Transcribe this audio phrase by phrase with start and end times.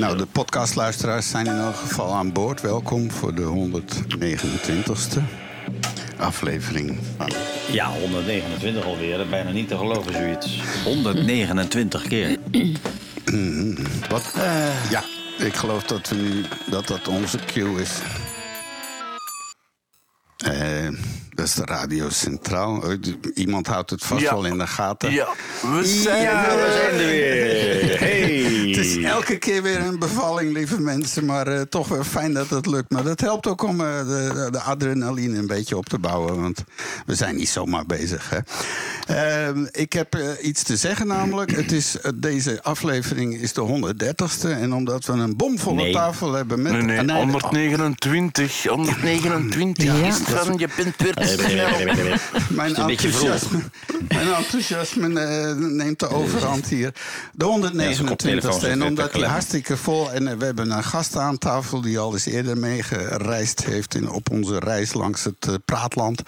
[0.00, 2.60] Nou, de podcastluisteraars zijn in elk geval aan boord.
[2.60, 5.18] Welkom voor de 129ste
[6.16, 7.30] aflevering van
[7.70, 9.28] Ja, 129 alweer.
[9.28, 10.62] Bijna niet te geloven, zoiets.
[10.84, 12.38] 129 keer.
[14.10, 14.24] Wat?
[14.90, 15.02] Ja,
[15.38, 17.90] ik geloof dat, we nu, dat dat onze cue is.
[20.36, 20.88] Eh,
[21.34, 22.82] dat is de Radio Centraal.
[22.90, 22.96] Eh,
[23.34, 24.30] Iemand houdt het vast Ja.
[24.30, 25.12] wel in de gaten.
[25.12, 25.28] Ja,
[25.62, 26.56] we zijn Ja, er.
[26.56, 27.98] we zijn er weer.
[28.10, 28.69] Hey.
[28.76, 31.24] Het is elke keer weer een bevalling, lieve mensen.
[31.24, 32.90] Maar eh, toch wel fijn dat het lukt.
[32.90, 36.40] Maar dat helpt ook om eh, de, de adrenaline een beetje op te bouwen.
[36.40, 36.64] Want
[37.06, 38.30] we zijn niet zomaar bezig.
[38.30, 38.38] Hè.
[39.46, 41.50] Ehm, ik heb eh, iets te zeggen namelijk.
[41.50, 44.48] Het is, deze aflevering is de 130ste.
[44.50, 45.92] En omdat we een bomvolle Nee.
[45.92, 46.72] tafel hebben met...
[46.72, 48.62] Nee, nee, Ah, 129.
[48.64, 50.06] 129 Ja.
[50.06, 51.68] is het van, je bent weer te snel.
[52.48, 53.28] Mijn een beetje vroeg.
[53.28, 53.60] enthousiasme,
[54.08, 55.08] mijn enthousiasme
[55.54, 56.92] neemt de overhand hier.
[57.32, 58.59] De Ja, zijn koptelefoon 129ste.
[58.62, 59.30] En omdat klemmen.
[59.30, 60.12] hartstikke vol...
[60.12, 63.94] en eh, we hebben een gast aan tafel die al eens eerder meegereisd heeft...
[63.94, 66.22] In, op onze reis langs het eh, Praatland.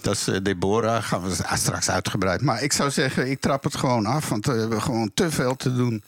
[0.00, 1.02] Dat is eh, Deborah.
[1.02, 2.40] Gaan we straks uitgebreid.
[2.40, 4.28] Maar ik zou zeggen, ik trap het gewoon af.
[4.28, 6.02] Want we hebben gewoon te veel te doen.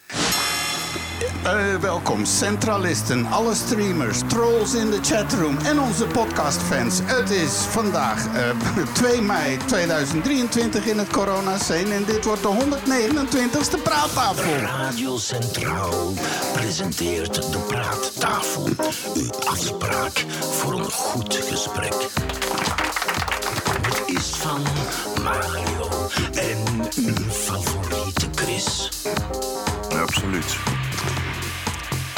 [1.44, 7.00] Eh, welkom, centralisten, alle streamers, trolls in de chatroom en onze podcastfans.
[7.02, 13.82] Het is vandaag eh, 2 mei 2023 in het coronascene en dit wordt de 129ste
[13.82, 14.56] praattafel.
[14.56, 16.12] Radio Centraal
[16.52, 18.68] presenteert de Praattafel.
[19.14, 21.94] Uw afspraak voor een goed gesprek.
[23.82, 24.62] Het is van
[25.22, 28.90] Mario en uw favoriete Chris.
[30.00, 30.56] Absoluut.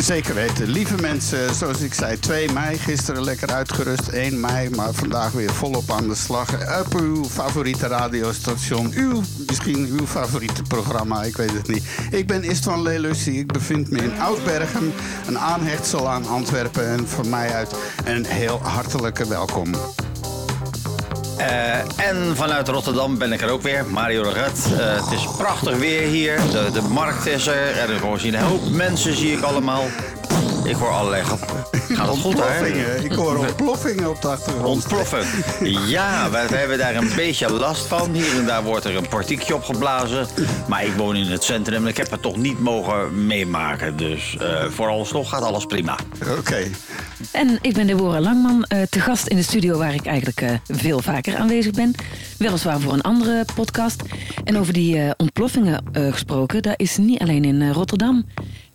[0.06, 4.92] Zeker weten, lieve mensen, zoals ik zei, 2 mei, gisteren lekker uitgerust, 1 mei, maar
[4.92, 6.80] vandaag weer volop aan de slag.
[6.80, 11.84] Op uw favoriete radiostation, uw, misschien uw favoriete programma, ik weet het niet.
[12.10, 14.92] Ik ben Istvan Lelussi, ik bevind me in Oudbergen,
[15.26, 19.74] een aanhechtsel aan Antwerpen en van mij uit een heel hartelijke welkom.
[21.36, 24.72] Eh, en vanuit Rotterdam ben ik er ook weer, Mario de Red.
[24.78, 26.36] Eh, het is prachtig weer hier.
[26.50, 27.78] De, de markt is er.
[27.78, 29.84] Er is gewoon een hoop mensen, zie ik allemaal.
[30.64, 31.24] Ik hoor allerlei.
[31.24, 31.36] ge-
[31.94, 32.40] Gaat het goed, hè?
[32.44, 34.66] Ontploffingen, ik hoor ontploffingen op de achtergrond.
[34.66, 35.26] Ontploffen.
[35.86, 38.12] Ja, we, we hebben daar een beetje last van.
[38.14, 40.26] Hier en daar wordt er een partiekje opgeblazen.
[40.68, 43.96] Maar ik woon in het centrum en ik heb het toch niet mogen meemaken.
[43.96, 45.96] Dus eh vooralsnog gaat alles prima.
[46.38, 46.64] Oké,
[47.32, 50.50] En ik ben Deborah Langman, eh, te gast in de studio waar ik eigenlijk eh,
[50.68, 51.94] veel vaker aanwezig ben.
[52.38, 54.02] Weliswaar voor een andere podcast.
[54.44, 58.24] En over die eh, ontploffingen eh, gesproken, dat is niet alleen in Rotterdam.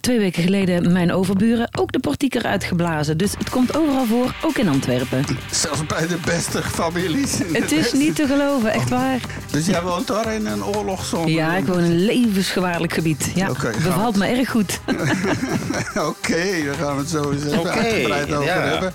[0.01, 3.17] Twee weken geleden mijn overburen ook de portieker uitgeblazen.
[3.17, 5.25] Dus het komt overal voor, ook in Antwerpen.
[5.51, 7.37] zelfs bij de beste families.
[7.37, 9.19] de Het is beste- niet te geloven, echt waar.
[9.51, 11.31] Dus jij woont daar in een oorlogszone?
[11.31, 13.31] Ja, ik woon in een levensgevaarlijk gebied.
[13.35, 14.79] Ja, Oké, gaan bevalt we- me erg goed.
[16.09, 18.61] Oké, daar gaan we het zo eens even Oké, uitgebreid over ja.
[18.61, 18.93] hebben.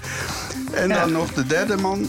[0.72, 2.08] En dan nog de derde man.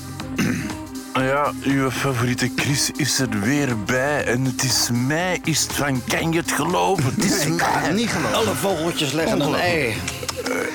[1.17, 4.25] Ah Ja, uw favoriete Chris is er weer bij.
[4.25, 7.03] En het is mei, is het van, kan je het geloven?
[7.15, 8.37] Het is Nee, ik kan het niet geloven.
[8.37, 9.95] Alle vogeltjes leggen een ei.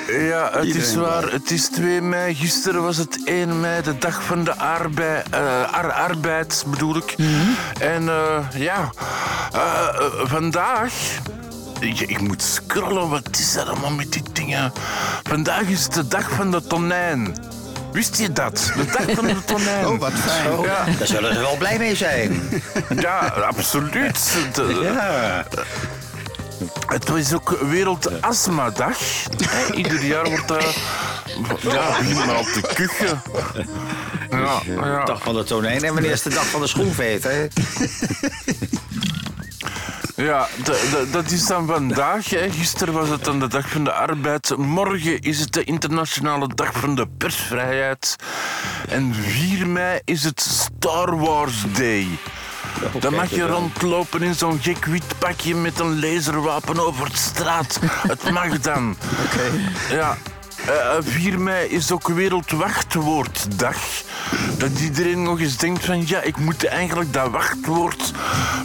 [0.09, 1.33] Ja, het is waar.
[1.33, 2.35] Het is 2 mei.
[2.35, 7.15] Gisteren was het 1 mei, de dag van de arbeid, eh, ar- arbeid bedoel ik.
[7.81, 8.91] En eh, ja,
[9.53, 10.93] eh, eh, vandaag.
[11.81, 14.73] Ik, ik moet scrollen, wat is er allemaal met die dingen?
[15.23, 17.35] Vandaag is de dag van de tonijn.
[17.93, 18.73] Wist je dat?
[18.77, 19.87] De dag van de tonijn.
[19.87, 20.61] Oh, wat fijn.
[20.61, 22.41] Ja, Daar zullen ze wel blij mee zijn.
[23.01, 24.33] ja absoluut.
[24.53, 25.47] De- Ja.
[26.87, 28.99] Het is ook Wereldastmadag.
[29.75, 30.75] Ieder jaar wordt dat...
[31.61, 33.23] Ja, maar op de kuchen.
[34.31, 35.05] Ja, ja.
[35.05, 37.47] Dag van de tonijn en wanneer is de dag van de schoenveet, hè?
[40.23, 42.31] Ja de- de- dat is dan vandaag.
[42.31, 42.51] Hè.
[42.51, 44.57] Gisteren was het dan de dag van de arbeid.
[44.57, 48.17] Morgen is het de internationale dag van de persvrijheid.
[48.89, 52.07] En 4 mei is het Star Wars Day.
[52.99, 57.79] Dan mag je rondlopen in zo'n gek wit pakje met een laserwapen over de straat.
[58.09, 58.97] Het mag dan.
[59.27, 59.51] Oké.
[59.95, 60.17] Ja.
[60.67, 63.77] Eh, 4 mei is ook Wereldwachtwoorddag.
[64.59, 68.13] Dat iedereen nog eens denkt van ja, ik moet eigenlijk dat wachtwoord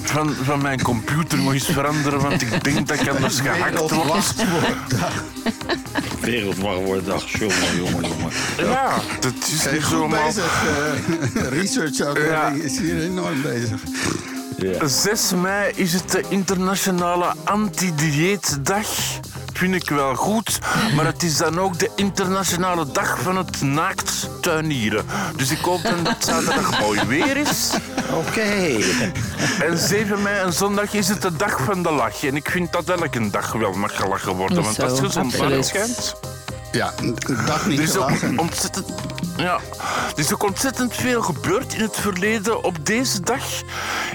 [0.02, 3.90] van, van mijn computer nog eens veranderen, want ik denk dat ik anders gehackt word.
[3.92, 5.24] Wereldwachtwoorddag.
[6.20, 8.32] Wereldwachtwoorddag, jongen, jongen, jongen.
[8.58, 10.26] Ja, dat is niet zomaar.
[10.26, 10.64] bezig.
[11.36, 11.98] eh, research
[12.28, 12.48] Ja.
[12.62, 13.82] is hier enorm bezig.
[14.86, 18.88] 6 mei is het de internationale anti-dieetdag.
[19.54, 20.60] vind ik wel goed.
[20.96, 25.06] Maar het is dan ook de internationale dag van het naakt tuinieren.
[25.36, 27.74] Dus ik hoop dan dat zaterdag mooi weer is.
[28.14, 28.78] Oké.
[29.62, 32.24] En 7 mei en zondag is het de dag van de lach.
[32.24, 34.64] En ik vind dat elke dag wel mag gelachen worden.
[34.64, 36.16] Want dat is Zo, gezond, het schijnt.
[36.72, 36.94] Ja,
[37.46, 38.86] dag niet Er is ook ontzettend,
[39.38, 39.60] ja,
[40.16, 43.44] er is ook ontzettend veel gebeurd in het verleden op deze dag.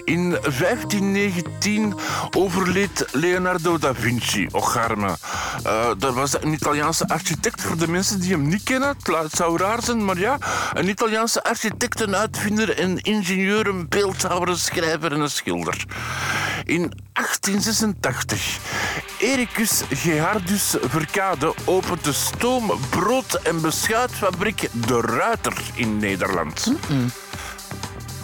[0.04, 1.94] In 1519
[2.36, 5.16] overleed Leonardo da Vinci, och arme.
[5.62, 8.96] Eh, dat was een Italiaanse architect, voor de mensen die hem niet kennen.
[9.02, 10.38] Het zou raar zijn, maar ja.
[10.72, 15.84] Een Italiaanse architect, een uitvinder, een ingenieur, een beeldhouwer, een schrijver en een schilder.
[16.64, 18.58] In 1886.
[19.22, 26.72] Ericus Gerhardus Verkade opent de stoom-, brood- en beschuitfabriek De Ruiter in Nederland.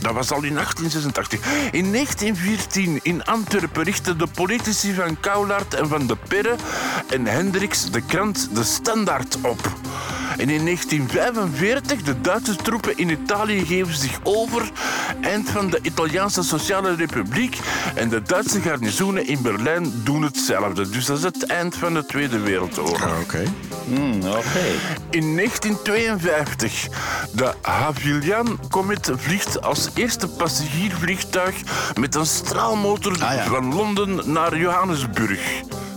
[0.00, 1.40] Dat was al in 1886.
[1.72, 6.54] In 1914 in Antwerpen richtten de politici van Coulaert en van de Perre
[7.08, 9.76] en Hendricks de krant De Standaard op.
[10.36, 14.70] En in 1945 de Duitse troepen in Italië geven zich over.
[15.20, 17.58] Eind van de Italiaanse Sociale Republiek.
[17.94, 20.88] En de Duitse garnizoenen in Berlijn doen hetzelfde.
[20.88, 23.20] Dus dat is het eind van de Tweede Wereldoorlog.
[23.22, 23.42] Oké.
[23.84, 24.66] Hmm, Oké.
[25.10, 26.88] In 1952.
[27.32, 31.54] De Havilian Comet vliegt als eerste passagiersvliegtuig
[31.94, 33.44] met een straalmotor Ah, ja.
[33.44, 35.40] van Londen naar Johannesburg.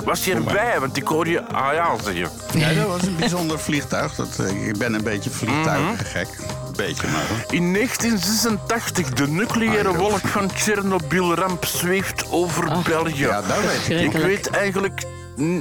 [0.04, 0.80] Was je erbij?
[0.80, 2.30] Want ik hoor je ah ja zeggen.
[2.60, 4.16] Ja, dat was een bijzonder vliegtuig.
[4.16, 6.28] Dat, eh, ik ben een beetje vliegtuigengek.
[6.68, 7.46] Een beetje, maar.
[7.50, 13.18] In 1986, de nucleaire Ah, wolk van Tsjernobyl-ramp zweeft over België.
[13.22, 14.14] Ja, dat weet ik.
[14.14, 15.04] ik weet eigenlijk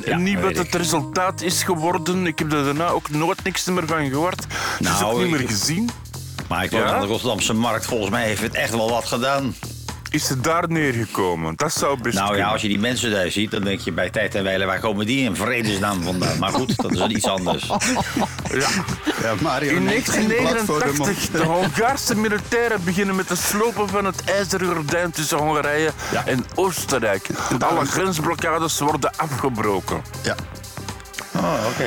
[0.04, 2.26] Ja, niet wat het resultaat is geworden.
[2.26, 4.40] Ik heb er daarna ook nooit niks meer van gehoord.
[4.44, 5.90] Het is Nou, ook niet meer ik- gezien.
[6.50, 6.92] Maar ik woon Ja?
[6.92, 7.86] aan de Rotterdamse markt.
[7.86, 9.54] Volgens mij heeft het echt wel wat gedaan.
[10.10, 11.52] Is ze daar neergekomen?
[11.56, 14.10] Dat zou best Nou ja, als je die mensen daar ziet, dan denk je bij
[14.10, 16.38] tijd en wijle, waar komen die in vredesnaam vandaan?
[16.38, 17.66] Maar goed, dat is wel iets anders.
[18.52, 18.68] Ja.
[19.22, 21.32] Ja, Mario In neemt geen blad voor de 1989, mond.
[21.32, 26.26] de Hongaarse militairen beginnen met het slopen van het ijzeren gordijn tussen Hongarije Ja.
[26.26, 27.26] en Oostenrijk.
[27.58, 30.02] Alle grensblokkades worden afgebroken.
[30.22, 30.34] Ja.
[31.36, 31.84] Oh, oké.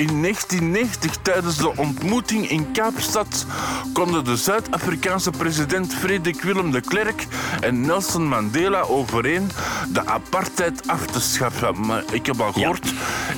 [0.00, 3.46] In 1990, tijdens de ontmoeting in Kaapstad,
[3.92, 7.26] konden de Zuid-Afrikaanse president Frederik Willem de Klerk
[7.60, 9.50] en Nelson Mandela overeen
[9.92, 11.86] de apartheid af te schaffen.
[11.86, 12.92] Maar ik heb al gehoord,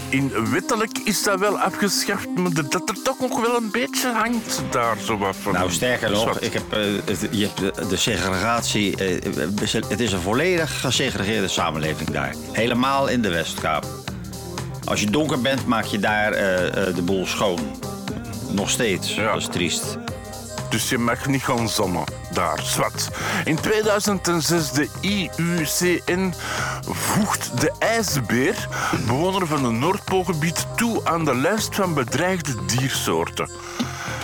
[0.08, 4.62] in wettelijk is dat wel afgeschaft, maar dat er toch nog wel een beetje hangt
[4.70, 5.52] daar zo wat van.
[5.52, 8.96] Nou, sterker nog, ik heb, eh, je hebt de, de segregatie.
[8.96, 12.34] eh, het is een volledig gesegregeerde samenleving daar.
[12.52, 13.86] Helemaal in de Westkaap.
[14.84, 17.58] Als je donker bent, maak je daar eh, eh, de boel schoon.
[18.50, 19.14] Nog steeds.
[19.14, 19.32] Ja.
[19.32, 19.98] Dat is triest.
[20.70, 23.08] Dus je mag niet gaan zonnen daar, zwart.
[23.44, 26.32] In 2006 de IUCN
[26.84, 28.68] voegt de ijsbeer,
[29.06, 33.50] bewoner van het Noordpoolgebied, toe aan de lijst van bedreigde diersoorten.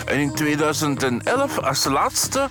[0.05, 2.47] En in 2011 als laatste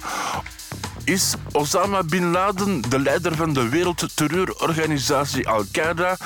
[1.09, 6.17] is Osama Bin Laden, de leider van de wereldterreurorganisatie Al-Qaeda,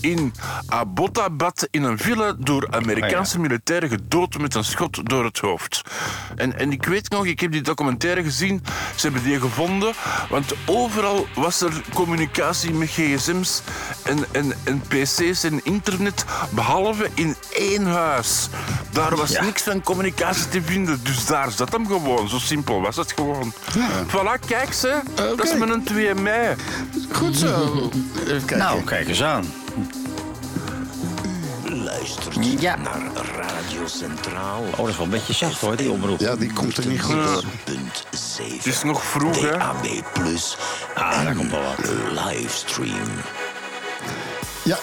[0.00, 0.32] in
[0.66, 5.82] Abbottabad in een villa door Amerikaanse militairen gedood met een schot door het hoofd.
[6.36, 8.62] En, en ik weet nog, ik heb die documentaire gezien,
[8.96, 9.92] ze hebben die gevonden,
[10.28, 13.62] want overal was er communicatie met gsm's
[14.02, 18.48] en, en, en pc's en internet, behalve in één huis.
[18.90, 19.44] Daar was Ja.
[19.44, 22.28] niks van communicatie te vinden, dus daar zat hem gewoon.
[22.28, 23.52] Zo simpel was het gewoon.
[24.06, 26.54] Voilà, kijk ze, dat is met een 2 mei.
[27.12, 27.90] Goed zo.
[28.20, 28.58] Even kijken.
[28.58, 29.44] Nou, kijk eens aan.
[31.64, 32.76] Luistert Ja.
[32.76, 33.00] naar
[33.36, 34.62] Radio Centraal.
[34.70, 36.20] Oh, dat is wel een beetje zacht hoor, die omroep.
[36.20, 37.42] Ja, die komt er niet goed door.
[37.64, 38.56] Punt 7.
[38.56, 39.58] Het is nog vroeg, hè?
[39.58, 40.56] DAB Plus.
[40.94, 41.90] Ah, daar komt wel wat.
[42.26, 43.08] Livestream.
[44.62, 44.78] Ja,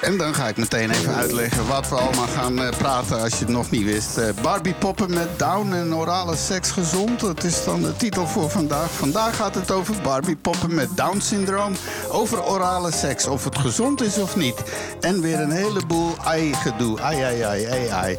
[0.00, 3.44] en dan ga ik meteen even uitleggen wat we allemaal gaan eh, praten als je
[3.44, 4.18] het nog niet wist.
[4.18, 7.20] Eh, Barbie poppen met Down en orale seks gezond.
[7.20, 8.90] Dat is dan de titel voor vandaag.
[8.90, 11.72] Vandaag gaat het over Barbie poppen met Down syndroom.
[12.08, 14.62] Over orale seks, of het gezond is of niet.
[15.00, 17.00] En weer een heleboel ai-gedoe.
[17.00, 18.18] Ai, ai, ai, ai, ai.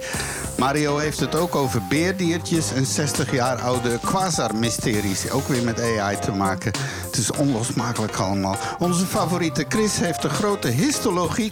[0.57, 5.29] Mario heeft het ook over beerdiertjes en 60 jaar oude quasar-mysteries.
[5.31, 6.71] Ook weer met AI te maken.
[7.05, 8.57] Het is onlosmakelijk allemaal.
[8.79, 10.67] Onze favoriete Chris heeft een grote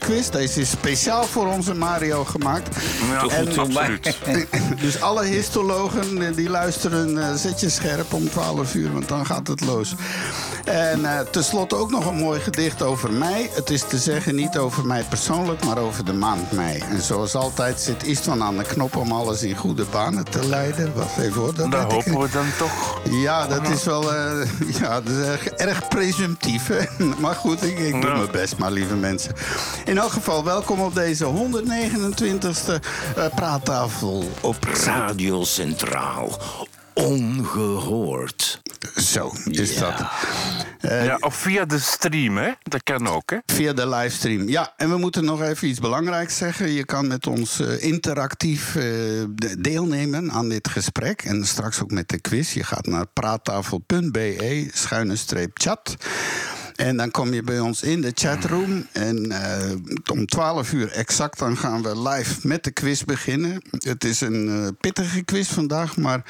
[0.07, 2.75] Deze is speciaal voor onze Mario gemaakt.
[3.11, 4.17] Ja, En- absoluut.
[4.81, 9.25] Dus alle histologen eh, die luisteren, eh, zet je scherp om 12 uur, want dan
[9.25, 9.95] gaat het los.
[10.65, 13.49] En eh tenslotte ook nog een mooi gedicht over mij.
[13.53, 16.83] Het is te zeggen niet over mij persoonlijk, maar over de maand mei.
[16.89, 20.91] En zoals altijd zit Istvan aan de knop om alles in goede banen te leiden.
[20.95, 21.53] Wacht even hoor.
[21.55, 23.01] Dat weet ik hopen we dan toch.
[23.11, 24.03] ja, dat is wel
[24.81, 26.67] ja, dat is erg, erg presumptief.
[26.67, 26.79] Hè?
[27.19, 28.15] Maar goed, ik, ik doe Ja.
[28.17, 29.33] mijn best, maar lieve mensen.
[29.91, 32.73] In elk geval, welkom op deze 129ste
[33.15, 36.41] eh, praattafel op Radio Centraal.
[36.93, 38.61] Ongehoord.
[38.95, 39.93] Zo is dat.
[40.79, 42.51] Eh, Ja, of via de stream, hè?
[42.63, 43.37] Dat kan ook, hè?
[43.45, 44.49] Via de livestream.
[44.49, 46.71] Ja, en we moeten nog even iets belangrijks zeggen.
[46.71, 51.21] Je kan met ons eh, interactief de- deelnemen aan dit gesprek.
[51.23, 52.53] En straks ook met de quiz.
[52.53, 55.95] Je gaat naar praattafel.be, schuine streep chat.
[56.81, 58.87] En dan kom je bij ons in de chatroom.
[58.91, 59.71] En eh,
[60.11, 63.61] om 12 uur exact dan gaan we live met de quiz beginnen.
[63.77, 66.21] Het is een eh, pittige quiz vandaag, maar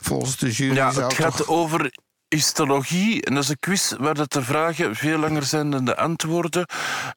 [0.00, 1.26] volgens de jury Ja, zou het toch...
[1.26, 1.92] gaat over
[2.28, 3.22] histologie.
[3.24, 6.66] En dat is een quiz waar dat de vragen veel langer zijn dan de antwoorden.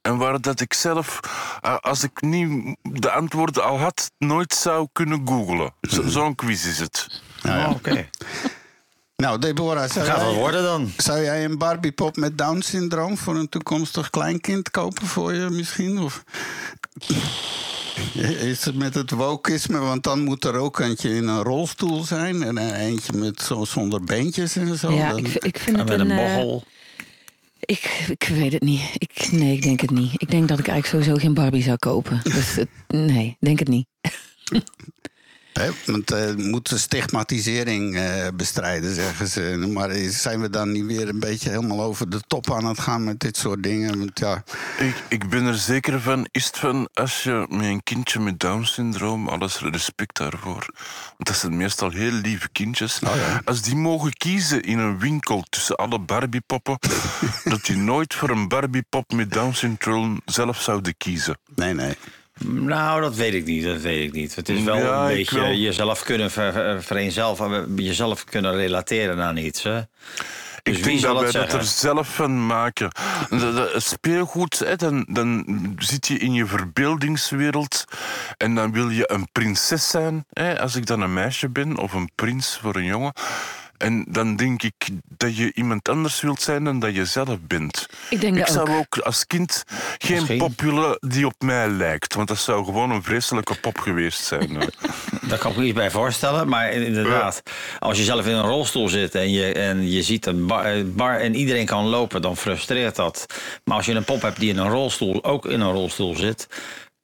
[0.02, 1.20] En waar dat ik zelf,
[1.62, 5.74] eh, als ik niet de antwoorden al had, nooit zou kunnen googlen.
[5.82, 7.22] Zo- Zo'n quiz is het.
[7.42, 7.66] Nou ja.
[7.70, 8.10] Oh, Oké.
[9.16, 10.92] Nou, Deborah, zou Gaat jij- worden dan.
[10.98, 16.00] Zou jij een Barbiepop met Down-syndroom voor een toekomstig kleinkind kopen voor je misschien?
[16.00, 16.24] Of
[18.40, 19.80] is het met het wokisme?
[19.80, 23.66] Want dan moet er ook eentje in een rolstoel zijn en een eentje met zo
[23.66, 24.92] zonder beentjes en zo.
[24.92, 26.64] ja, Dan- ik, ik vind En het met een eh, bochel.
[27.60, 28.82] Ik, ik weet het niet.
[28.98, 30.12] Ik, nee, ik denk het niet.
[30.22, 32.20] Ik denk dat ik eigenlijk sowieso geen Barbie zou kopen.
[32.24, 33.88] Dus het, nee, denk het niet.
[35.60, 39.70] Hè, want moet de stigmatisering eh, bestrijden, zeggen ze.
[39.74, 43.04] Maar zijn we dan niet weer een beetje helemaal over de top aan het gaan
[43.04, 44.00] met dit soort dingen?
[44.00, 44.44] Want ja,
[44.78, 48.40] Ik, ik ben er zeker van, is het van als je met een kindje met
[48.40, 50.66] Down-syndroom, alles respect daarvoor.
[51.06, 53.00] Want dat zijn meestal heel lieve kindjes.
[53.46, 56.78] Als die mogen kiezen in een winkel tussen alle Barbiepoppen,
[57.44, 61.38] dat die nooit voor een Barbiepop met Down-syndroom zelf zouden kiezen.
[61.56, 61.96] nee, nee.
[62.44, 63.64] Nou, dat weet ik niet.
[63.64, 64.36] Dat weet ik niet.
[64.36, 65.52] Het is wel Ja, een beetje wel.
[65.52, 69.64] jezelf kunnen ver, ver- vereenzelvigen, jezelf kunnen relateren aan iets.
[69.64, 69.82] Hè?
[70.64, 72.92] Dus Ik wie denk dat wij dat er zelf van maken.
[73.30, 75.46] Het Speelgoed, hè, dan, dan
[75.78, 77.84] zit je in je verbeeldingswereld
[78.38, 80.26] en dan wil je een prinses zijn.
[80.34, 83.14] Hè, als ik dan een meisje ben of een prins voor een jongen.
[83.78, 84.74] En dan denk ik
[85.18, 87.88] dat je iemand anders wilt zijn dan dat je zelf bent.
[88.10, 88.76] Ik denk dat zou ook.
[88.76, 89.64] ook als kind
[89.98, 90.38] geen Misschien.
[90.38, 92.14] pop willen die op mij lijkt.
[92.14, 94.50] Want dat zou gewoon een vreselijke pop geweest zijn.
[95.30, 96.48] Daar kan ik me iets bij voorstellen.
[96.48, 97.42] Maar inderdaad,
[97.80, 100.84] als je zelf in een rolstoel zit en je, en je ziet een bar, eh,
[100.86, 103.26] bar en iedereen kan lopen, dan frustreert dat.
[103.64, 106.48] Maar als je een pop hebt die in een rolstoel ook in een rolstoel zit,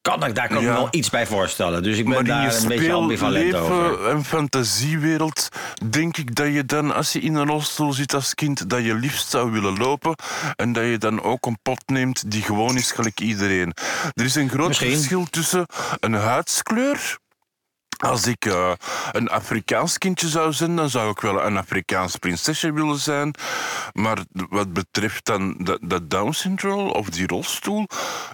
[0.01, 0.73] kan ik daar kan ik me Ja.
[0.73, 1.83] wel iets bij voorstellen.
[1.83, 4.07] Dus ik ben Maar daar een beetje ambivalent over.
[4.07, 5.47] en fantasiewereld
[5.89, 8.93] denk ik dat je dan, als je in een rolstoel zit als kind, dat je
[8.95, 10.15] liefst zou willen lopen
[10.55, 13.73] en dat je dan ook een pot neemt die gewoon is gelijk iedereen.
[14.13, 14.91] Er is een groot Misschien.
[14.91, 15.65] verschil tussen
[15.99, 17.19] een huidskleur...
[18.01, 18.71] Als ik eh,
[19.11, 23.33] een Afrikaans kindje zou zijn, dan zou ik wel een Afrikaans prinsesje willen zijn.
[23.93, 24.17] Maar
[24.49, 27.87] wat betreft dan dat, dat Down-syndroom of die rolstoel,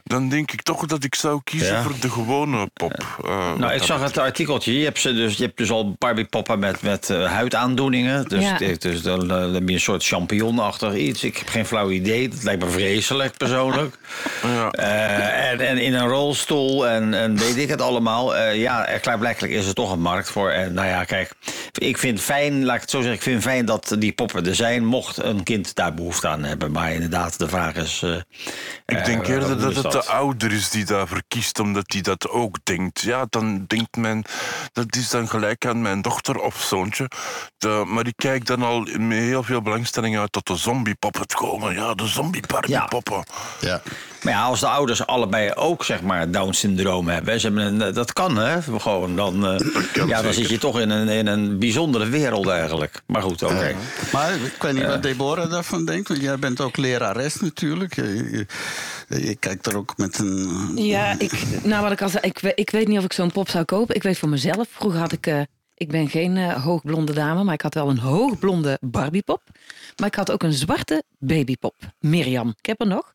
[0.04, 1.82] dan denk ik toch dat ik zou kiezen Ja.
[1.84, 3.20] voor de gewone pop.
[3.26, 4.78] eh, Nou, ik zag het artikeltje.
[4.80, 8.28] Je hebt, ze dus, je hebt dus al Barbie-poppen met, met eh, huidaandoeningen.
[8.28, 8.58] Dus, Ja.
[8.80, 11.24] dus dan, dan heb je een soort champignonachtig iets.
[11.24, 12.30] Ik heb geen flauw idee.
[12.30, 13.96] Dat lijkt me vreselijk, persoonlijk.
[14.44, 14.70] Ja.
[14.72, 18.36] Eh, en, en in een rolstoel en, en weet ik het allemaal.
[18.36, 20.50] Eh, ja, er klaarblijkelijk is er toch een markt voor.
[20.50, 21.32] En nou ja, kijk,
[21.72, 24.56] ik vind fijn, laat ik het zo zeggen, ik vind fijn dat die poppen er
[24.56, 26.72] zijn, mocht een kind daar behoefte aan hebben.
[26.72, 28.02] Maar inderdaad, de vraag is.
[28.04, 28.16] eh,
[28.86, 32.30] Ik denk eh, eerder dat het de ouder is die daarvoor kiest, omdat hij dat
[32.30, 33.02] ook denkt.
[33.02, 34.24] Ja, dan denkt men,
[34.72, 37.10] dat is dan gelijk aan mijn dochter of zoontje.
[37.58, 41.74] De, maar ik kijk dan al met heel veel belangstelling uit tot de zombiepoppen komen.
[41.74, 43.24] Ja, de zombie-partypoppen.
[43.60, 43.82] Ja.
[44.28, 48.14] Maar ja, als de ouders allebei ook zeg maar Down-syndroom hebben, ze hebben een, dat
[48.14, 49.16] kan hè, gewoon.
[49.16, 49.60] Dan, eh,
[50.08, 53.02] ja, dan zit je toch in een, in een bijzondere wereld eigenlijk.
[53.06, 53.76] Maar goed, oké.
[54.12, 56.08] Maar ik weet niet wat Deborah daarvan denkt.
[56.08, 57.96] Want jij bent ook lerares natuurlijk.
[57.96, 58.46] Je, je,
[59.22, 60.72] je kijkt er ook met een...
[60.76, 61.32] Ja, ik,
[61.64, 63.96] nou wat ik al zei, ik, ik weet niet of ik zo'n pop zou kopen.
[63.96, 65.42] Ik weet voor mezelf, vroeger had ik, eh,
[65.76, 69.42] ik ben geen eh, hoogblonde dame, maar ik had wel een hoogblonde Barbiepop.
[69.98, 72.54] Maar ik had ook een zwarte babypop, Mirjam.
[72.58, 73.14] Ik heb er nog.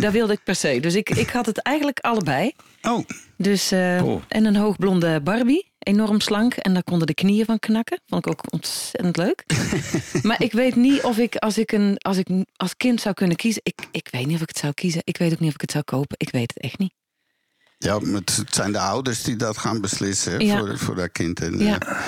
[0.00, 0.80] Daar wilde ik per se.
[0.80, 2.52] Dus ik, ik had het eigenlijk allebei.
[2.82, 3.04] Oh,
[3.36, 4.22] Dus, eh, Oh.
[4.28, 6.54] En een hoogblonde Barbie, enorm slank.
[6.54, 8.00] En daar konden de knieën van knakken.
[8.06, 9.44] Vond ik ook ontzettend leuk.
[10.22, 13.36] maar ik weet niet of ik als ik een, als ik als kind zou kunnen
[13.36, 13.60] kiezen.
[13.64, 15.00] Ik, ik weet niet of ik het zou kiezen.
[15.04, 16.16] Ik weet ook niet of ik het zou kopen.
[16.18, 16.92] Ik weet het echt niet.
[17.78, 20.58] ja, het zijn de ouders die dat gaan beslissen Ja.
[20.58, 21.40] voor, voor dat kind.
[21.40, 21.78] En, Ja.
[21.78, 21.98] eh,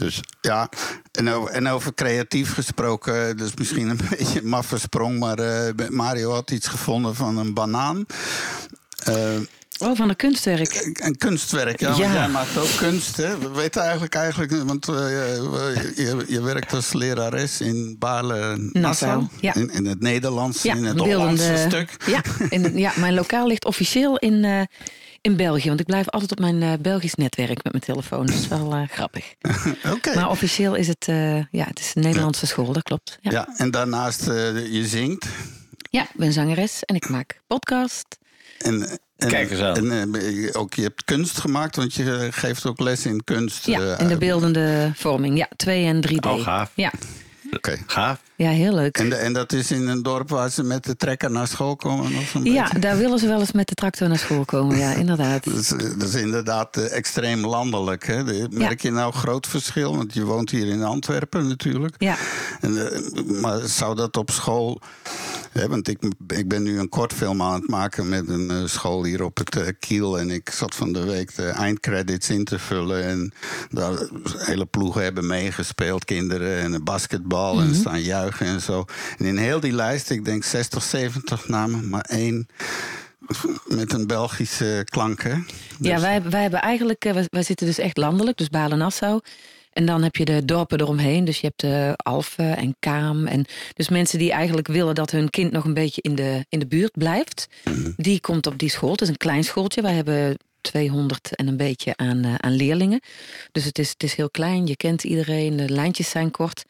[0.00, 0.68] Dus ja,
[1.12, 5.88] en over, en over creatief gesproken, dus misschien een beetje een maffe sprong, maar eh,
[5.88, 8.06] Mario had iets gevonden van een banaan.
[9.04, 9.14] Eh,
[9.82, 10.92] Oh, van een kunstwerk.
[11.00, 11.86] een kunstwerk, ja.
[11.86, 12.12] want Ja.
[12.12, 13.38] Jij maakt ook kunst, hè?
[13.38, 18.70] We weten eigenlijk, eigenlijk want eh, je, je, je werkt als lerares in Baarle-Nassau.
[18.72, 19.54] Nassau, ja.
[19.54, 21.96] in, in het Nederlands, Ja, in het Hollandse stuk.
[22.06, 24.60] Ja, in, ja, mijn lokaal ligt officieel in, eh,
[25.20, 25.68] in België.
[25.68, 28.26] Want ik blijf altijd op mijn eh, Belgisch netwerk met mijn telefoon.
[28.26, 29.34] Dat is wel eh, grappig.
[29.94, 30.14] Oké.
[30.14, 33.18] Maar officieel is het, eh, ja, het is een Nederlandse school, dat klopt.
[33.20, 33.30] Ja.
[33.30, 35.26] Ja, en daarnaast eh, je zingt.
[35.90, 38.18] ja, ik ben zangeres en ik maak podcast.
[38.58, 39.90] En, en, Kijk eens aan.
[39.90, 40.14] En
[40.54, 43.66] ook, je hebt kunst gemaakt, want je geeft ook les in kunst.
[43.66, 45.38] Ja, in de beeldende vorming.
[45.38, 46.26] Ja, 2 en 3D.
[46.26, 46.70] Oh, gaaf.
[46.74, 46.92] Ja.
[47.56, 47.76] Oké.
[47.86, 48.20] Gaaf.
[48.36, 48.98] ja, heel leuk.
[48.98, 51.76] En, de- en dat is in een dorp waar ze met de trekker naar school
[51.76, 52.04] komen?
[52.16, 52.78] Of een Ja, beetje?
[52.78, 54.76] daar willen ze wel eens met de tractor naar school komen.
[54.76, 55.44] Ja, inderdaad.
[55.44, 58.06] Dat is, dat is inderdaad eh, extreem landelijk.
[58.06, 58.24] Hè?
[58.24, 59.96] De- Merk je nou groot verschil?
[59.96, 61.94] Want je woont hier in Antwerpen natuurlijk.
[61.98, 62.16] Ja.
[62.60, 64.80] En, eh, maar zou dat op school.
[65.52, 69.22] Want ik, ik ben nu een kortfilm aan het maken met een eh, school hier
[69.22, 70.18] op het eh, Kiel.
[70.18, 73.04] En ik zat van de week de eindcredits in te vullen.
[73.04, 73.32] En
[73.70, 76.58] daar hele ploegen hebben meegespeeld, kinderen.
[76.58, 78.84] En basketbal en staan juichen en zo.
[79.18, 82.46] En in heel die lijst, ik denk 60, 70 namen, maar één
[83.66, 85.22] met een Belgische klank.
[85.22, 85.30] Hè?
[85.30, 89.20] Ja, Dus- wij, wij hebben eigenlijk, eh, wij, wij zitten dus echt landelijk, dus Balen-Nassau.
[89.72, 91.24] En dan heb je de dorpen eromheen.
[91.24, 93.26] Dus je hebt eh Alphen en Kaam.
[93.26, 96.58] En dus mensen die eigenlijk willen dat hun kind nog een beetje in de, in
[96.58, 97.46] de buurt blijft.
[97.96, 98.90] Die komt op die school.
[98.90, 99.82] Het is een klein schooltje.
[99.82, 103.00] Wij hebben 200 en een beetje aan, eh, aan leerlingen.
[103.52, 104.66] Dus het is, het is heel klein.
[104.66, 105.56] Je kent iedereen.
[105.56, 106.64] De lijntjes zijn kort.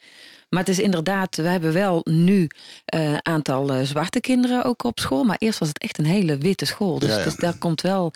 [0.49, 2.47] Maar het is inderdaad, we hebben wel nu
[2.85, 5.23] een aantal eh, zwarte kinderen ook op school.
[5.23, 6.99] Maar eerst was het echt een hele witte school.
[6.99, 7.23] Dus, Ja, ja.
[7.23, 8.13] dus daar komt wel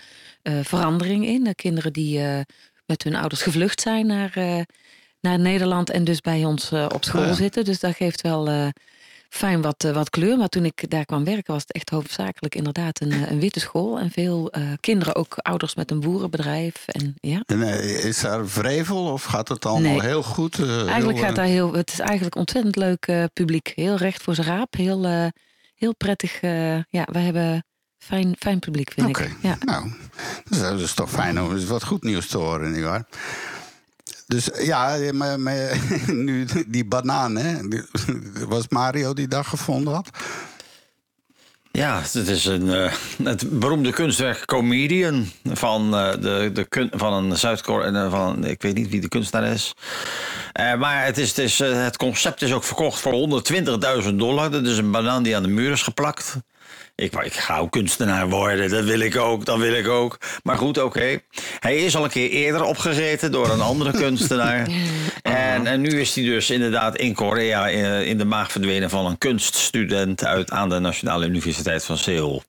[0.62, 1.44] verandering in.
[1.44, 2.20] De kinderen die
[2.86, 4.60] met hun ouders gevlucht zijn naar, eh,
[5.20, 7.32] naar Nederland en dus bij ons eh, op school ja.
[7.32, 7.64] zitten.
[7.64, 8.68] Dus dat geeft wel eh,
[9.28, 10.36] fijn wat, wat kleur.
[10.36, 13.98] Maar toen ik daar kwam werken was het echt hoofdzakelijk inderdaad een, een witte school.
[13.98, 14.50] En veel
[14.80, 16.86] kinderen, ook ouders met een boerenbedrijf.
[16.86, 17.42] En, ja.
[17.46, 17.62] En,
[18.02, 20.00] is daar vrevel of gaat het allemaal Nee.
[20.00, 20.58] heel goed?
[20.58, 23.72] Eigenlijk heel, gaat daar heel, het is eigenlijk ontzettend leuk publiek.
[23.74, 24.74] Heel recht voor zijn raap.
[24.74, 25.30] Heel,
[25.74, 26.40] heel prettig.
[26.88, 27.64] ja, wij hebben
[27.98, 29.36] fijn, fijn publiek, vind ik.
[29.42, 29.56] Ja.
[29.60, 29.92] nou,
[30.48, 33.04] dat is toch fijn om eens wat goed nieuws te horen, nietwaar?
[34.26, 37.58] Dus ja, maar, maar, nu die banaan, hè?
[38.48, 40.10] Was Mario die dat gevonden had?
[41.72, 42.92] Ja, het is een, eh,
[43.22, 48.10] het beroemde kunstwerk Comedian van, eh, de, de van een Zuid-Korea.
[48.10, 49.74] van Ik weet niet wie de kunstenaar is.
[50.56, 54.50] Eh, maar het, is, het, is, eh, het concept is ook verkocht voor 120.000 dollar.
[54.50, 56.36] Dat is een banaan die aan de muur is geplakt.
[56.96, 60.18] Ik, wou, ik ga ook kunstenaar worden, dat wil ik ook, dat wil ik ook.
[60.42, 61.18] Maar goed, oké.
[61.58, 64.68] Hij is al een keer eerder opgegeten door een andere kunstenaar.
[65.22, 69.06] En, en nu is hij dus inderdaad in Korea in, in de maag verdwenen van
[69.06, 72.42] een kunststudent uit aan de Nationale Universiteit van Seoul.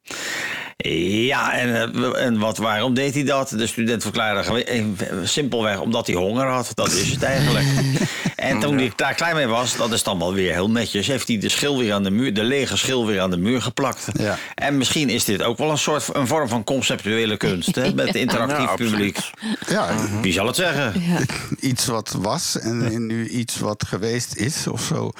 [0.86, 3.50] Ja, en, eh, en wat, waarom deed hij dat?
[3.50, 4.84] De student verklaarde eh,
[5.24, 6.72] simpelweg omdat hij honger had.
[6.74, 7.66] Dat is het eigenlijk.
[8.36, 11.28] en toen hij daar klaar mee was, dat is dan wel weer heel netjes, heeft
[11.28, 14.06] hij de schil weer aan de muur, de lege schil weer aan de muur geplakt.
[14.20, 14.38] Ja.
[14.56, 18.16] En misschien is dit ook wel een soort een vorm van conceptuele kunst, hè, met
[18.26, 19.20] interactief Ja, publiek.
[19.68, 19.90] Ja,
[20.22, 21.02] Wie zal het zeggen?
[21.02, 21.20] Ja.
[21.70, 25.12] iets wat was en nu iets wat geweest is of zo.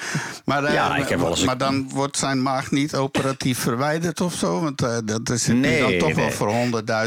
[0.44, 4.20] Maar, eh, Ja, ik heb wel eens- maar dan wordt zijn maag niet operatief verwijderd
[4.20, 4.60] of zo?
[4.60, 6.52] Want eh, dat is Nee, dan toch wel voor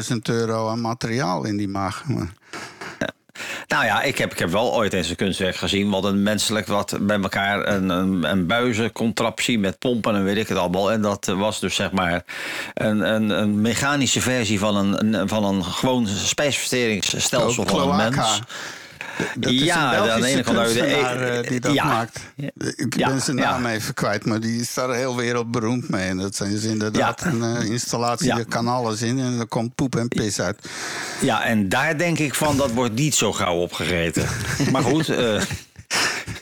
[0.04, 2.04] 100.000 euro aan materiaal in die maag.
[2.08, 2.32] Maar-
[3.68, 5.90] Nou ja, ik heb, ik heb wel ooit eens een kunstwerk gezien.
[5.90, 10.48] Wat een menselijk wat bij elkaar een, een, een buizencontraptie met pompen en weet ik
[10.48, 10.92] het allemaal.
[10.92, 12.24] En dat was dus zeg maar
[12.74, 18.42] een, een, een mechanische versie van een, een, van een gewoon spijsverteringsstelsel van een mens.
[19.36, 21.86] Dat is Ja, een Belgische de- kunstenaar eh, die dat ja.
[21.86, 22.20] maakt.
[22.76, 26.08] Ik Ja, ben zijn naam even kwijt, maar die is daar heel wereldberoemd mee.
[26.08, 28.38] En dat zijn dus inderdaad een eh, installatie, Ja.
[28.38, 30.70] er kan alles in en er komt poep en pis uit.
[31.22, 34.28] Ja, en daar denk ik van, dat wordt niet zo gauw opgegeten.
[34.72, 35.42] maar goed, eh,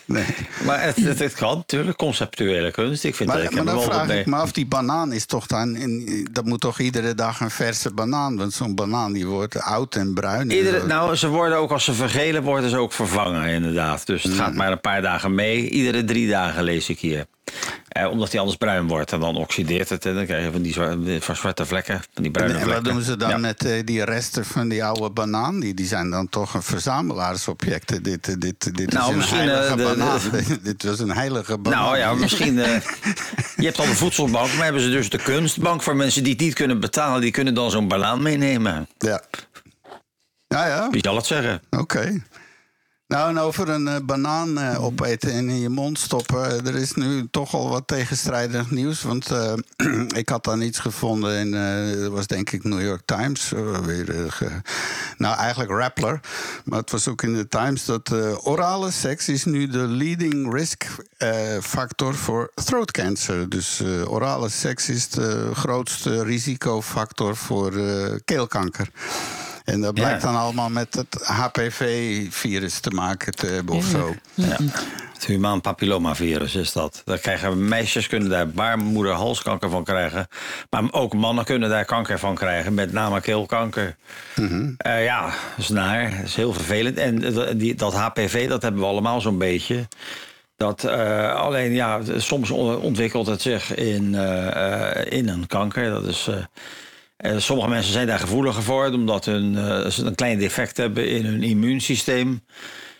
[0.09, 0.25] Nee.
[0.65, 3.03] maar het, het, het kan natuurlijk, conceptuele kunst.
[3.03, 4.19] Ik vind dat Maar, ik maar dan vraag mee.
[4.19, 5.75] ik me af, die banaan is toch dan...
[5.75, 8.37] In, dat moet toch iedere dag een verse banaan?
[8.37, 10.51] Want zo'n banaan die wordt oud en bruin.
[10.51, 14.05] Iedere, nou, ze worden ook als ze vergelen worden, ze ook vervangen, inderdaad.
[14.05, 15.69] Dus het gaat maar een paar dagen mee.
[15.69, 17.25] Iedere drie dagen lees ik hier.
[17.89, 20.05] Eh, omdat hij anders bruin wordt en dan oxideert het.
[20.05, 22.65] En dan krijg je van die zwarte, van zwarte vlekken, van die bruine en, en
[22.65, 22.85] vlekken.
[22.85, 23.37] wat doen ze dan Ja.
[23.37, 25.59] met eh, die resten van die oude banaan?
[25.59, 28.03] Die, die zijn dan toch een verzamelaarsobject.
[28.03, 30.19] Dit, dit, dit Nou, is een misschien, heilige eh, de- banaan.
[30.31, 31.83] de- dit was een heilige banaan.
[31.83, 32.59] Nou ja, misschien.
[32.59, 32.75] eh,
[33.57, 36.41] je hebt al de voedselbank, maar hebben ze dus de kunstbank voor mensen die het
[36.41, 37.21] niet kunnen betalen.
[37.21, 38.87] Die kunnen dan zo'n banaan meenemen.
[38.97, 39.21] Ja.
[40.47, 41.61] Ja, ja, Wie zal het zeggen?
[41.69, 42.23] oké.
[43.09, 46.65] Nou, en over een eh, banaan eh, opeten en in je mond stoppen.
[46.65, 49.01] er is nu toch al wat tegenstrijdig nieuws.
[49.01, 49.53] Want eh,
[50.21, 51.51] ik had dan iets gevonden in,
[52.01, 53.49] dat was denk ik New York Times.
[53.85, 54.37] weer,
[55.17, 56.19] nou, eigenlijk Rappler.
[56.65, 58.11] Maar het was ook in de Times dat
[58.43, 60.85] orale seks is nu de leading risk
[61.61, 63.49] factor voor throat cancer.
[63.49, 67.73] Dus orale seks is de grootste risicofactor voor
[68.25, 68.89] keelkanker.
[69.63, 74.15] En dat blijkt dan allemaal met het HPV-virus te maken te hebben of zo.
[74.33, 74.57] Ja.
[75.13, 77.01] Het humaan papillomavirus is dat.
[77.05, 80.27] Daar krijgen meisjes kunnen daar baarmoederhalskanker van krijgen.
[80.69, 82.73] Maar ook mannen kunnen daar kanker van krijgen.
[82.73, 83.95] Met name keelkanker.
[84.77, 86.09] Eh, ja, dat is naar.
[86.09, 86.97] Dat is heel vervelend.
[86.97, 87.19] En
[87.57, 89.87] die, dat HPV, dat hebben we allemaal zo'n beetje.
[90.55, 95.89] Dat, eh, alleen ja, soms on- ontwikkelt het zich in, eh, in een kanker.
[95.89, 96.29] Dat is,
[97.19, 101.09] eh, sommige mensen zijn daar gevoeliger voor, omdat hun, eh, ze een klein defect hebben
[101.09, 102.45] in hun immuunsysteem.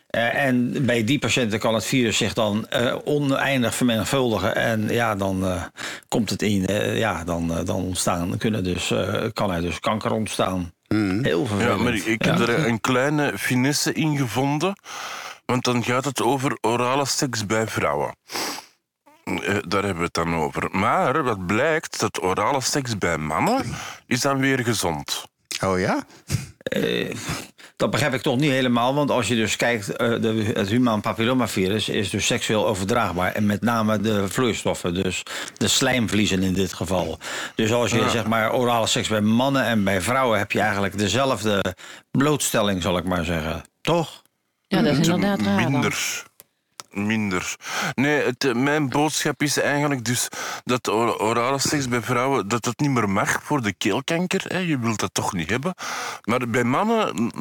[0.09, 4.55] Eh, en bij die patiënten kan het virus zich dan eh, oneindig vermenigvuldigen.
[4.55, 5.63] En ja, dan eh,
[6.07, 6.65] komt het in.
[6.65, 10.73] eh, ja, dan, dan ontstaan, kunnen dus, eh, kan er dus kanker ontstaan.
[10.87, 11.83] Heel Ja, vervelend.
[11.83, 12.31] maar ik, ik Ja.
[12.37, 14.73] heb er een kleine finesse in gevonden.
[15.45, 18.15] Want dan gaat het over orale seks bij vrouwen.
[19.37, 20.67] Eh, daar hebben we het dan over.
[20.71, 23.63] Maar wat blijkt, dat orale seks bij mannen
[24.05, 25.25] is dan weer gezond.
[25.63, 26.03] Oh ja?
[26.59, 27.15] Eh,
[27.75, 28.95] dat begrijp ik toch niet helemaal.
[28.95, 33.31] Want als je dus kijkt, eh, de, het humaan papillomavirus is dus seksueel overdraagbaar.
[33.31, 35.23] En met name de vloeistoffen, dus
[35.57, 37.19] de slijmvliezen in dit geval.
[37.55, 40.37] Dus als je zeg maar orale seks bij mannen en bij vrouwen...
[40.37, 41.75] heb je eigenlijk dezelfde
[42.11, 43.63] blootstelling, zal ik maar zeggen.
[43.81, 44.21] Toch?
[44.67, 45.61] Ja, dat is inderdaad raar.
[45.61, 45.71] dan.
[45.71, 46.27] Minder.
[46.91, 47.55] Minder.
[47.95, 50.27] Nee, het, eh, mijn boodschap is eigenlijk dus
[50.63, 54.41] dat or- orale seks bij vrouwen dat dat niet meer mag voor de keelkanker.
[54.47, 54.57] Hè.
[54.57, 55.73] Je wilt dat toch niet hebben.
[56.23, 57.31] Maar bij mannen,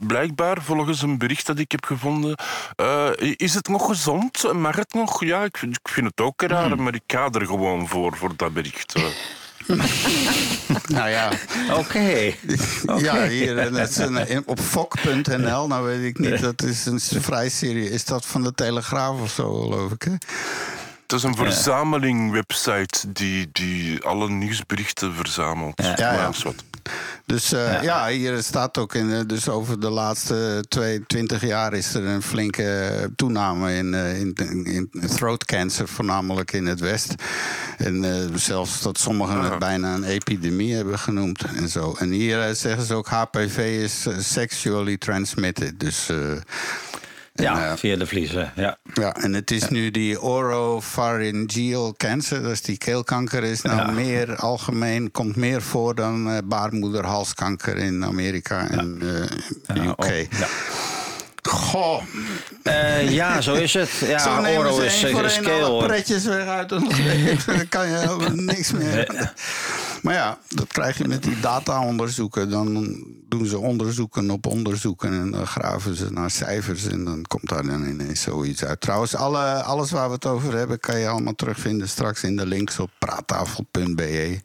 [0.00, 2.36] blijkbaar, volgens een bericht dat ik heb gevonden,
[2.76, 4.52] eh, is het nog gezond?
[4.52, 5.24] Mag het nog?
[5.24, 8.36] Ja, ik, vind- ik vind het ook raar, maar ik ga er gewoon voor, voor
[8.36, 8.94] dat bericht.
[9.78, 9.84] eh.
[10.88, 11.30] Nou ja,
[11.76, 12.32] Oké.
[12.98, 16.86] ja hier eh, dat is een, in- op fok.nl, nou weet ik niet, dat is
[16.86, 17.90] een vrij serie.
[17.90, 20.02] Is dat van de Telegraaf of zo, geloof ik?
[20.02, 20.10] Hè?
[21.02, 25.82] Het is een verzameling website die, die alle nieuwsberichten verzamelt.
[25.82, 25.92] Ja.
[25.96, 26.30] Ja, ja.
[27.30, 28.08] Dus eh, ja.
[28.08, 33.10] hier staat ook in, eh, dus over de laatste 22 jaar is er een flinke
[33.16, 37.14] toename in, eh, in, in, throat cancer, voornamelijk in het West.
[37.76, 41.94] En zelfs dat sommigen het bijna een epidemie hebben genoemd en zo.
[41.98, 45.80] En hier zeggen ze ook HPV is sexually transmitted.
[45.80, 46.08] Dus
[47.42, 48.52] eh, en, Ja, eh, via de vliezen.
[48.56, 48.78] Ja.
[48.94, 53.90] ja, en het is nu die oropharyngeal cancer, is die keelkanker, is nou Ja.
[53.90, 58.98] meer algemeen, komt meer voor dan eh, baarmoederhalskanker in Amerika en
[59.66, 60.26] eh, Ja, UK.
[60.38, 60.46] ja.
[61.42, 62.02] Goh,
[62.62, 63.90] Eh, ja, zo is het.
[64.06, 66.68] Ja, zo nemen ze is, voor is één alle pretjes weer uit.
[66.68, 66.88] Dan
[67.68, 69.32] kan je helemaal niks meer.
[70.02, 72.50] Maar ja, dat krijg je met die data-onderzoeken.
[72.50, 77.48] Dan doen ze onderzoeken op onderzoeken en dan graven ze naar cijfers en dan komt
[77.48, 78.80] daar dan ineens zoiets uit.
[78.80, 82.46] Trouwens, alle, alles waar we het over hebben kan je allemaal terugvinden straks in de
[82.46, 84.40] links op praattafel.be.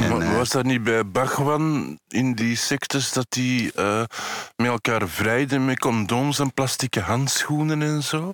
[0.00, 4.02] En, Maar was dat niet bij Bhagwan in die sectes dat die eh,
[4.56, 8.32] met elkaar vrijden met condooms en plastieke handschoenen en zo?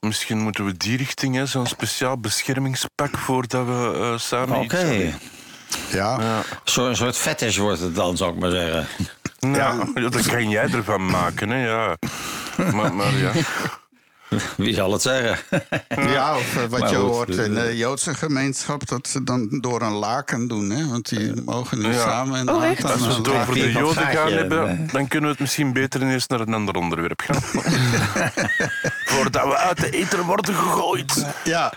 [0.00, 4.64] Misschien moeten we die richting, hè, zo'n speciaal beschermingspak voordat we eh, samen Oké.
[4.64, 5.14] iets doen.
[5.90, 6.42] ja, Ja.
[6.64, 8.86] Zo, een soort fetish wordt het dan, zou ik maar zeggen.
[9.38, 11.96] Nou, ja, dat kan jij ervan maken, hè, ja.
[12.72, 13.32] Maar, maar ja.
[14.56, 15.38] Wie zal het zeggen?
[16.12, 19.24] Ja, of eh, wat Maar je goed, hoort eh, in de Joodse gemeenschap, dat ze
[19.24, 20.86] dan door een laken doen, hè?
[20.88, 22.00] Want die mogen niet Ja.
[22.00, 22.84] samen in Oh, echt?
[22.84, 24.92] Als we het over de Joden gaan hebben, eh.
[24.92, 27.42] dan kunnen we het misschien beter ineens naar een ander onderwerp gaan.
[29.04, 31.24] Voordat we uit de eten worden gegooid.
[31.44, 31.72] Ja.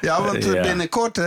[0.00, 0.62] Ja, want eh, Ja.
[0.62, 1.24] binnenkort, hè,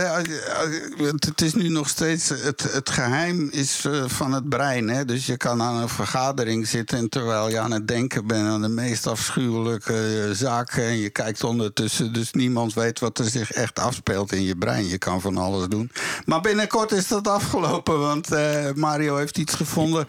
[1.18, 4.88] het is nu nog steeds, het, het geheim is eh, van het brein.
[4.88, 5.04] Hè?
[5.04, 8.62] Dus je kan aan een vergadering zitten en terwijl je aan het denken bent aan
[8.62, 10.34] de meest afschuwelijke eh,
[10.66, 14.88] En je kijkt ondertussen, dus niemand weet wat er zich echt afspeelt in je brein.
[14.88, 15.90] Je kan van alles doen.
[16.24, 20.06] Maar binnenkort is dat afgelopen, want eh, Mario heeft iets gevonden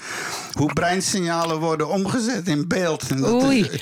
[0.51, 3.07] hoe breinsignalen worden omgezet in beeld.
[3.09, 3.59] En dat Oei.
[3.61, 3.79] is-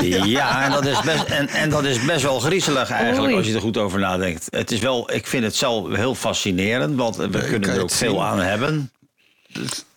[0.38, 3.36] Ja, en dat is best, en, en dat is best wel griezelig eigenlijk, Oei.
[3.36, 4.46] als je er goed over nadenkt.
[4.50, 8.24] Het is wel, ik vind het zelf heel fascinerend, want we kunnen er ook veel
[8.24, 8.90] aan hebben.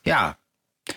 [0.02, 0.38] Ja.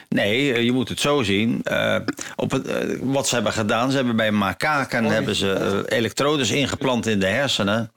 [0.08, 1.62] Nee, eh, je moet het zo zien.
[1.62, 1.96] Eh,
[2.36, 7.06] op het, eh, wat ze hebben gedaan, ze hebben bij makaken hebben ze elektrodes ingeplant
[7.06, 7.92] in de hersenen.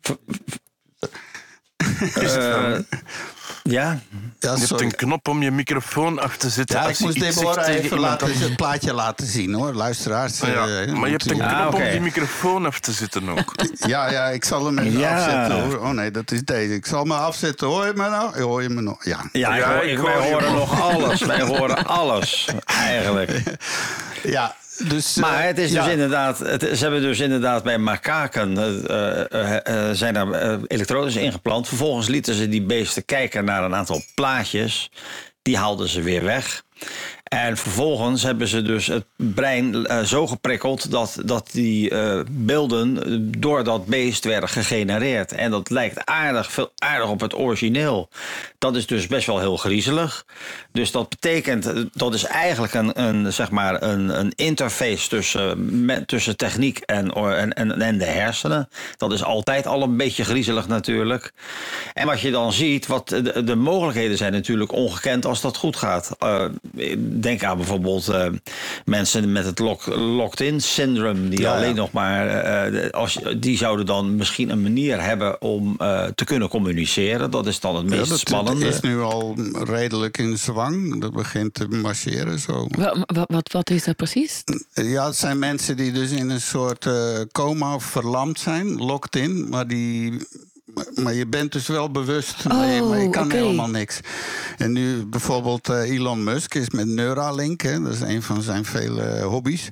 [0.00, 0.10] V-
[0.46, 2.78] v- eh,
[3.62, 3.82] Ja?
[3.82, 3.98] Ja,
[4.40, 4.84] Je hebt sorry.
[4.84, 6.76] een knop om je microfoon af te zetten.
[6.78, 8.44] Ja, als ik moest Deborah even iemand laten, anders.
[8.44, 9.72] het plaatje laten zien hoor.
[9.72, 10.42] Luisteraars.
[10.42, 10.66] Ah, ja.
[10.68, 13.54] eh, maar je hebt een knop Ah, om die microfoon af te zetten ook.
[13.86, 15.14] Ja, ja, ik zal hem even Ja.
[15.16, 15.78] afzetten hoor.
[15.78, 16.74] Oh nee, dat is deze.
[16.74, 17.66] Ik zal me afzetten.
[17.66, 18.40] Hoor je me nou?
[18.42, 19.04] Hoor je me nog?
[19.04, 19.20] Ja.
[19.32, 21.20] Ja, Ja, ik hoor- wij horen nog alles.
[21.20, 23.42] Wij horen alles, eigenlijk.
[24.22, 25.14] Ja, dus...
[25.14, 25.82] Maar eh, het is ja.
[25.82, 28.58] dus inderdaad, het, ze hebben dus inderdaad bij makaken
[28.88, 31.68] eh, eh, zijn er elektrodes ingeplant.
[31.68, 34.90] Vervolgens lieten ze die beesten kijken naar een aantal plaatjes.
[35.42, 36.62] Die haalden ze weer weg.
[37.34, 42.98] En vervolgens hebben ze dus het brein eh, zo geprikkeld dat, dat die eh, beelden
[43.40, 45.32] door dat beest werden gegenereerd.
[45.32, 48.08] En dat lijkt aardig, veel aardig op het origineel.
[48.58, 50.24] Dat is dus best wel heel griezelig.
[50.72, 56.04] Dus dat betekent, eh, dat is eigenlijk een, een, zeg maar een, een interface tussen,
[56.06, 58.68] tussen techniek en, en, en, de hersenen.
[58.96, 61.32] Dat is altijd al een beetje griezelig natuurlijk.
[61.92, 65.76] En wat je dan ziet, wat de, de mogelijkheden zijn natuurlijk ongekend als dat goed
[65.76, 66.10] gaat.
[67.20, 68.26] Denk aan bijvoorbeeld eh,
[68.84, 71.56] mensen met het lock, locked-in syndrome, die Ja, ja.
[71.56, 76.24] alleen nog maar, eh, als, die zouden dan misschien een manier hebben om eh, te
[76.24, 77.30] kunnen communiceren.
[77.30, 78.66] Dat is dan het Ja, meest dat spannende.
[78.66, 81.00] is nu al redelijk in zwang.
[81.00, 82.66] Dat begint te marcheren zo.
[82.70, 84.42] Wa- Wat, wat, wat is dat precies?
[84.72, 89.16] Ja, het zijn mensen die dus in een soort eh, coma of verlamd zijn, locked
[89.16, 89.48] in.
[89.48, 90.12] Maar, die,
[90.94, 94.00] maar je bent dus wel bewust, maar, je, maar je kan Oh, helemaal niks.
[94.56, 98.64] En nu bijvoorbeeld eh, Elon Musk is met Neuralink, hè, dat is een van zijn
[98.64, 99.68] vele hobby's.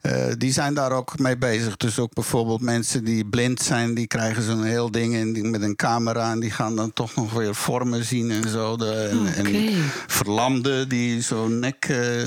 [0.00, 1.76] Eh, die zijn daar ook mee bezig.
[1.76, 5.62] Dus ook bijvoorbeeld mensen die blind zijn, die krijgen zo'n heel ding en die, met
[5.62, 8.76] een camera en die gaan dan toch nog weer vormen zien en zo.
[8.76, 9.72] De, en, en Oké.
[10.06, 11.84] verlamden die zo'n nek.
[11.88, 12.26] eh,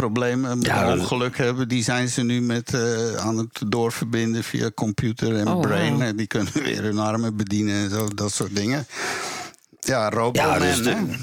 [0.00, 4.70] problemen met Ja, ongeluk hebben, die zijn ze nu met, eh, aan het doorverbinden via
[4.74, 6.02] computer en Oh, brain.
[6.02, 8.86] Eh, Die kunnen weer hun armen bedienen en zo, dat soort dingen.
[9.80, 11.14] Ja, Roboman, Ja, dus de-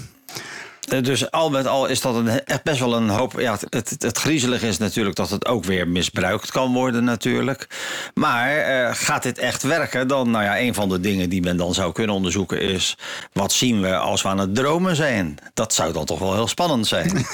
[0.87, 3.39] Dus al met al is dat een, echt best wel een hoop.
[3.39, 7.67] Ja, het, het, het griezelige is natuurlijk dat het ook weer misbruikt kan worden, natuurlijk.
[8.13, 10.07] Maar eh, gaat dit echt werken?
[10.07, 12.97] Dan, nou ja, een van de dingen die men dan zou kunnen onderzoeken is:
[13.33, 15.37] wat zien we als we aan het dromen zijn?
[15.53, 17.11] Dat zou dan toch wel heel spannend zijn.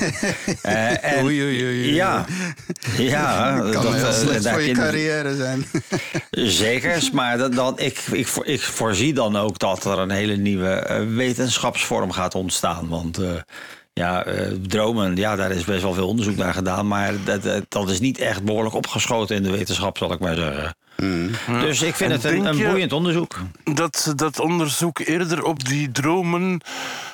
[0.62, 1.94] Eh, en- Oei, oei, oei.
[1.94, 2.26] Ja,
[2.98, 5.66] ja kan dat, heel eh, slecht voor je carrière zijn.
[6.32, 10.70] Zeker, maar dan, dan, ik, ik, ik voorzie dan ook dat er een hele nieuwe
[10.70, 12.88] eh, wetenschapsvorm gaat ontstaan.
[12.88, 13.30] Want eh,
[13.94, 16.88] ja, eh, dromen, ja, daar is best wel veel onderzoek naar gedaan.
[16.88, 20.76] Maar dat, dat- is niet echt behoorlijk opgeschoten in de wetenschap, zal ik maar zeggen.
[21.62, 23.40] Dus ik vind En het een, een boeiend onderzoek.
[23.74, 26.62] dat ze dat onderzoek eerder op die dromen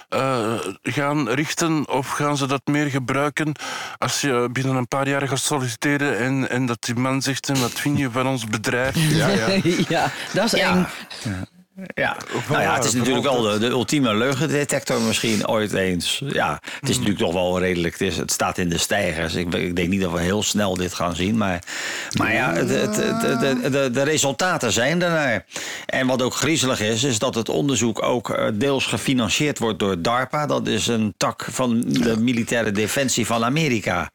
[0.10, 1.90] eh, gaan richten?
[1.90, 3.52] Of gaan ze dat meer gebruiken
[3.98, 7.60] als je binnen een paar jaar gaat solliciteren en, en dat die man zegt: en
[7.62, 8.96] wat vind je van ons bedrijf?
[9.10, 9.48] Ja, ja.
[9.90, 10.86] ja, dat is eng.
[11.24, 11.46] Ja.
[11.94, 12.18] Ja.
[12.50, 16.22] Nou ja, het is natuurlijk wel de, de ultieme leugendetector misschien ooit eens.
[16.28, 17.94] Ja, het is natuurlijk toch wel redelijk.
[18.00, 19.34] Het, is, het staat in de stijgers.
[19.36, 21.38] Ik, ik denk niet dat we heel snel dit gaan zien.
[21.38, 21.64] Maar,
[22.18, 25.46] maar ja, het, het, het- de, de, de resultaten zijn ernaar.
[25.86, 30.02] En wat ook griezelig is, is dat het onderzoek ook eh, deels gefinancierd wordt door
[30.02, 30.46] DARPA.
[30.46, 34.12] Dat is een tak van de militaire defensie van Amerika.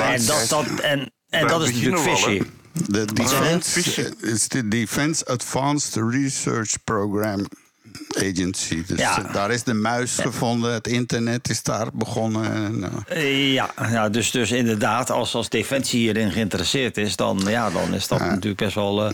[0.00, 2.42] En dat, dat, en, en dat is natuurlijk fishy.
[2.72, 7.46] De Defense, eh, is de Defense Advanced Research Program
[8.16, 8.82] Agency.
[8.86, 9.26] Dus Ja.
[9.26, 12.52] eh, daar is de muis gevonden, het internet is daar begonnen.
[12.52, 17.70] En, eh, Ja, ja dus, dus inderdaad, als, als Defensie hierin geïnteresseerd is, dan, ja,
[17.70, 19.12] dan is dat natuurlijk best wel.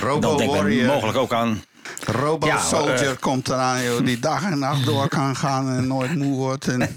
[0.00, 1.62] Robo dan denk ik mogelijk ook aan.
[2.04, 3.16] Robo Ja, Soldier eh.
[3.20, 6.68] komt eraan, joh, die dag en nacht door kan gaan en nooit moe wordt.
[6.68, 6.96] En,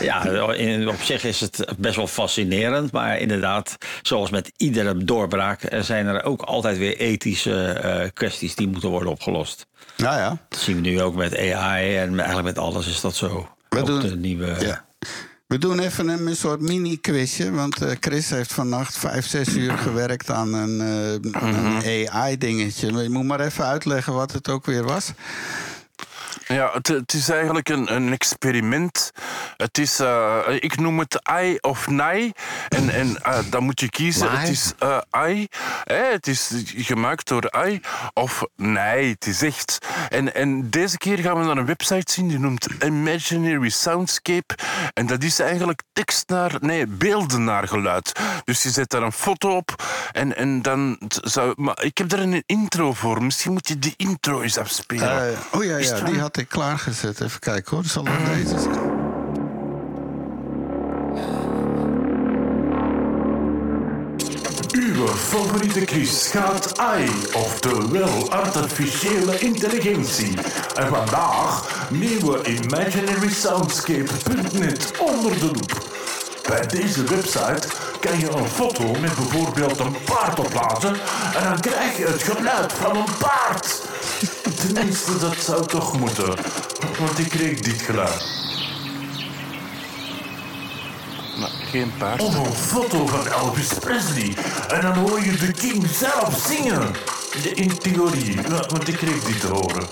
[0.00, 2.92] Ja, in, op zich is het best wel fascinerend.
[2.92, 8.54] Maar inderdaad, zoals met iedere doorbraak, er zijn er ook altijd weer ethische eh, kwesties
[8.54, 9.66] die moeten worden opgelost.
[9.96, 13.14] nou ja, Dat zien we nu ook met AI en eigenlijk met alles is dat
[13.14, 13.48] zo.
[13.68, 14.54] We Ook doen- de nieuwe.
[14.58, 14.84] ja.
[15.46, 17.50] We doen even een, soort mini-quizje.
[17.50, 22.92] Want eh, Chris heeft vannacht vijf, zes uur gewerkt aan een, eh, een AI-dingetje.
[22.92, 25.12] Maar je moet maar even uitleggen wat het ook weer was.
[26.46, 29.10] Ja, het, het is eigenlijk een, een experiment.
[29.56, 32.32] Het is, eh, ik noem het Eye of Nai.
[32.68, 34.26] En, en eh, dan moet je kiezen.
[34.26, 34.40] Maar?
[34.40, 35.48] Het is eh Eye.
[35.84, 37.80] hè, het is gemaakt door Eye
[38.12, 39.10] of Nai.
[39.10, 39.78] Het is echt.
[40.08, 44.54] En, en deze keer gaan we naar een website zien die noemt Imaginary Soundscape.
[44.92, 48.12] En dat is eigenlijk tekst naar, nee, beelden naar geluid.
[48.44, 51.52] Dus je zet daar een foto op en, en dan zou.
[51.56, 53.22] Maar ik heb daar een intro voor.
[53.22, 55.30] Misschien moet je die intro eens afspelen.
[55.32, 56.25] Eh, oh ja, Is ja, het die?
[56.26, 57.20] Had ik klaargezet.
[57.20, 57.84] Even kijken hoor.
[57.84, 58.94] Zal het deze zijn?
[64.72, 70.38] Uwe favoriete quiz gaat AI, oftewel artificiële intelligentie.
[70.74, 75.84] En vandaag nemen we imaginarysoundscape.net onder de loep.
[76.46, 77.68] Bij deze website
[78.00, 80.96] kan je een foto met bijvoorbeeld een paard opplaatsen
[81.34, 83.82] en dan krijg je het geluid van een paard.
[84.56, 86.34] Tenminste, dat zou toch moeten,
[86.98, 88.24] want ik kreeg dit geluid.
[91.38, 92.22] Maar geen paard.
[92.22, 94.36] Of een foto van Elvis Presley.
[94.68, 96.94] En dan hoor je de King zelf zingen.
[97.54, 99.86] In theorie, want ik kreeg dit te horen.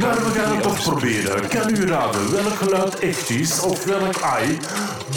[0.00, 1.48] Maar we gaan het toch proberen.
[1.48, 4.58] Kan u raden welk geluid echt is of welk ai?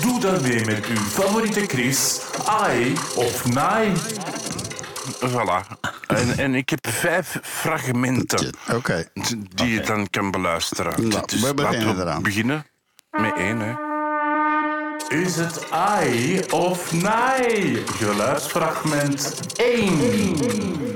[0.01, 2.21] Doe dan mee met uw favoriete Chris.
[2.45, 3.91] Ai of naai.
[5.19, 5.77] Voilà.
[6.07, 9.07] En, en ik heb vijf fragmenten Oké.
[9.53, 11.07] die je dan kan beluisteren.
[11.09, 12.21] Nou, Dus we laten beginnen eraan.
[12.23, 12.65] beginnen
[13.11, 13.59] met één.
[13.59, 13.73] Hè.
[15.07, 17.83] Is het ai of naai?
[17.97, 20.94] Geluidsfragment 1.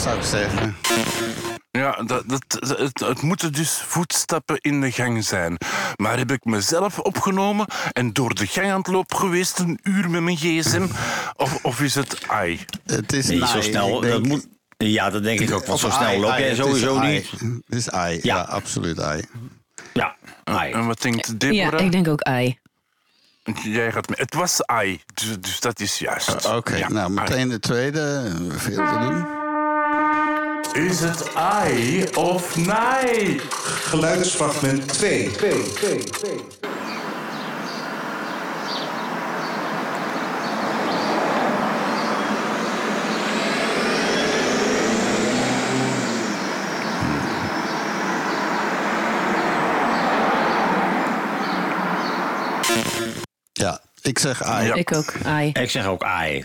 [0.00, 0.76] Zou ik zeggen?
[1.70, 5.56] Ja, dat, dat, het, het moeten dus voetstappen in de gang zijn.
[5.96, 10.10] Maar heb ik mezelf opgenomen en door de gang aan het lopen geweest een uur
[10.10, 10.86] met mijn gsm?
[11.36, 12.60] Of, of is het ai?
[12.86, 14.00] Het is Nee, zo snel.
[14.00, 15.66] Dat moet, ja, dat denk ik ook.
[15.66, 17.12] Want zo snel ai, loop ai, jij sowieso ai.
[17.12, 17.30] niet.
[17.66, 18.14] Het is ai.
[18.22, 18.40] Ja, Ja.
[18.42, 19.24] absoluut ai.
[19.92, 20.72] Ja, ai.
[20.72, 21.80] En wat denkt Ja, Deborah?
[21.80, 22.58] ik denk ook ei.
[23.62, 24.18] Jij gaat mee.
[24.20, 26.46] Het was ai, dus, dus dat is juist.
[26.46, 27.28] Oké, Ja, nou ai.
[27.28, 28.32] meteen de tweede.
[28.48, 29.38] Veel te doen.
[30.72, 33.40] Is het ai of naai?
[33.84, 35.30] Geluidsfragment 2.
[53.52, 54.66] Ja, ik zeg ai.
[54.66, 54.74] Ja.
[54.74, 55.50] Ik ook ei.
[55.52, 56.44] Ik zeg ook ai.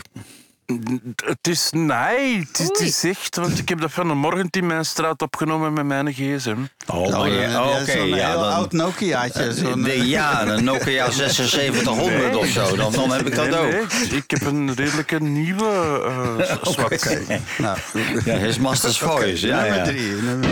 [1.24, 4.48] Het is nee, het is, het is echt, want ik heb dat van de morgen
[4.50, 6.56] in mijn straat opgenomen met mijn gsm.
[6.86, 9.52] Oh, Oh, maar dan je- heb je oh, oké, zo'n ja, heel dan, oud Nokiaatje.
[9.54, 12.76] Zo'n, Nee, ja, een Nokia 7600 of zo.
[12.76, 13.70] Dan, dan heb ik dat Nee, ook.
[13.92, 16.02] nee, ik heb een redelijke nieuwe
[16.38, 17.18] eh zwart.
[17.58, 17.78] nou,
[18.24, 19.46] Ja, his master's voice.
[19.46, 19.84] Ja, nummer ja.
[19.84, 20.12] drie.
[20.12, 20.48] nummer-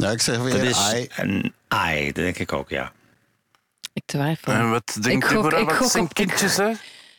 [0.00, 1.08] Ja, ik zeg weer is ai.
[1.16, 2.92] een ai, dat denk ik ook, ja.
[3.92, 4.52] Ik twijfel.
[4.52, 6.70] En wat Ik denkt gok- ik Wat gok zijn op- kindjes, hè?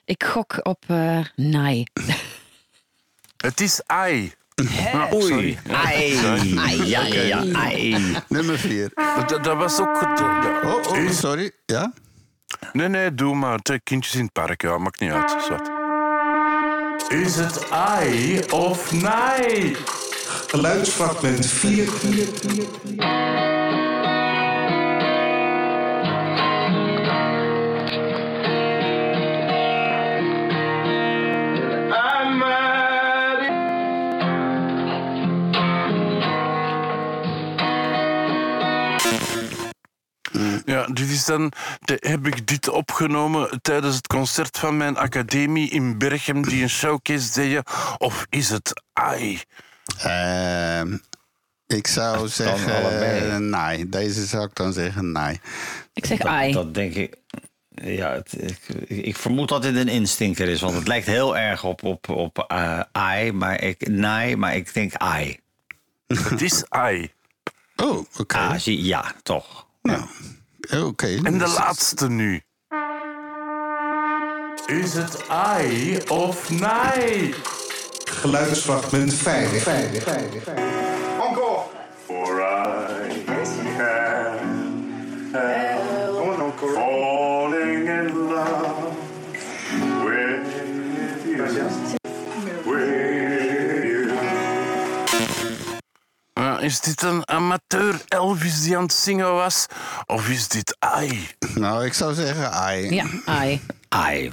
[0.06, 1.84] Ik gok op eh naai.
[3.48, 4.34] Het is ai.
[4.94, 5.60] Ah, Oei, sorry.
[5.72, 6.86] ai.
[6.88, 8.15] Ja, ja, ja, ai.
[8.28, 8.92] Nummer vier.
[9.28, 10.00] Dat, dat was ook...
[10.00, 11.52] het- de- Oh, oh, sorry.
[11.65, 11.94] Ja?
[12.74, 13.60] Nee, nee, doe maar.
[13.84, 15.36] Kindjes in het park, ja, maakt niet uit.
[15.44, 15.70] Zwart.
[17.12, 19.76] Is het ai of naai?
[20.50, 21.90] Geluidsfragment 4.
[40.66, 41.52] Ja, dit is dan...
[41.86, 47.34] Heb ik dit opgenomen tijdens het concert van mijn academie in Berchem, die een showcase
[47.34, 47.64] deden?
[47.98, 49.42] Of is het ai?
[50.04, 50.98] Ehm,
[51.68, 53.40] ik zou zeggen allebei.
[53.40, 53.90] nee.
[53.90, 55.40] Deze zou ik dan zeggen nee.
[55.94, 56.52] Ik zeg Dat, ei.
[56.54, 57.16] dat denk ik.
[57.82, 61.64] Ja, het, ik, ik vermoed dat dit een instinker is, want het lijkt heel erg
[61.64, 65.40] op, op, op eh, ai, maar ik, nee, maar ik denk ai.
[66.08, 67.12] Het is ai.
[67.76, 68.38] Oh, oké.
[68.38, 69.68] Ah, ja, toch.
[69.82, 70.04] Nou,
[70.84, 71.08] oké.
[71.08, 72.42] En de Dus- laatste nu.
[74.66, 77.34] Is het ai of naai?
[78.10, 79.63] Geluidsfragment 5.
[82.08, 83.22] For I
[83.78, 84.00] can
[86.58, 88.98] falling in love
[90.04, 90.48] with
[91.26, 91.43] you.
[92.65, 94.10] With you.
[96.62, 99.65] Is dit een amateur Elvis die aan het zingen was?
[100.06, 101.28] Of is dit ai?
[101.56, 102.93] Nou, ik zou zeggen ai.
[102.93, 103.62] Ja, ei.
[103.89, 104.32] Ai.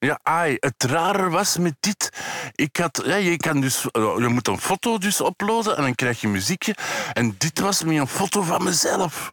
[0.00, 0.56] Ja, ai.
[0.60, 2.10] Het rare was met dit...
[2.54, 5.94] Ik had, ja, je, kan dus, eh, je moet een foto dus uploaden en dan
[5.94, 6.74] krijg je muziekje.
[7.12, 9.32] En dit was met een foto van mezelf.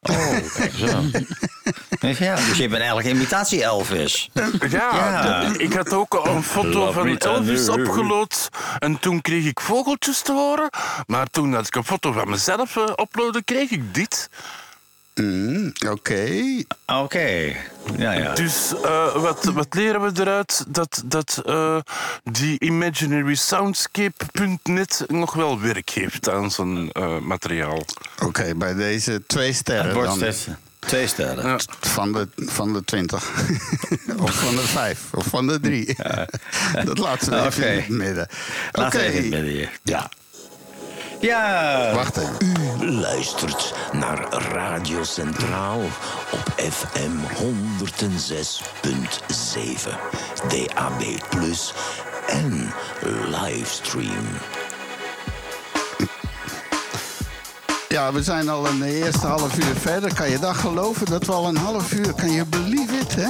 [0.00, 2.24] Oh, kijk zo.
[2.24, 4.30] ja, dus je bent eigenlijk imitatie Elvis.
[4.32, 5.52] Ja, Ja.
[5.56, 7.86] ik had ook een foto Love van Elvis tender.
[7.88, 8.48] opgeload.
[8.78, 10.70] En toen kreeg ik vogeltjes te horen.
[11.06, 14.28] Maar toen dat ik een foto van mezelf eh, uploadde, kreeg ik dit.
[15.20, 16.28] Mm, Oké.
[16.86, 17.54] Oké.
[17.96, 18.34] Ja, ja.
[18.34, 20.64] Dus eh, wat, wat leren we eruit?
[20.68, 21.76] Dat, dat eh,
[22.24, 27.84] die imaginarysoundscape.net nog wel werk heeft aan zijn eh, materiaal.
[28.24, 30.32] Oké, bij deze twee Het sterren wordt dan.
[30.78, 31.46] twee sterren.
[31.46, 31.58] Ja.
[31.80, 33.28] Van de, van de 20.
[34.20, 35.00] of van de 5.
[35.14, 35.96] Of van de 3.
[36.84, 37.70] dat laten we even Oké.
[37.72, 38.28] in het midden.
[38.72, 38.80] Oké.
[38.80, 39.70] Laten we even in het midden hier.
[39.82, 40.08] Ja,
[41.20, 41.94] Ja.
[41.94, 42.18] wacht.
[42.80, 45.80] U luistert naar Radio Centraal
[46.32, 47.40] op FM 106.7,
[50.48, 51.02] DAB+,
[52.26, 52.72] en
[53.26, 54.26] livestream.
[57.88, 60.14] Ja, we zijn al de eerste half uur verder.
[60.14, 61.06] Kan je dat geloven?
[61.06, 62.14] Dat we al een half uur...
[62.14, 63.28] Kan je believe it, hè?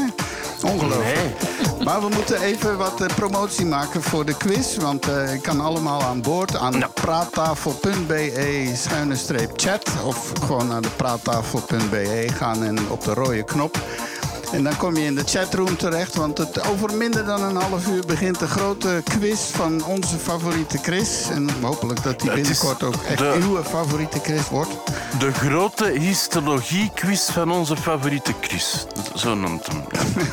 [0.63, 1.37] Ongelooflijk.
[1.85, 4.77] Maar we moeten even wat eh, promotie maken voor de quiz.
[4.77, 9.91] Want eh ik kan allemaal aan boord aan praattafel.be schuine streep chat.
[10.05, 13.79] Of gewoon naar de praattafel.be gaan en op de rode knop.
[14.53, 16.15] En dan kom je in de chatroom terecht.
[16.15, 20.79] Want het, over minder dan een half uur begint de grote quiz van onze favoriete
[20.83, 21.27] Chris.
[21.31, 24.71] En hopelijk dat die is binnenkort ook echt de- uw favoriete Chris wordt.
[25.19, 28.87] De grote histologie-quiz van onze favoriete Chris.
[29.15, 29.83] Zo noemt hem.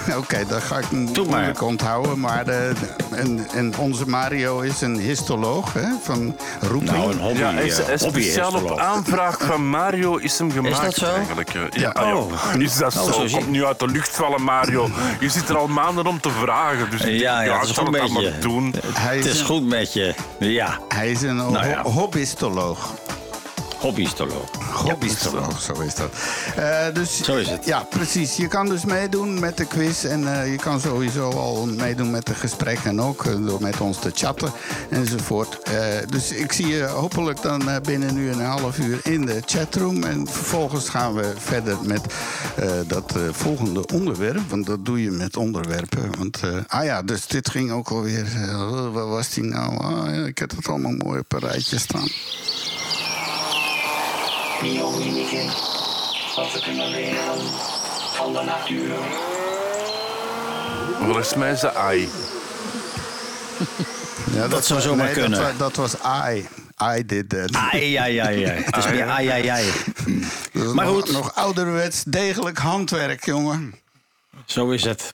[0.08, 0.18] Ja.
[0.18, 2.20] Oké, dat ga ik moeilijk onthouden.
[2.20, 2.72] Maar de,
[3.12, 6.92] en, en onze Mario is een histoloog hè, van roeping.
[6.92, 7.40] Nou, een hobby.
[7.40, 11.06] Ja, hij is, eh, is speciaal op aanvraag van Mario is hem gemaakt dat zo?
[11.06, 11.54] eigenlijk.
[11.54, 11.62] eh.
[11.70, 12.08] Ja, Ja.
[12.08, 12.16] ja.
[12.16, 12.32] Oh.
[12.58, 13.38] Is dat Oh, zo?
[13.38, 14.90] Komt nu uit de lucht vallen, Mario.
[15.20, 16.90] Je zit er al maanden om te vragen.
[16.90, 18.40] Dus ik denk, Ja, ja, het is goed het met je.
[18.40, 18.74] doen.
[18.94, 20.14] Hij Het is is een- goed met je.
[20.40, 21.82] Ja, Hij is een Nou ja.
[21.84, 22.10] ho-
[23.86, 24.50] hobbyistoloog.
[24.72, 26.12] Hobbystoloog, zo is dat.
[26.56, 27.66] Eh, dus, Zo is het.
[27.66, 28.36] Ja, precies.
[28.36, 30.04] Je kan dus meedoen met de quiz.
[30.04, 32.90] En eh, je kan sowieso al meedoen met de gesprekken.
[32.90, 34.52] En ook eh, door met ons te chatten
[34.90, 35.60] enzovoort.
[36.10, 40.04] Dus ik zie je hopelijk dan binnen nu een half uur in de chatroom.
[40.04, 42.14] En vervolgens gaan we verder met
[42.88, 44.50] dat volgende onderwerp.
[44.50, 46.18] Want dat doe je met onderwerpen.
[46.18, 48.26] Want, ah ja, dus dit ging ook alweer.
[48.92, 49.78] waar was die nou?
[49.78, 52.08] Ah, ja, ik heb het allemaal mooi op een rijtje staan.
[54.62, 55.46] Biomimicry.
[56.36, 57.38] Wat we kunnen leren
[58.14, 58.96] van de natuur.
[61.04, 62.10] Volgens mij is dat AI.
[64.34, 65.32] Ja, Dat zou zomaar nee, kunnen.
[65.40, 65.94] Dat, wa- dat was
[66.34, 66.48] I.
[66.98, 67.54] I did that.
[67.54, 68.62] Ai, ai, ai, ai.
[68.66, 69.66] Het is meer ai, ai, ai.
[70.74, 71.12] Maar nog, goed.
[71.12, 73.76] Nog ouderwets degelijk handwerk, jongen.
[74.46, 75.14] Zo is het.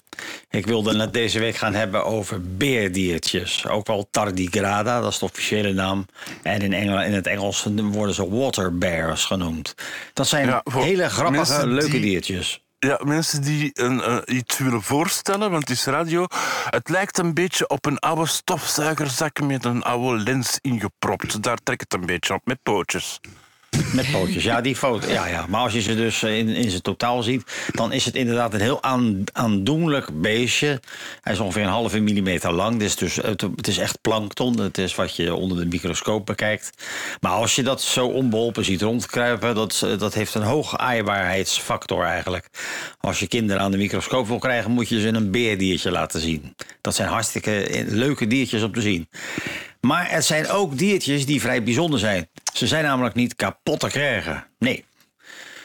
[0.49, 3.67] Ik wilde het deze week gaan hebben over beerdiertjes.
[3.67, 6.05] Ook wel tardigrada, dat is de officiële naam.
[6.43, 9.75] En in, Engel, in het Engels worden ze water bears genoemd.
[10.13, 12.63] Dat zijn Ja, hele grappige, leuke die- diertjes.
[12.79, 16.25] Ja, mensen die een, eh, iets willen voorstellen, want het is radio.
[16.69, 21.43] Het lijkt een beetje op een oude stofzuigerzak met een oude lens ingepropt.
[21.43, 23.19] Daar trekt het een beetje op, met pootjes.
[23.93, 25.09] Met pootjes, ja, die foto.
[25.09, 25.45] Ja, ja.
[25.49, 28.53] Maar als je ze dus eh, in, in zijn totaal ziet, dan is het inderdaad
[28.53, 30.80] een heel aan, aandoenlijk beestje.
[31.22, 32.80] Hij is ongeveer een halve millimeter lang.
[32.80, 34.59] Dus, dus het, het is echt plankton.
[34.59, 36.69] Het is wat je onder de microscoop bekijkt.
[37.22, 42.03] Maar als je dat zo onbeholpen ziet rondkruipen, dat, eh, dat heeft een hoge aaibaarheidsfactor
[42.03, 42.47] eigenlijk.
[42.99, 46.55] Als je kinderen aan de microscoop wil krijgen, moet je ze een beerdiertje laten zien.
[46.82, 49.07] Dat zijn hartstikke eh, leuke diertjes om te zien.
[49.82, 52.29] Maar het zijn ook diertjes die vrij bijzonder zijn.
[52.53, 54.47] Ze zijn namelijk niet kapot te krijgen.
[54.59, 54.86] Nee.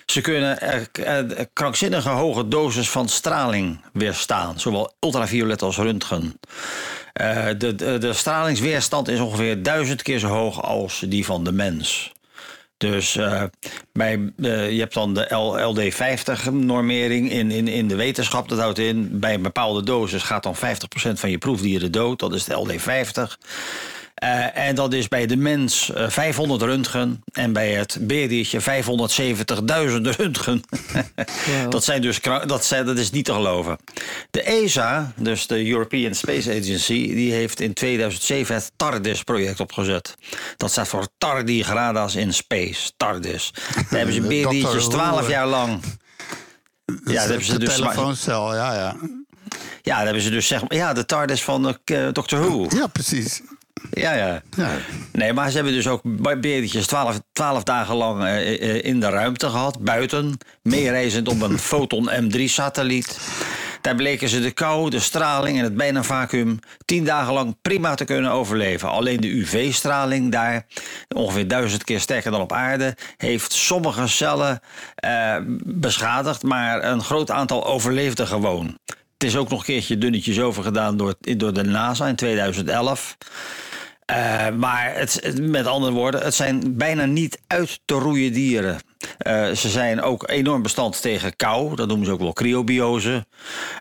[0.06, 4.60] Ze kunnen eh, eh, krankzinnige hoge doses van straling weerstaan.
[4.60, 6.40] Zowel ultraviolet als röntgen.
[7.12, 11.52] Eh, de, de, de stralingsweerstand is ongeveer duizend keer zo hoog als die van de
[11.52, 12.14] mens.
[12.76, 13.18] Dus
[13.92, 18.48] bij, je hebt dan de LD50-normering in, in, in de wetenschap.
[18.48, 20.58] Dat houdt in, bij een bepaalde dosis gaat dan 50%
[21.12, 22.18] van je proefdieren dood.
[22.18, 23.36] Dat is de LD50.
[24.16, 27.22] Eh, en dat is bij de mens eh, 500 röntgen.
[27.32, 28.66] En bij het beerdiertje 570.000
[30.16, 30.62] röntgen.
[31.68, 33.78] dat, zijn dus, dat, zijn, dat is niet te geloven.
[34.30, 37.14] De ESA, dus de European Space Agency...
[37.14, 40.14] die heeft in 2007 het TARDIS-project opgezet.
[40.56, 42.90] Dat staat voor Tardigrada's in Space.
[42.96, 43.52] TARDIS.
[43.74, 44.96] Daar hebben ze beerdiertjes Dr.
[44.96, 45.28] Who, 12 eh.
[45.28, 45.82] jaar lang...
[46.86, 47.74] Ja, daar hebben ze de dus...
[47.74, 48.96] telefooncel, ja, ja.
[49.82, 50.74] Ja, daar hebben ze dus zeg maar...
[50.74, 52.66] Ja, de TARDIS van uh, Doctor Who.
[52.68, 53.42] Ja, precies.
[53.90, 54.42] Ja, ja.
[54.56, 54.70] Ja.
[55.12, 56.00] Nee, maar ze hebben dus ook
[56.40, 60.38] beerdjes twaalf, twaalf dagen lang eh, eh, in de ruimte gehad, buiten.
[60.62, 63.18] Meereizend op een Photon M3-satelliet.
[63.80, 67.94] Daar bleken ze de kou, de straling en het bijna vacuüm tien dagen lang prima
[67.94, 68.90] te kunnen overleven.
[68.90, 70.66] Alleen de UV-straling daar,
[71.08, 74.60] ongeveer duizend keer sterker dan op aarde, heeft sommige cellen
[74.94, 78.78] eh, beschadigd, maar een groot aantal overleefde gewoon.
[79.18, 83.16] Het is ook nog een keertje dunnetjes overgedaan door, door de NASA in 2011.
[84.04, 88.78] Eh, maar het- met andere woorden, het zijn bijna niet uit te roeien dieren.
[89.18, 91.76] Eh, ze zijn ook enorm bestand tegen kou.
[91.76, 93.26] Dat noemen ze ook wel cryobiose.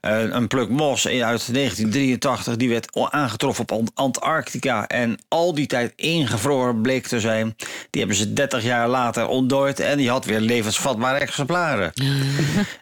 [0.02, 1.22] Eh, een pluk mos uit
[1.54, 4.88] 1983 die werd aangetroffen op Ant- Antarctica.
[4.88, 7.56] En al die tijd ingevroren bleek te zijn.
[7.90, 9.80] Die hebben ze 30 jaar later ontdooid.
[9.80, 11.92] En die had weer levensvatbare exemplaren.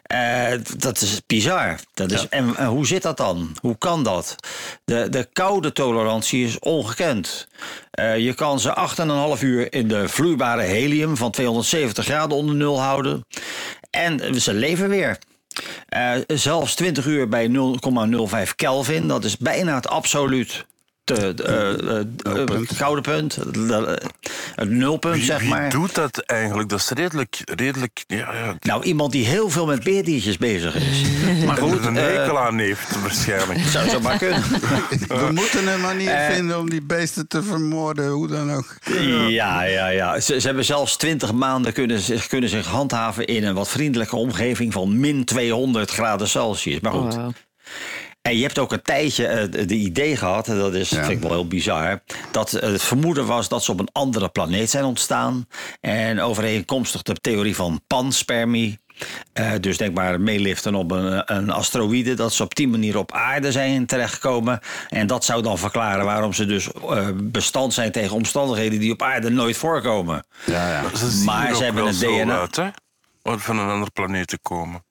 [0.04, 1.78] Eh, dat is bizar.
[1.94, 3.56] Dat is, en, en hoe zit dat dan?
[3.60, 4.36] Hoe kan dat?
[4.84, 7.46] De, de koude tolerantie is ongekend.
[7.90, 8.74] Eh, je kan ze
[9.36, 13.26] 8,5 uur in de vloeibare helium van 270 graden onder nul houden.
[13.90, 15.18] En ze leven weer.
[15.88, 19.08] Eh, zelfs 20 uur bij 0,05 Kelvin.
[19.08, 20.66] Dat is bijna het absoluut
[21.04, 23.54] te, eh, eh, eh, koude punt.
[23.54, 24.02] De-
[24.54, 25.70] Het nulpunt, Wie, zeg wie maar.
[25.70, 26.68] doet dat eigenlijk?
[26.68, 27.40] Dat is redelijk...
[27.44, 31.02] redelijk ja, ja, Nou, iemand die heel veel met beerdiertjes bezig is.
[31.46, 33.60] Maar goed, een hekel aan heeft, waarschijnlijk.
[33.72, 34.42] zou zo maar kunnen.
[35.08, 38.76] We moeten een manier vinden om die beesten te vermoorden, hoe dan ook.
[39.28, 40.20] Ja, ja, ja.
[40.20, 44.16] Ze, ze hebben zelfs 20 maanden kunnen zich, kunnen zich handhaven in een wat vriendelijke
[44.16, 46.80] omgeving van min 200 graden Celsius.
[46.80, 47.14] Maar goed.
[47.14, 47.26] Oh.
[48.24, 51.20] En je hebt ook een tijdje eh, de idee gehad, en dat is, vind ik
[51.20, 54.84] wel heel bizar, dat eh, het vermoeden was dat ze op een andere planeet zijn
[54.84, 55.46] ontstaan.
[55.80, 58.78] En overeenkomstig de theorie van panspermie.
[59.32, 63.12] eh, dus denk maar meeliften op een, een asteroïde, dat ze op die manier op
[63.12, 64.60] aarde zijn terechtgekomen.
[64.88, 69.02] En dat zou dan verklaren waarom ze dus eh, bestand zijn tegen omstandigheden die op
[69.02, 70.24] aarde nooit voorkomen.
[70.46, 70.82] Ja, ja.
[71.24, 72.38] Maar ze hebben een DNA.
[72.40, 72.68] uit, hè?
[73.22, 74.84] Van een andere planeet te komen.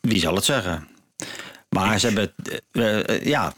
[0.00, 0.88] Wie zal het zeggen?
[1.74, 2.32] Maar ze hebben,
[2.72, 3.52] eh, eh, ja.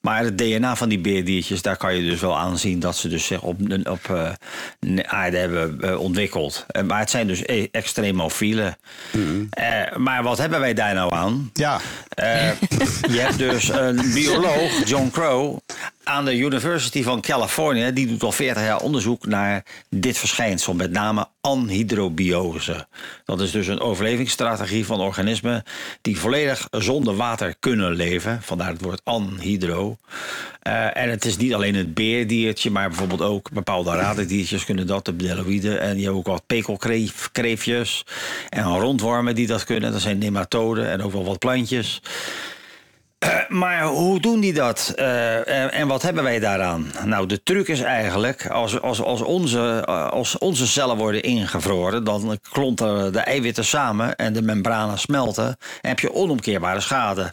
[0.00, 3.26] Maar het DNA van die beerdiertjes, daar kan je dus wel aanzien dat ze dus
[3.26, 6.64] zich op, op eh, aarde hebben eh, ontwikkeld.
[6.68, 8.76] Eh, maar het zijn dus e- extremofielen.
[9.50, 11.50] Eh, maar wat hebben wij daar nou aan?
[11.52, 11.80] Ja,
[13.08, 15.58] je hebt dus een bioloog, John Crow,
[16.04, 17.92] aan de University van Californië.
[17.92, 22.86] Die doet al 40 jaar onderzoek naar dit verschijnsel, met name anhydrobiose.
[23.24, 25.62] Dat is dus een overlevingsstrategie van organismen
[26.00, 28.42] die volledig zonder water kunnen leven.
[28.42, 29.89] Vandaar het woord anhydro.
[30.60, 35.04] Eh, en het is niet alleen het beerdiertje, maar bijvoorbeeld ook bepaalde raderdiertjes kunnen dat,
[35.04, 35.80] de bedeloïden.
[35.80, 38.04] En je hebt ook wat pekelkreefjes
[38.48, 39.92] en rondwormen die dat kunnen.
[39.92, 42.00] Dat zijn nematoden en ook wel wat plantjes.
[43.20, 44.92] Eh, maar hoe doen die dat?
[44.96, 46.92] Eh, en, wat hebben wij daaraan?
[47.04, 52.38] Nou, de truc is eigenlijk, als, als, als, onze, als onze cellen worden ingevroren, dan
[52.50, 55.46] klonten de eiwitten samen en de membranen smelten.
[55.80, 57.32] En heb je onomkeerbare schade.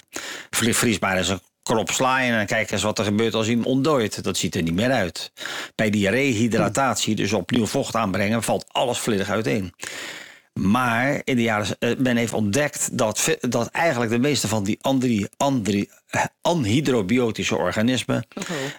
[0.50, 4.24] Vriesbaar is een krop sla je en kijk eens wat er gebeurt als iemand ontdooit.
[4.24, 5.32] Dat ziet er niet meer uit.
[5.76, 9.74] Bij die rehydratatie, dus opnieuw vocht aanbrengen, valt alles volledig uiteen.
[10.58, 14.78] Maar in de jaren, eh, men heeft ontdekt dat, dat eigenlijk de meeste van die
[14.82, 18.28] andri, andri, eh, anhydrobiotische organismen,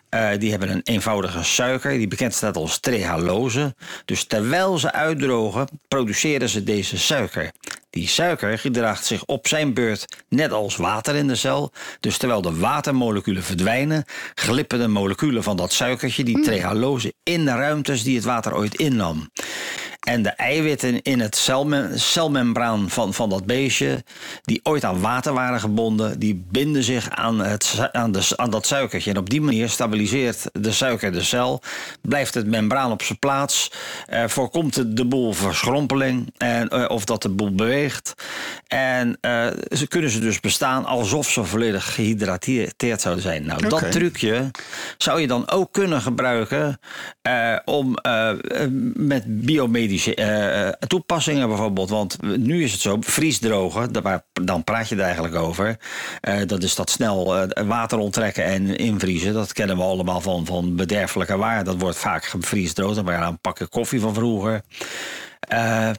[0.09, 3.75] eh, die hebben een eenvoudige suiker, die bekend staat als trehalose.
[4.05, 7.51] Dus terwijl ze uitdrogen, produceren ze deze suiker.
[7.91, 11.73] Die suiker gedraagt zich op zijn beurt net als water in de cel.
[12.01, 17.51] Dus terwijl de watermoleculen verdwijnen, glippen de moleculen van dat suikertje, die trehalose, in de
[17.51, 19.31] ruimtes die het water ooit innam.
[20.07, 24.05] En de eiwitten in het celme- celmembraan van, van dat beestje,
[24.43, 28.67] die ooit aan water waren gebonden, die binden zich aan, het, aan, de, aan dat
[28.67, 29.11] suikertje.
[29.11, 31.63] En op die manier stabiliseert de suiker de cel,
[32.01, 33.71] blijft het membraan op zijn plaats,
[34.07, 38.15] eh, voorkomt de, de boel verschrompeling en, eh, of dat de boel beweegt.
[38.67, 43.47] En eh, ze kunnen ze dus bestaan alsof ze volledig gehydrateerd zouden zijn.
[43.47, 44.51] Nou, dat trucje
[44.99, 46.79] zou je dan ook kunnen gebruiken
[47.23, 48.71] eh, om eh, eh,
[49.89, 51.91] biomedische eh, toepassingen bijvoorbeeld.
[51.91, 55.77] Want nu is het zo, vriesdrogen, daar- dan praat je er eigenlijk over.
[56.21, 59.33] Eh, dat is dat snel eh, water onttrekken en invriezen.
[59.33, 61.65] Dat kennen we allemaal van, van bederfelijke waar.
[61.65, 62.95] Dat wordt vaak gevriesdroogd.
[62.95, 64.63] Dan een pakje koffie van vroeger.
[65.41, 65.91] Eh,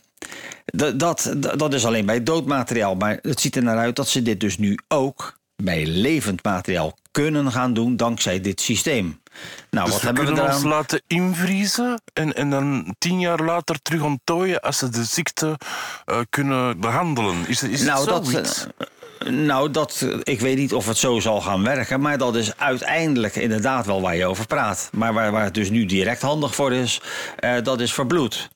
[0.66, 2.96] dat, dat is alleen bij doodmateriaal.
[2.96, 6.97] Maar het ziet er naar uit dat ze dit dus nu ook bij levend materiaal
[7.12, 9.22] kunnen gaan doen dankzij dit systeem.
[9.70, 10.72] Nou, Dus wat we hebben we kunnen ons eraan?
[10.78, 15.57] laten invriezen en, en dan tien jaar later terug onttooien als ze de ziekte
[16.05, 17.47] eh, kunnen behandelen.
[17.47, 18.68] Is, is Nou, het dat?
[19.20, 22.01] Eh, Nou, dat, ik weet niet of het zo zal gaan werken.
[22.01, 24.89] Maar dat is uiteindelijk inderdaad wel waar je over praat.
[24.93, 27.01] Maar waar, waar het dus nu direct handig voor is,
[27.36, 28.49] eh, dat is voor bloed.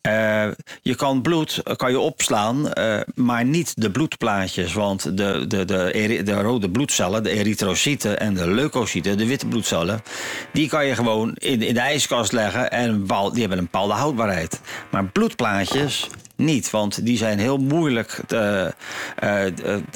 [0.00, 0.48] Eh,
[0.82, 4.72] je kan bloed eh, kan je opslaan, eh, maar niet de bloedplaatjes.
[4.72, 10.02] Want de, de, de, de rode bloedcellen, de erytrocyten en de leukocyten, de witte bloedcellen,
[10.52, 14.60] die kan je gewoon in, in de ijskast leggen en die hebben een bepaalde houdbaarheid.
[14.90, 16.08] Maar bloedplaatjes
[16.40, 18.72] niet, want die zijn heel moeilijk te,
[19.16, 19.52] eh, eh,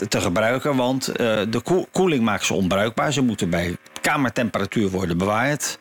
[0.08, 1.16] te gebruiken, want eh,
[1.48, 3.12] de koel- koeling maakt ze onbruikbaar.
[3.12, 5.78] Ze moeten bij kamertemperatuur worden bewaard.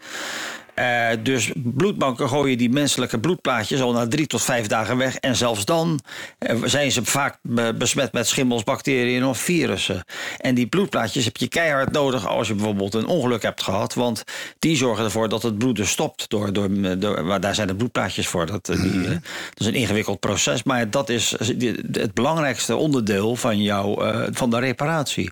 [0.73, 5.15] Eh, dus bloedbanken gooien die menselijke bloedplaatjes al na drie tot vijf dagen weg.
[5.15, 5.99] En zelfs dan
[6.37, 10.03] eh, zijn ze vaak be- besmet met schimmels, bacteriën of virussen.
[10.37, 13.93] En die bloedplaatjes heb je keihard nodig als je bijvoorbeeld een ongeluk hebt gehad.
[13.93, 14.23] Want
[14.59, 16.29] die zorgen ervoor dat het bloeden stopt.
[16.29, 18.45] Door, door, door, maar daar zijn de bloedplaatjes voor.
[18.45, 19.21] Dat, eh, die, eh, dat
[19.57, 20.63] is een ingewikkeld proces.
[20.63, 21.35] Maar dat is
[21.91, 25.31] het belangrijkste onderdeel van, jou, van de reparatie.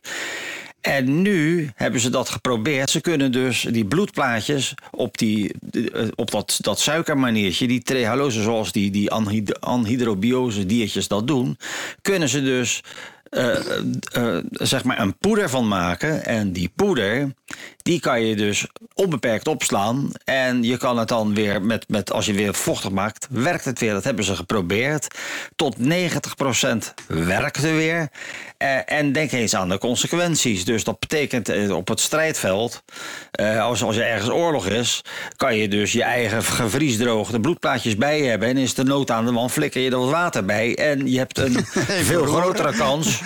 [0.82, 2.90] En nu hebben ze dat geprobeerd.
[2.90, 5.54] Ze kunnen dus die bloedplaatjes op, die,
[5.94, 11.58] eh, op dat, dat suikermaniertje, die trehalose, zoals die, die anhyd- anhydrobiose diertjes dat doen,
[12.02, 12.82] kunnen ze dus
[13.30, 13.78] eh,
[14.12, 16.26] eh, zeg maar een poeder van maken.
[16.26, 17.34] En die poeder,
[17.84, 20.12] die kan je dus onbeperkt opslaan.
[20.24, 23.80] En je kan het dan weer, met, met, als je weer vochtig maakt, werkt het
[23.80, 23.94] weer.
[23.94, 25.08] Dat hebben ze geprobeerd.
[25.56, 25.84] Tot 90%
[27.08, 28.10] werkt het weer.
[28.58, 30.66] Eh, en denk eens aan de consequenties.
[30.66, 32.84] Dus dat betekent eh, op het strijdveld,
[33.32, 35.02] eh, als, als er ergens oorlog is,
[35.36, 38.48] kan je dus je eigen gevriesdroogde bloedplaatjes bij je hebben.
[38.48, 40.76] En is de nood aan de man, flikker je er wat water bij.
[40.76, 41.66] En je hebt een
[42.12, 43.20] veel grotere kans.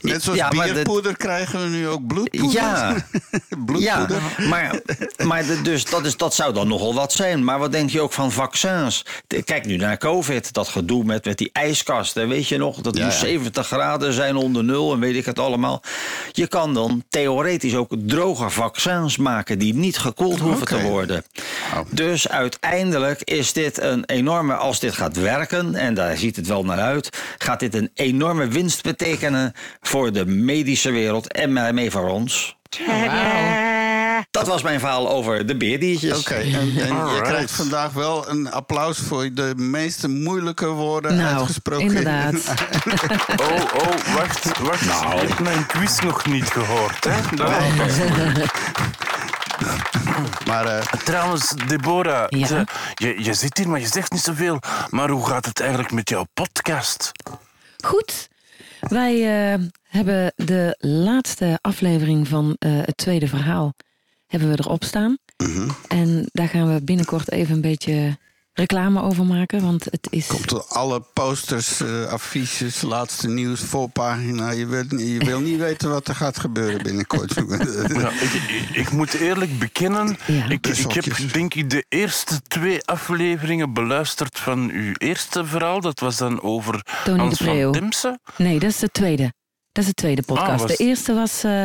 [0.00, 2.52] Net zoals Ja, de- bierpoeder krijgen we nu ook bloedpoeder.
[2.60, 2.93] Ja,
[3.78, 4.06] ja
[4.48, 4.80] maar,
[5.24, 7.44] maar de- dus dat, is, dat zou dan nogal wat zijn.
[7.44, 9.04] Maar wat denk je ook van vaccins?
[9.44, 12.28] Kijk nu naar COVID, dat gedoe met, met die ijskasten.
[12.28, 13.16] Weet je nog, dat Ja, nu ja.
[13.16, 15.82] 70 graden zijn onder nul en weet ik het allemaal.
[16.32, 21.24] Je kan dan theoretisch ook droge vaccins maken die niet gekoeld hoeven te worden.
[21.74, 21.80] Oh.
[21.90, 26.64] Dus uiteindelijk is dit een enorme, als dit gaat werken, en daar ziet het wel
[26.64, 32.08] naar uit, gaat dit een enorme winst betekenen voor de medische wereld en mee voor
[32.08, 32.56] ons.
[34.30, 36.18] Dat was mijn verhaal over de beerdiertjes.
[36.18, 41.36] Oké, en, en je krijgt vandaag wel een applaus voor de meeste moeilijke woorden Nou,
[41.38, 41.86] uitgesproken.
[41.86, 42.34] inderdaad.
[43.36, 44.84] Oh, oh, wacht, wacht.
[44.86, 45.20] Nou.
[45.20, 47.20] Je hebt mijn quiz nog niet gehoord, hè?
[47.36, 47.50] Dat
[50.46, 52.46] maar eh, Trouwens, Deborah, Ja?
[52.46, 52.64] ze-
[52.94, 54.58] je, je zit hier, maar je zegt niet zoveel.
[54.90, 57.12] Maar hoe gaat het eigenlijk met jouw podcast?
[57.84, 58.28] Goed.
[58.80, 59.58] Wij eh,
[59.94, 63.74] hebben de laatste aflevering van eh, het tweede verhaal
[64.26, 65.18] hebben we erop staan.
[65.88, 68.18] En daar gaan we binnenkort even een beetje
[68.52, 69.62] reclame over maken.
[69.62, 70.26] Want het is.
[70.26, 74.50] komt er alle posters, eh, affiches, laatste nieuws, voorpagina.
[74.50, 77.34] Je wil, je wil niet weten wat er gaat gebeuren binnenkort.
[77.94, 80.48] Ja, ik, ik, ik moet eerlijk bekennen, Ja.
[80.48, 85.80] ik, ik heb denk ik de eerste twee afleveringen beluisterd van uw eerste verhaal.
[85.80, 88.18] Dat was dan over Tony Hans de van.
[88.36, 89.32] Nee, dat is de tweede.
[89.74, 90.50] Dat is de tweede podcast.
[90.50, 91.64] Ah, was- De eerste was eh,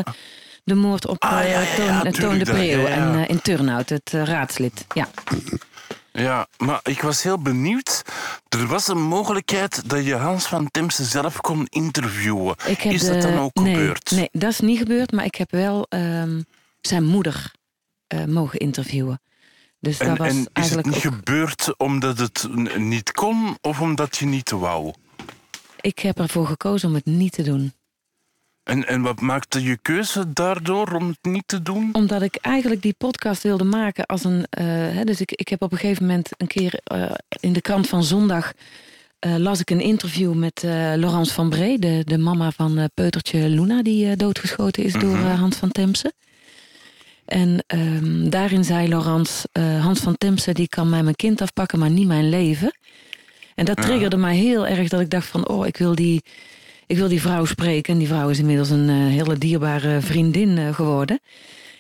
[0.64, 2.95] de moord op Ah, eh, ja, ja, ja, Toon, de Preeuw ja, ja.
[2.95, 4.86] En, eh, in Turnhout, het raadslid.
[4.93, 5.10] Ja.
[6.12, 8.01] Ja, maar ik was heel benieuwd.
[8.49, 12.55] Er was een mogelijkheid dat je Hans van Temse zelf kon interviewen.
[12.80, 14.12] Is dat dan ook nee, gebeurd?
[14.12, 16.41] Nee, dat is niet gebeurd, maar ik heb wel ehm,
[16.82, 17.51] zijn moeder
[18.26, 19.22] mogen interviewen.
[19.80, 21.01] Dus En, dat was en is het niet ook...
[21.01, 22.47] gebeurd omdat het
[22.78, 24.93] niet kon of omdat je niet wou?
[25.82, 27.74] Ik heb ervoor gekozen om het niet te doen.
[28.70, 31.90] En, en wat maakte je keuze daardoor om het niet te doen?
[31.94, 34.46] Omdat ik eigenlijk die podcast wilde maken als een...
[34.50, 37.62] eh, hè, dus ik, ik heb op een gegeven moment een keer eh, in de
[37.62, 38.54] krant van zondag...
[39.20, 40.62] eh, las ik een interview met
[40.96, 43.82] Laurence van Bree, de, de mama van peutertje Luna...
[43.82, 46.14] die doodgeschoten is door eh, Hans van Temse.
[47.26, 49.48] En ehm, daarin zei Laurence,
[49.82, 52.78] Hans van Temse die kan mij mijn kind afpakken, maar niet mijn leven.
[53.56, 56.24] En dat triggerde mij heel erg dat ik dacht van, oh, ik wil die,
[56.90, 57.94] ik wil die vrouw spreken.
[57.94, 61.20] En die vrouw is inmiddels een eh, hele dierbare vriendin eh, geworden.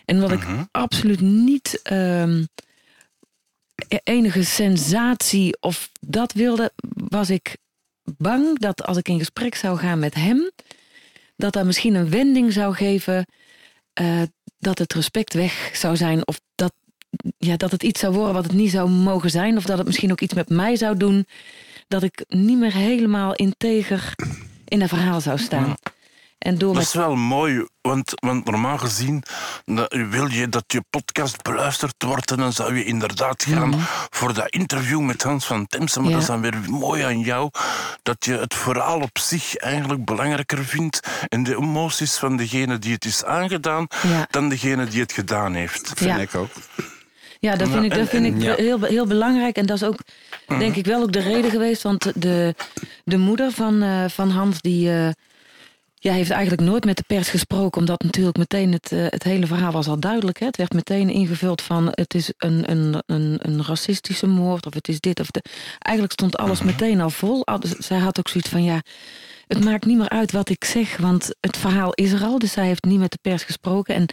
[0.05, 2.43] En wat ik absoluut niet ehm,
[3.87, 7.57] e- enige sensatie of dat wilde, was ik
[8.17, 10.51] bang dat als ik in gesprek zou gaan met hem,
[11.35, 13.25] dat dat misschien een wending zou geven
[13.93, 14.21] eh,
[14.59, 16.27] dat het respect weg zou zijn.
[16.27, 16.73] Of dat,
[17.37, 19.57] ja, dat het iets zou worden wat het niet zou mogen zijn.
[19.57, 21.25] Of dat het misschien ook iets met mij zou doen.
[21.87, 24.15] Dat ik niet meer helemaal integer
[24.69, 25.75] in dat verhaal zou staan.
[26.39, 29.23] En door Dat is wel mooi, want, want normaal gezien
[29.65, 33.75] dat- wil je dat je podcast beluisterd wordt en dan zou je inderdaad gaan
[34.09, 36.01] voor dat interview met Hans van Temsen.
[36.01, 36.15] Maar Ja.
[36.15, 37.49] dat is dan weer mooi aan jou,
[38.03, 42.93] dat je het verhaal op zich eigenlijk belangrijker vindt en de emoties van degene die
[42.93, 44.27] het is aangedaan Ja.
[44.29, 45.87] dan degene die het gedaan heeft.
[45.95, 46.17] Vind Ja.
[46.17, 46.51] ik ook.
[47.39, 48.55] Ja, dat vind ik, dat vind ik ja.
[48.55, 49.55] heel, heel belangrijk.
[49.55, 49.99] En dat is ook,
[50.47, 51.81] denk ik, wel ook de reden geweest.
[51.81, 52.55] Want de,
[53.03, 55.09] de moeder van, eh, van Hans, die eh,
[55.95, 57.79] ja, heeft eigenlijk nooit met de pers gesproken.
[57.79, 60.39] Omdat natuurlijk meteen het, eh, het hele verhaal was al duidelijk.
[60.39, 60.45] Hè?
[60.45, 64.65] Het werd meteen ingevuld van het is een, een, een, een racistische moord.
[64.65, 65.49] Of het is dit of dat.
[65.79, 67.43] Eigenlijk stond alles meteen al vol.
[67.77, 68.81] Zij had ook zoiets van ja...
[69.49, 72.39] Het maakt niet meer uit wat ik zeg, want het verhaal is er al.
[72.39, 73.95] Dus zij heeft niet met de pers gesproken.
[73.95, 74.05] En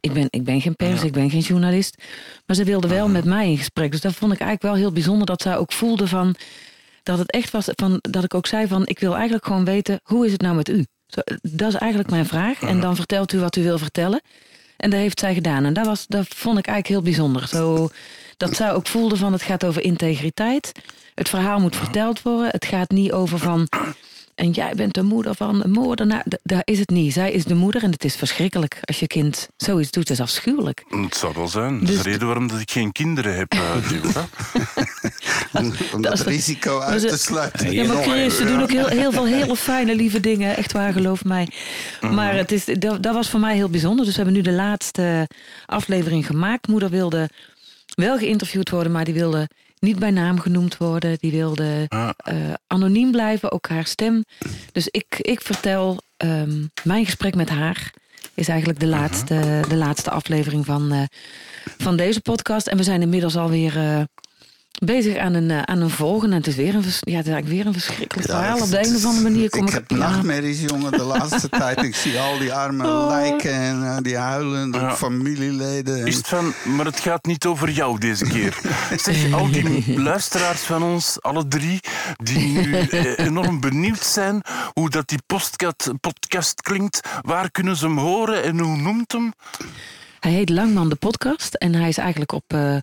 [0.00, 2.02] ik ben, ik ben geen pers, ik ben geen journalist.
[2.46, 3.90] Maar ze wilde wel met mij in gesprek.
[3.90, 5.26] Dus dat vond ik eigenlijk wel heel bijzonder.
[5.26, 6.34] Dat zij ook voelde van,
[7.02, 7.68] dat het echt was.
[7.74, 10.54] Van, dat ik ook zei van, ik wil eigenlijk gewoon weten, hoe is het nou
[10.54, 10.84] met u?
[11.06, 12.62] Zo, dat is eigenlijk mijn vraag.
[12.62, 14.22] En dan vertelt u wat u wil vertellen.
[14.76, 15.64] En dat heeft zij gedaan.
[15.64, 17.48] En dat, was, dat vond ik eigenlijk heel bijzonder.
[17.48, 17.88] Zo,
[18.36, 20.72] dat zij ook voelde van, het gaat over integriteit.
[21.14, 22.48] Het verhaal moet verteld worden.
[22.50, 23.68] Het gaat niet over van...
[24.34, 26.24] En jij bent de moeder van een moordenaar.
[26.42, 27.12] Daar is het niet.
[27.12, 28.78] Zij is de moeder en het is verschrikkelijk.
[28.82, 30.84] Als je kind zoiets doet, dat is afschuwelijk.
[30.88, 31.80] Het zou wel zijn.
[31.80, 33.52] Dat is Dus- de reden waarom dat ik geen kinderen heb.
[33.52, 33.60] eh.
[35.94, 37.72] Om, dat, is- risico uit ze- te sluiten.
[37.72, 40.56] Ja, maar Chris, ze doen ook heel, heel veel hele fijne, lieve dingen.
[40.56, 41.48] Echt waar, geloof mij.
[42.00, 44.04] Maar het is, dat, dat was voor mij heel bijzonder.
[44.04, 45.28] Dus we hebben nu de laatste
[45.66, 46.68] aflevering gemaakt.
[46.68, 47.28] Moeder wilde
[47.94, 49.48] wel geïnterviewd worden, maar die wilde
[49.84, 51.16] niet bij naam genoemd worden.
[51.20, 52.14] Die wilde Ja.
[52.16, 54.24] eh, anoniem blijven, ook haar stem.
[54.72, 57.92] Dus ik, ik vertel ehm, mijn gesprek met haar.
[58.34, 61.02] Is eigenlijk de laatste, de laatste aflevering van, eh,
[61.78, 62.66] van deze podcast.
[62.66, 64.02] En we zijn inmiddels alweer eh
[64.84, 66.34] bezig aan een, eh, aan een volgende.
[66.34, 68.60] En het is weer een, ja, het is eigenlijk weer een verschrikkelijk Ja, verhaal.
[68.60, 69.74] Op de een of andere manier kom ik ik...
[69.74, 69.96] heb ja.
[69.96, 71.82] nachtmerries, jongen, de laatste tijd.
[71.82, 73.06] Ik zie al die arme Oh.
[73.08, 74.94] lijken en eh, die huilende Ja.
[74.96, 76.00] familieleden.
[76.00, 78.58] En, Is het van, maar het gaat niet over jou deze keer.
[79.04, 81.80] Zeg, al die luisteraars van ons, alle drie,
[82.22, 87.84] die nu eh, enorm benieuwd zijn hoe dat die podcast, podcast klinkt, waar kunnen ze
[87.86, 89.32] hem horen en hoe noemt hem?
[90.20, 91.54] Hij heet Langman de podcast.
[91.54, 92.44] En hij is eigenlijk op...
[92.46, 92.76] eh,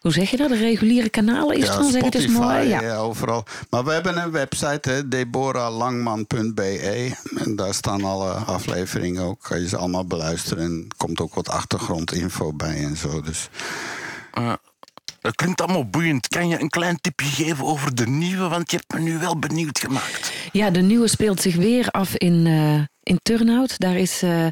[0.00, 0.48] hoe zeg je dat?
[0.48, 1.90] De reguliere kanalen is het dan?
[1.90, 2.68] Zeg het is mooi.
[2.68, 2.82] Ja.
[2.82, 3.44] ja, overal.
[3.70, 7.10] Maar we hebben een website, hè, deboralangman.be.
[7.44, 9.42] En daar staan alle afleveringen ook.
[9.42, 10.64] Kan je ze allemaal beluisteren.
[10.64, 13.20] En er komt ook wat achtergrondinfo bij en zo.
[13.20, 13.48] Dus
[15.20, 16.28] Dat klinkt allemaal boeiend.
[16.28, 18.48] Kan je een klein tipje geven over de nieuwe?
[18.48, 20.32] Want je hebt me nu wel benieuwd gemaakt.
[20.52, 23.78] Ja, de nieuwe speelt zich weer af in, eh in Turnhout.
[23.78, 24.46] Daar is eh,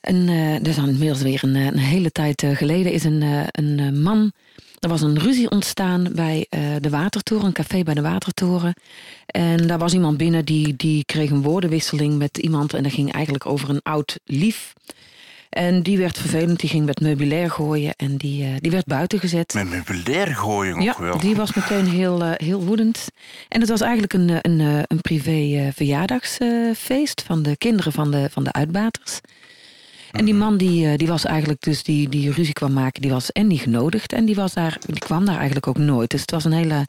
[0.00, 3.22] een, eh dat is inmiddels weer een, eh, een hele tijd eh, geleden, is een,
[3.22, 4.32] eh, een man.
[4.78, 6.46] Er was een ruzie ontstaan bij
[6.80, 8.74] de Watertoren, een café bij de Watertoren.
[9.26, 12.74] En daar was iemand binnen die, die kreeg een woordenwisseling met iemand.
[12.74, 14.72] En dat ging eigenlijk over een oud lief.
[15.50, 19.54] En die werd vervelend, die ging met meubilair gooien en die, die werd buiten gezet.
[19.54, 21.18] Met meubilair gooien ook Ja, wel.
[21.18, 23.06] die was meteen heel, heel woedend.
[23.48, 28.44] En het was eigenlijk een, een, een privé verjaardagsfeest van de kinderen van de, van
[28.44, 29.20] de uitbaters.
[30.10, 33.10] En die man die, eh, die was eigenlijk dus die, die ruzie kwam maken, die
[33.10, 36.10] was en niet genodigd en die, was daar, die kwam daar eigenlijk ook nooit.
[36.10, 36.86] Dus het was een hele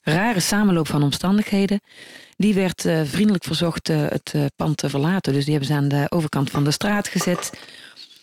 [0.00, 1.80] rare samenloop van omstandigheden.
[2.36, 5.32] Die werd eh, vriendelijk verzocht eh, het pand te verlaten.
[5.32, 7.52] Dus die hebben ze aan de overkant van de straat gezet.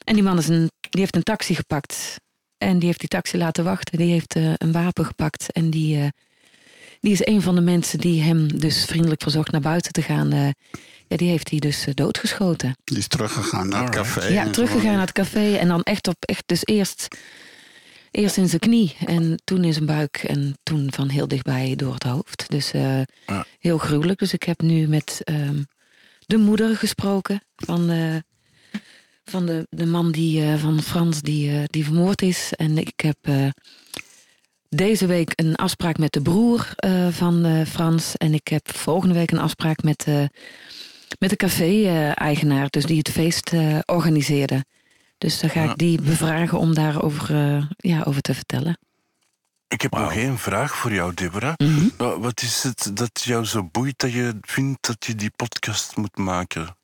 [0.03, 2.19] En die man is een, die heeft een taxi gepakt.
[2.57, 3.97] En die heeft die taxi laten wachten.
[3.97, 5.51] Die heeft een wapen gepakt.
[5.51, 6.11] En die,
[6.99, 10.53] die is een van de mensen die hem dus vriendelijk verzocht naar buiten te gaan.
[11.13, 12.75] Ja, die heeft hij dus eh, doodgeschoten.
[12.83, 14.27] die is teruggegaan naar het café.
[14.27, 15.55] Ja, teruggegaan naar het café.
[15.55, 17.07] En dan echt op, echt dus eerst,
[18.11, 18.95] eerst in zijn knie.
[19.05, 20.17] En toen in zijn buik.
[20.27, 22.45] En toen van heel dichtbij door het hoofd.
[22.49, 23.45] Dus eh, Ja.
[23.59, 24.19] heel gruwelijk.
[24.19, 25.61] Dus ik heb nu met ehm,
[26.25, 28.15] de moeder gesproken van, eh,
[29.25, 32.53] van de, de man die, eh, van Frans die, eh, die vermoord is.
[32.55, 33.47] En ik heb eh,
[34.69, 38.17] deze week een afspraak met de broer eh, van eh, Frans.
[38.17, 40.23] En ik heb volgende week een afspraak met, eh,
[41.19, 42.69] met de café-eigenaar.
[42.69, 44.65] dus die het feest eh, organiseerde.
[45.17, 45.71] Dus dan ga Ja.
[45.71, 48.77] ik die bevragen om daarover eh, ja, over te vertellen.
[49.67, 51.53] Ik heb nog één vraag voor jou, Deborah.
[51.57, 51.87] Mhm.
[51.97, 55.95] Wa- Wat is het dat jou zo boeit dat je vindt dat je die podcast
[55.95, 56.75] moet maken?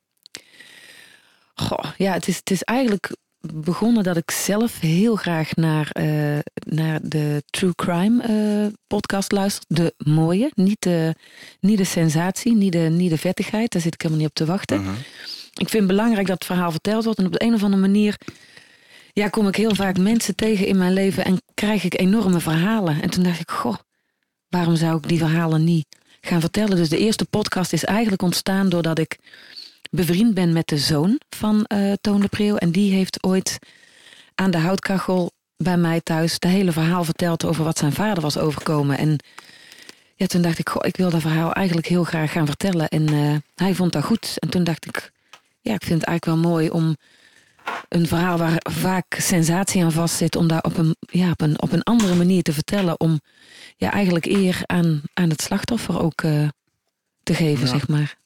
[1.54, 6.38] Goh, ja, het is, het is eigenlijk begonnen dat ik zelf heel graag naar, eh,
[6.54, 9.64] naar de True Crime eh, podcast luister.
[9.68, 11.14] De mooie, niet de,
[11.60, 13.72] niet de sensatie, niet de, niet de vettigheid.
[13.72, 14.80] Daar zit ik helemaal niet op te wachten.
[14.80, 14.94] Mhm.
[15.52, 17.18] Ik vind het belangrijk dat het verhaal verteld wordt.
[17.18, 18.18] En op de een of andere manier
[19.12, 23.02] ja, kom ik heel vaak mensen tegen in mijn leven en krijg ik enorme verhalen.
[23.02, 23.76] En toen dacht ik, goh,
[24.48, 25.86] waarom zou ik die verhalen niet
[26.20, 26.76] gaan vertellen?
[26.76, 29.18] Dus de eerste podcast is eigenlijk ontstaan doordat ik
[29.90, 32.56] bevriend ben met de zoon van eh Toon de Preeuw.
[32.56, 33.58] En die heeft ooit
[34.34, 38.38] aan de houtkachel bij mij thuis de hele verhaal verteld over wat zijn vader was
[38.38, 38.98] overkomen.
[38.98, 39.18] En
[40.14, 42.88] ja, toen dacht ik, goh, ik wil dat verhaal eigenlijk heel graag gaan vertellen.
[42.88, 44.36] En eh, hij vond dat goed.
[44.38, 45.12] En toen dacht ik,
[45.60, 46.96] ja, ik vind het eigenlijk wel mooi om
[47.88, 51.72] een verhaal waar vaak sensatie aan vastzit, om daar op een, ja, op een, op
[51.72, 53.00] een andere manier te vertellen.
[53.00, 53.20] Om
[53.76, 56.48] ja, eigenlijk eer aan, aan het slachtoffer ook eh,
[57.22, 58.19] te geven, zeg maar.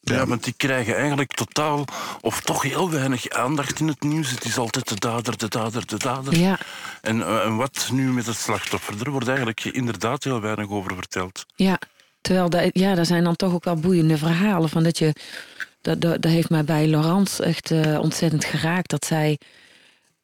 [0.00, 1.84] Ja, want die krijgen eigenlijk totaal
[2.20, 4.30] of toch heel weinig aandacht in het nieuws.
[4.30, 6.38] Het is altijd de dader, de dader, de dader.
[6.38, 6.58] Ja,
[7.00, 8.94] En, eh, en wat nu met het slachtoffer?
[9.04, 11.46] Er wordt eigenlijk inderdaad heel weinig over verteld.
[11.54, 11.78] ja.
[12.20, 15.12] Terwijl, dat, ja, daar zijn dan toch ook wel boeiende verhalen van dat je...
[15.80, 18.90] Dat, dat, dat heeft mij bij Laurence echt eh, ontzettend geraakt.
[18.90, 19.38] Dat zij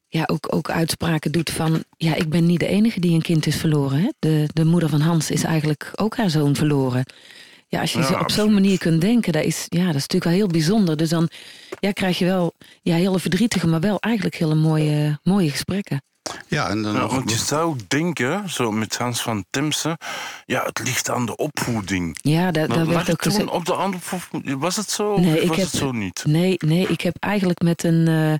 [0.08, 1.84] ja, ook, ook uitspraken doet van...
[1.96, 4.00] Ja, ik ben niet de enige die een kind is verloren.
[4.00, 4.08] Hè?
[4.18, 7.04] De, de moeder van Hans is eigenlijk ook haar zoon verloren.
[7.68, 10.00] Ja, als je Ja, zo op zo'n manier kunt denken, dat is, ja, dat is
[10.00, 10.96] natuurlijk wel heel bijzonder.
[10.96, 11.28] Dus dan
[11.80, 12.52] ja, krijg je wel
[12.82, 16.02] ja, hele verdrietige, maar wel eigenlijk hele mooie, mooie gesprekken.
[16.48, 19.98] Ja, en dan nog want je zou denken, zo met Hans van Temse,
[20.46, 22.18] ja, het ligt aan de opvoeding.
[22.22, 23.42] Ja, daar lag werd ook gezegd.
[23.44, 24.60] toen op de opvoeding?
[24.60, 25.16] Was het zo?
[25.18, 26.22] Nee, of ik was heb- het zo niet?
[26.26, 28.08] Nee, nee, ik heb eigenlijk met een.
[28.08, 28.32] eh,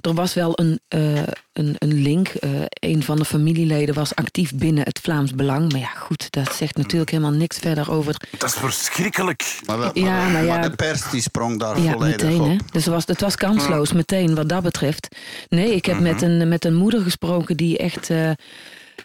[0.00, 1.22] er was wel een, eh,
[1.52, 2.28] een, een link.
[2.28, 5.72] Eh, een van de familieleden was actief binnen het Vlaams Belang.
[5.72, 8.16] Maar ja, goed, dat zegt natuurlijk helemaal niks verder over.
[8.38, 9.58] Dat is verschrikkelijk.
[9.66, 10.48] Maar, wel- Ja, maar, ja.
[10.58, 12.46] maar de pers die sprong daar Ja, volledig meteen, op.
[12.48, 12.56] hè?
[12.72, 15.08] Dus het was, het was kansloos, meteen wat dat betreft.
[15.48, 18.10] Nee, ik heb met, een, met een moeder gesproken die echt.
[18.10, 18.30] eh,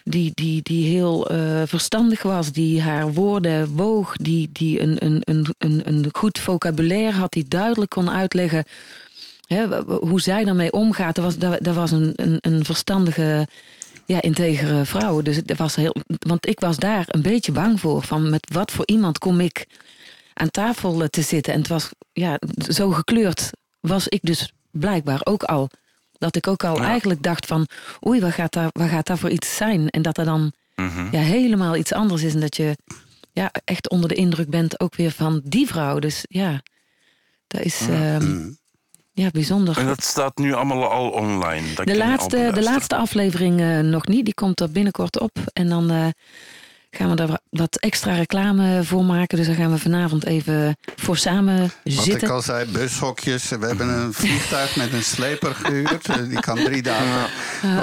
[0.04, 5.22] die, die, die heel eh, verstandig was, die haar woorden woog, die, die een, een,
[5.58, 8.64] een, een, goed vocabulaire had, die duidelijk kon uitleggen
[9.46, 11.14] hè, hoe zij daarmee omgaat.
[11.14, 13.48] Dat was, dat, was een, een, een verstandige,
[14.06, 15.22] ja, integere vrouw.
[15.22, 18.70] Dus dat was heel, want ik was daar een beetje bang voor, van met wat
[18.70, 19.66] voor iemand kom ik
[20.34, 21.52] aan tafel te zitten.
[21.52, 23.50] En het was ja, zo gekleurd
[23.80, 25.70] was ik dus blijkbaar ook al.
[26.20, 26.84] Dat ik ook al Ja.
[26.84, 27.66] eigenlijk dacht van...
[28.06, 29.88] oei, wat gaat, daar, wat gaat daar voor iets zijn?
[29.88, 31.08] En dat er dan Mhm.
[31.10, 32.34] ja, helemaal iets anders is.
[32.34, 32.76] En dat je
[33.32, 35.98] ja, echt onder de indruk bent ook weer van die vrouw.
[35.98, 36.62] Dus ja,
[37.46, 38.48] dat is ehm,
[39.12, 39.78] ja, bijzonder.
[39.78, 41.72] En dat staat nu allemaal al online.
[41.74, 44.24] Dat De laatste, de laatste aflevering eh, nog niet.
[44.24, 45.36] Die komt er binnenkort op.
[45.52, 46.06] En dan eh,
[46.90, 49.36] gaan we daar wa- wat extra reclame voor maken.
[49.38, 52.22] Dus daar gaan we vanavond even voor samen Wat zitten.
[52.28, 53.48] ik al zei, bushokjes.
[53.48, 56.08] We hebben een vliegtuig met een sleper gehuurd.
[56.08, 57.30] Eh, Die kan drie dagen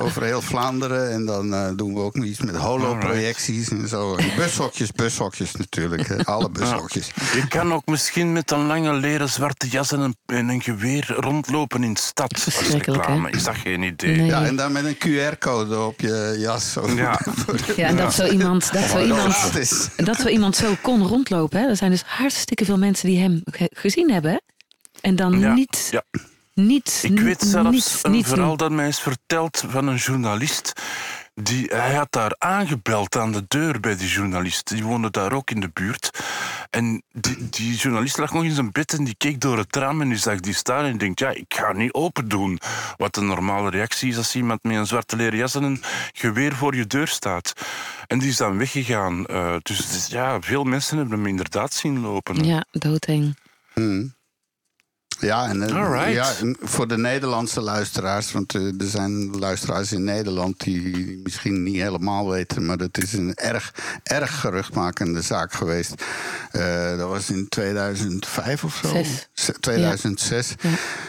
[0.02, 1.12] over heel Vlaanderen.
[1.12, 4.16] En dan eh, doen we ook nog iets met holoprojecties en zo.
[4.16, 6.08] En bushokjes, bushokjes natuurlijk.
[6.08, 6.26] hè.
[6.26, 7.12] Alle bushokjes.
[7.34, 11.14] Je kan ook misschien met een lange leren zwarte jas en een, en een geweer
[11.20, 13.12] rondlopen in de stad als Verschrikkelijk, hè?
[13.12, 13.30] reclame.
[13.32, 14.16] Is dat geen idee?
[14.16, 14.26] Nee.
[14.26, 16.72] Ja, en dan met een QR-code op je jas.
[16.72, 16.90] Zo.
[16.96, 17.20] Ja.
[17.76, 21.60] Ja, en dat zo iemand, dat zo iemand, Dat zo iemand zo kon rondlopen.
[21.62, 21.68] Hè.
[21.68, 24.32] Er zijn dus hartstikke veel mensen die hem ge- gezien hebben.
[24.32, 24.38] hè.
[25.02, 26.04] En dan Ja, niet, ja.
[26.54, 30.74] niet, Ik weet zelfs niets, een niets verhaal dat mij is verteld van een journalist.
[31.42, 34.68] Die, hij had daar aangebeld aan de deur bij die journalist.
[34.68, 36.10] Die woonde daar ook in de buurt.
[36.70, 40.02] En die, die journalist lag nog in zijn bed en die keek door het raam
[40.02, 42.60] en die zag die staan en denkt, ja, ik ga niet open doen.
[42.98, 45.82] Wat een normale reactie is als iemand met een zwarte leren jas en een
[46.14, 47.54] geweer voor je deur staat.
[48.08, 49.26] En die is dan weggegaan.
[49.26, 52.44] Eh, dus het is- ja, veel mensen hebben hem inderdaad zien lopen.
[52.44, 53.36] Ja, doodeng.
[55.20, 60.60] Ja, en eh, ja, voor de Nederlandse luisteraars, want eh, er zijn luisteraars in Nederland
[60.64, 65.94] die misschien niet helemaal weten, maar het is een erg, erg geruchtmakende zaak geweest.
[66.52, 68.88] Eh, dat was in 2005 of zo?
[68.88, 69.28] Zes.
[69.34, 70.56] Z- 2006.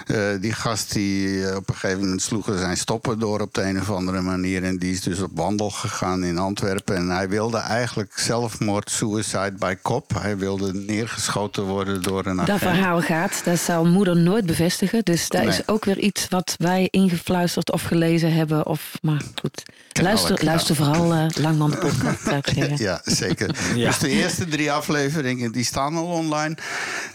[0.06, 3.80] Eh, die gast die op een gegeven moment sloegen zijn stoppen door op de een
[3.80, 4.64] of andere manier.
[4.64, 6.96] En die is dus op wandel gegaan in Antwerpen.
[6.96, 10.14] En hij wilde eigenlijk zelfmoord, suicide by cop.
[10.20, 12.60] Hij wilde neergeschoten worden door een Dat agent.
[12.60, 15.04] verhaal gaat, dat zal moeder nooit bevestigen.
[15.04, 15.50] Dus dat Nee.
[15.50, 18.66] is ook weer iets wat wij ingefluisterd of gelezen hebben.
[18.66, 19.62] Of, maar goed,
[20.02, 22.76] luister, luister vooral eh Langman de podcast, zou ik zeggen.
[22.76, 23.46] Ja, zeker.
[23.74, 26.56] Dus de eerste drie afleveringen die staan al online.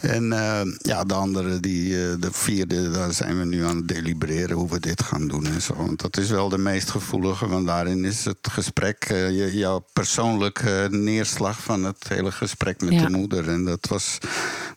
[0.00, 3.88] En eh, ja, de andere, die, eh, de vierde, daar zijn we nu aan het
[3.88, 5.74] delibereren hoe we dit gaan doen en zo.
[5.76, 10.88] Want dat is wel de meest gevoelige, want daarin is het gesprek, je- jouw persoonlijke
[10.90, 13.02] neerslag van het hele gesprek met Ja.
[13.06, 13.48] de moeder.
[13.48, 14.18] En dat was,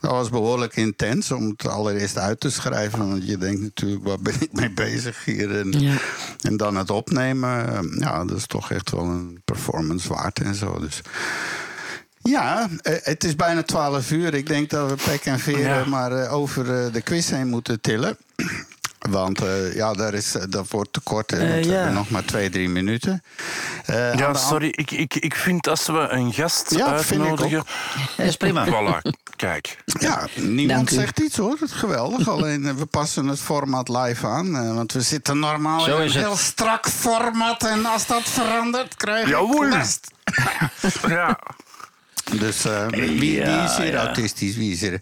[0.01, 1.67] dat was behoorlijk intens om het
[1.97, 3.07] allereerst uit te schrijven.
[3.09, 5.59] Want je denkt natuurlijk, waar ben ik mee bezig hier?
[5.59, 5.95] En, Ja.
[6.41, 10.79] en dan het opnemen, ja, dat is toch echt wel een performance waard en zo.
[10.79, 11.01] Dus.
[12.21, 14.33] Ja, eh, het is bijna 12 uur.
[14.33, 15.85] Ik denk dat we pek en veren Ja.
[15.85, 18.17] maar eh, over eh, de quiz heen moeten tillen.
[19.07, 21.31] Want eh, ja, daar is, eh, dat wordt te kort.
[21.31, 21.73] hè, Eh, we ja.
[21.75, 23.23] hebben nog maar twee, drie minuten.
[23.85, 27.63] Eh, Ja, sorry, ik, ik, ik vind als we een gast Ja, vind ik uitnodigen...
[28.17, 28.65] Dat is prima.
[28.73, 29.77] Voilà, kijk.
[29.85, 31.51] Ja, niemand zegt iets hoor.
[31.51, 32.27] Het is geweldig.
[32.37, 34.75] Alleen we passen het format live aan.
[34.75, 37.63] want we zitten normaal Zo in een heel strak format.
[37.63, 39.65] En als dat verandert, krijg Jawohl.
[39.65, 40.07] ik last.
[41.07, 41.39] Ja.
[42.32, 44.55] Dus eh, wie, wie is hier autistisch?
[44.55, 44.99] Wie is hier?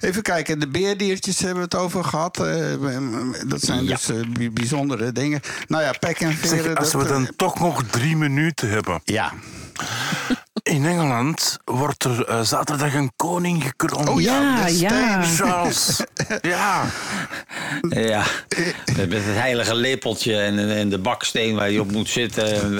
[0.00, 2.38] Even kijken, de beerdiertjes hebben we het over gehad.
[2.46, 2.54] Eh,
[3.46, 5.40] dat zijn dus eh, bi- bijzondere dingen.
[5.68, 6.62] Nou ja, pek en veren.
[6.64, 9.00] Zeg, als dat, we dan toch nog drie minuten hebben.
[9.04, 9.32] Ja.
[10.62, 14.08] In Engeland wordt er eh, zaterdag een koning gekroond.
[14.08, 15.22] Oh ja, Ja.
[15.22, 16.00] Charles.
[16.42, 16.84] ja.
[17.88, 18.22] Ja,
[18.96, 22.76] met het heilige lepeltje en, en de baksteen waar je op moet zitten.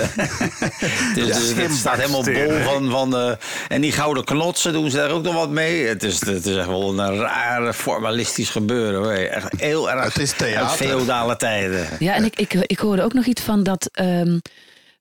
[1.15, 2.91] dus, dus het staat helemaal bol van...
[2.91, 3.33] van eh,
[3.69, 5.87] en die gouden knotsen doen ze daar ook nog wat mee.
[5.87, 9.01] Het is, het is echt wel een rare formalistisch gebeuren.
[9.03, 9.13] Hoor.
[9.13, 10.87] Echt heel erg Het is uit theater.
[10.87, 11.87] feodale tijden.
[11.99, 13.89] Ja, en ik, ik, ik hoorde ook nog iets van dat.
[13.93, 14.39] ehm,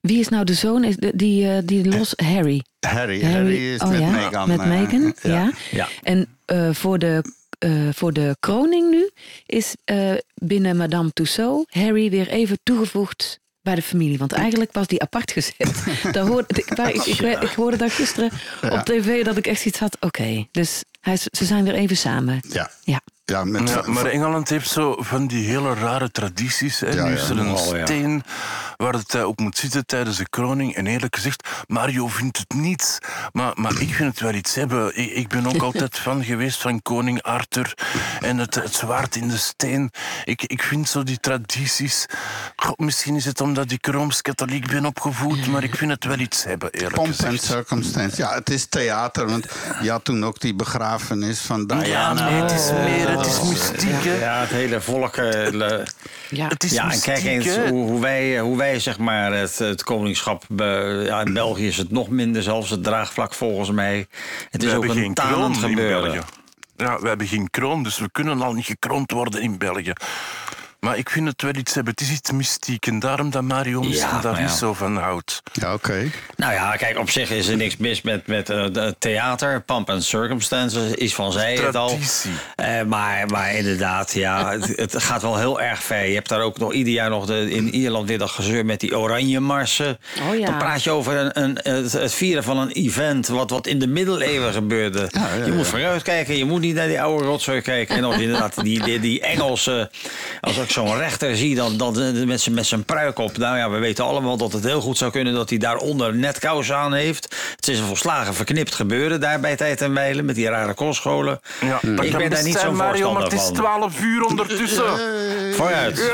[0.02, 0.84] wie is nou de zoon?
[0.84, 2.62] Is de- Die, eh, die los Harry.
[2.86, 4.48] Harry, Harry is oh met ja, Meghan.
[4.48, 5.50] Met eh, Meghan, ja.
[5.70, 5.88] Ja.
[6.02, 7.24] En eh, voor, de,
[7.58, 9.10] eh, voor de kroning nu
[9.46, 14.18] is eh, binnen Madame Tussaud Harry weer even toegevoegd bij de familie.
[14.18, 15.84] Want eigenlijk was die apart gezet.
[16.14, 18.30] Daar hoorde, ik, waar- ik, ik, ik hoorde dat gisteren
[18.62, 19.96] op tv dat ik echt iets had.
[20.00, 22.40] Oké, dus hij, ze zijn weer even samen.
[22.48, 22.70] Ja.
[22.84, 23.00] Ja.
[23.24, 26.80] Ja, met Ja, maar Engeland heeft zo van die hele rare tradities.
[26.80, 26.88] Hè.
[26.90, 28.22] Ja, nu is er een steen
[28.82, 30.74] waar het eh, op moet zitten tijdens de kroning.
[30.74, 32.98] En eerlijk gezegd, Mario vindt het niet.
[33.32, 34.98] Maar, maar ik vind het wel iets hebben.
[34.98, 37.74] Ik, ik ben ook altijd fan geweest van koning Arthur.
[38.20, 39.90] En het, het zwaard in de steen.
[40.24, 42.06] Ik, ik vind zo die tradities...
[42.56, 45.46] Goh, misschien is het omdat ik Rooms-Katholiek ben opgevoed.
[45.46, 47.44] Maar ik vind het wel iets hebben, eerlijk Pomp en gezegd.
[47.44, 48.16] circumstance.
[48.16, 49.26] Ja, het is theater.
[49.26, 49.46] Want
[49.82, 51.86] je had toen ook die begrafenis van Diana.
[51.86, 54.14] Ja, nee, het is meer, het is mystiek, hè.
[54.18, 55.16] Ja, het hele volk...
[55.16, 55.52] eh,
[56.28, 56.48] Ja.
[56.48, 59.82] Het is ja, en kijk eens hoe, hoe wij, hoe wij zeg maar het, het
[59.82, 60.44] koningschap...
[60.48, 64.06] be- ja, in België is het nog minder zelfs, het draagvlak volgens mij.
[64.50, 66.02] Het is we ook hebben een in gebeuren.
[66.02, 66.26] België.
[66.76, 69.92] Ja, we hebben geen kroon, dus we kunnen al niet gekroond worden in België.
[70.84, 71.92] Maar ik vind het wel iets hebben.
[71.92, 74.56] Het is iets mystiek en daarom dat Mario misschien Ja, daar maar niet ja.
[74.56, 75.42] zo van houdt.
[75.52, 76.10] Ja, oké.
[76.36, 79.60] Nou ja, kijk, op zich is er niks mis met, met eh, de theater.
[79.60, 81.88] Pump and Circumstances is van zij het al.
[81.88, 82.30] Traditie.
[82.54, 86.06] Eh, maar, maar inderdaad, ja, het, het gaat wel heel erg ver.
[86.06, 88.80] Je hebt daar ook nog ieder jaar nog de, in Ierland weer dat gezeur met
[88.80, 89.98] die oranje marsen.
[90.28, 90.46] Oh ja.
[90.46, 93.78] Dan praat je over een, een, het, het vieren van een event wat, wat in
[93.78, 95.08] de middeleeuwen gebeurde.
[95.10, 95.70] Ja, ja, je moet ja.
[95.70, 97.96] vooruit kijken, je moet niet naar die oude rotzooi kijken.
[97.96, 99.90] En je inderdaad die, die, die Engelse,
[100.40, 103.36] als zo'n rechter zie, dan, dan eh, met zijn- met zijn pruik op.
[103.36, 106.72] Nou ja, we weten allemaal dat het heel goed zou kunnen dat hij daaronder netkous
[106.72, 107.36] aan heeft.
[107.56, 111.40] Het is een volslagen verknipt gebeuren daar bij tijd en wijle met die rare kostscholen.
[111.60, 113.54] Ja, ik ben daar niet zo'n Mario, maar voorstander het is van.
[113.54, 114.98] 12 uur ondertussen.
[115.56, 116.12] Vooruit.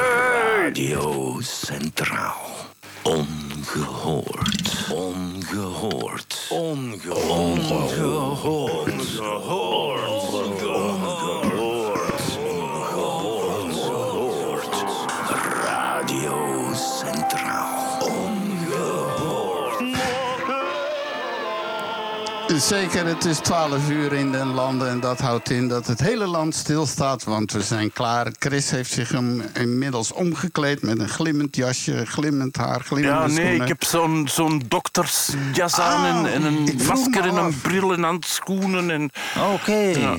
[0.62, 2.46] Radio Centraal.
[3.02, 4.70] Ongehoord.
[4.90, 6.46] Ongehoord.
[6.48, 7.98] Ongehoord.
[7.98, 7.98] Ongehoord.
[9.18, 10.17] Ongehoord.
[22.58, 26.26] Zeker, het is 12 uur in de landen en dat houdt in dat het hele
[26.26, 28.32] land stilstaat, want we zijn klaar.
[28.38, 33.34] Chris heeft zich hem inmiddels omgekleed met een glimmend jasje, glimmend haar, glimmende Ja, nee,
[33.36, 33.62] schoenen.
[33.62, 38.90] ik heb zo'n zo'n doktersjas aan en, en een masker en een bril en handschoenen.
[38.90, 39.10] En...
[39.52, 39.76] Oké.
[39.76, 40.16] Ja,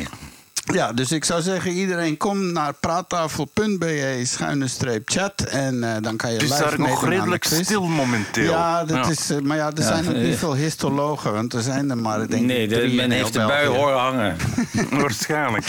[0.95, 6.29] dus ik zou zeggen, iedereen kom naar praattafel.be schuine streep chat en eh, dan kan
[6.31, 8.51] je Het is live daar nog meedoen aan de redelijk stil momenteel.
[8.51, 9.11] Ja, dat Ja.
[9.11, 12.17] Is, eh, maar ja, er zijn ook niet veel histologen, want er zijn er maar,
[12.17, 14.35] denk ik, Nee, de, drie men heeft de bui horen hangen.
[15.01, 15.65] Waarschijnlijk.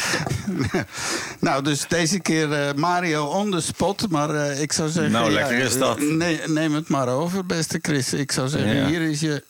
[1.40, 4.10] nou, dus deze keer eh, Mario on the spot.
[4.10, 5.12] Maar eh, ik zou zeggen...
[5.12, 5.98] Nou, lekker is dat.
[5.98, 8.12] eh, nee, neem het maar over, beste Chris.
[8.12, 8.86] Ik zou zeggen, Ja.
[8.86, 9.44] hier is je...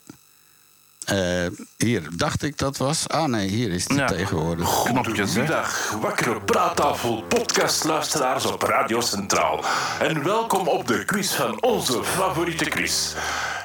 [1.05, 1.17] eh,
[1.77, 3.07] hier, dacht ik dat was.
[3.07, 4.07] Ah nee, hier is die Ja.
[4.07, 4.67] tegenwoordig.
[4.67, 9.63] Goedemiddag, wakkere praattafel podcastluisteraars op Radio Centraal.
[9.99, 13.13] En welkom op de quiz van onze favoriete quiz.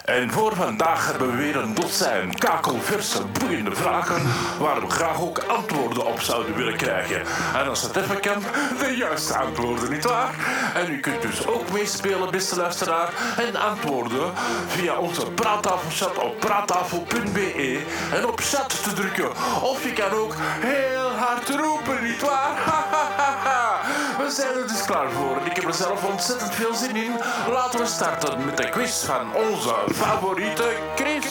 [0.05, 4.22] En voor vandaag hebben we weer een dozijn kakelverse, boeiende vragen...
[4.59, 7.20] waar we graag ook antwoorden op zouden willen krijgen.
[7.55, 8.43] En als het even kan,
[8.78, 10.34] de juiste antwoorden, nietwaar?
[10.74, 13.12] En u kunt dus ook meespelen, beste luisteraar...
[13.37, 14.32] en antwoorden
[14.66, 16.41] via onze praattafelchat op
[17.33, 17.85] praattafel.be...
[18.12, 19.31] en op chat te drukken.
[19.62, 22.55] Of je kan ook heel hard roepen, nietwaar?
[24.18, 25.37] We zijn er dus klaar voor.
[25.45, 27.12] Ik heb er zelf ontzettend veel zin in.
[27.53, 31.27] Laten we starten met de quiz van onze favoriete Chris.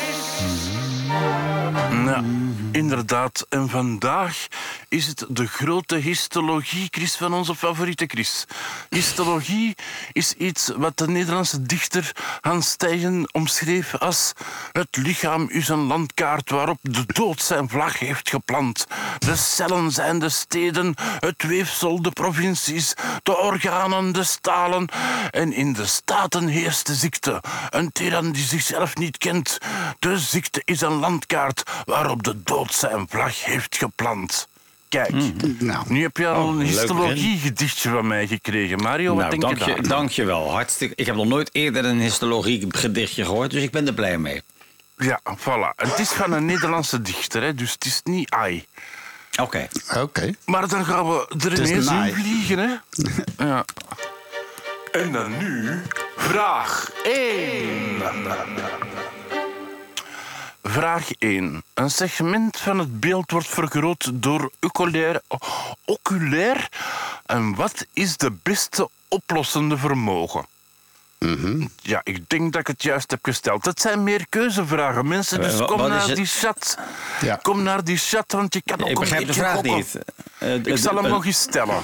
[2.06, 2.24] Ja,
[2.72, 3.46] inderdaad.
[3.50, 4.48] En vandaag
[4.96, 8.46] is het de grote histologie, Chris, van onze favoriete Chris.
[8.89, 9.76] Histologie
[10.12, 14.34] is iets wat de Nederlandse dichter Hans Steigen omschreef als
[14.72, 18.88] het lichaam is een landkaart waarop de dood zijn vlag heeft geplant.
[19.20, 22.93] De cellen zijn de steden, het weefsel de provincies,
[23.24, 24.89] de organen de stalen
[25.32, 27.43] en in de staten heerst de ziekte.
[27.70, 29.58] Een tiran die zichzelf niet kent.
[30.00, 34.48] De ziekte is een landkaart waarop de dood zijn vlag heeft geplant.
[34.90, 35.12] Kijk,
[35.60, 38.82] Nou, nu heb je al Oh, een leuk histologie-gedichtje van mij gekregen.
[38.82, 39.88] Mario, wat Nou, denk dank je daar?
[39.88, 40.52] dank je wel.
[40.52, 40.96] Hartstikke.
[40.96, 44.42] Ik heb nog nooit eerder een histologie gedichtje gehoord, dus ik ben er blij mee.
[44.98, 45.76] Ja, voilà.
[45.76, 48.66] Het is van een Nederlandse dichter, hè, dus het is niet ai.
[49.42, 49.68] Oké.
[49.98, 50.32] oké.
[50.46, 52.76] Maar dan gaan we er ineens in vliegen, hè?
[53.46, 53.66] Ja.
[54.92, 55.82] En dan nu
[56.18, 58.02] vraag 1.
[60.68, 61.63] Vraag 1.
[61.74, 65.22] Een segment van het beeld wordt vergroot door oculair.
[65.86, 66.70] oculair.
[67.26, 70.45] En wat is de beste oplossende vermogen?
[71.82, 73.66] Ja, ik denk dat ik het juist heb gesteld.
[73.66, 75.41] Het zijn meer keuzevragen, mensen.
[75.41, 76.78] Dus Eh, kom wat naar die chat.
[77.22, 77.36] Ja.
[77.41, 79.97] Kom naar die chat, want je kan ook Ik begrijp de vraag niet.
[80.38, 81.84] Eh, Ik zal hem nog eens stellen.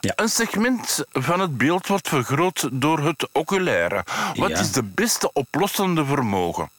[0.00, 0.12] Ja.
[0.16, 4.04] Een segment van het beeld wordt vergroot door het oculaire.
[4.34, 4.58] Wat Ja.
[4.58, 6.70] is de beste oplossende vermogen?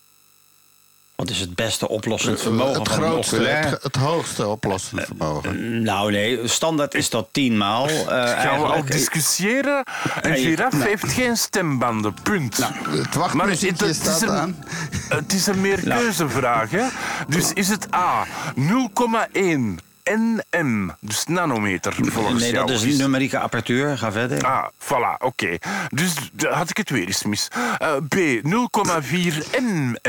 [1.18, 3.66] Wat is het beste oplossend vermogen het van grootste, oculair?
[3.70, 5.82] het, het hoogste oplossend vermogen.
[5.84, 7.88] Nou nee, standaard is dat tien maal.
[7.88, 8.92] eh, Gaan we al eigenlijk.
[8.92, 9.84] discussiëren?
[10.22, 12.58] Een Ja, je- giraf heeft geen stembanden, punt.
[12.58, 14.64] Het Maar wachtmuziekje het, het, is een, aan.
[15.10, 16.72] het is een meerkeuzevraag.
[16.72, 16.86] Hè?
[17.28, 22.68] Dus is het A 0,1 nm, dus nanometer volgens Nee, jou?
[22.68, 23.98] dat is een numerieke apparatuur.
[23.98, 24.44] Ga verder.
[24.46, 25.58] Ah, voilà, oké.
[25.90, 27.48] Dus d- had ik het weer eens mis.
[27.78, 29.44] Eh, B, 0,4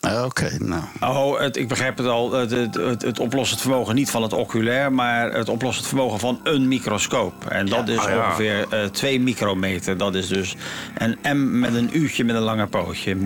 [0.00, 0.82] Ah, Oké, nou.
[1.00, 2.32] Oh, het, ik begrijp het al.
[2.32, 6.40] Het, het, het, het oplossend vermogen niet van het oculair, maar het oplossend vermogen van
[6.42, 7.46] een microscoop.
[7.46, 8.26] En dat is Ah, ja.
[8.26, 9.96] ongeveer eh 2 micrometer.
[9.96, 10.56] Dat is dus
[10.98, 13.16] een M met een U'tje met een lange pootje.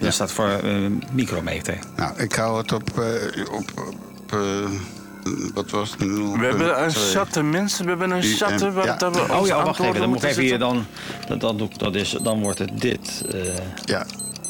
[0.00, 0.74] Dat staat voor eh,
[1.12, 1.78] micrometer.
[1.96, 2.98] nou, ik hou het op...
[2.98, 4.70] eh, op, op eh,
[5.54, 5.98] wat was het?
[6.00, 7.84] We hebben een chat, mensen.
[7.84, 8.96] We hebben een chat hè, waar Ja.
[8.96, 10.00] dat we Oh ja, wacht even.
[10.00, 10.86] Dan moet even hier dan.
[11.38, 13.22] Dat, dat, is, dan wordt het dit.
[13.32, 13.40] eh.
[13.84, 14.06] Ja,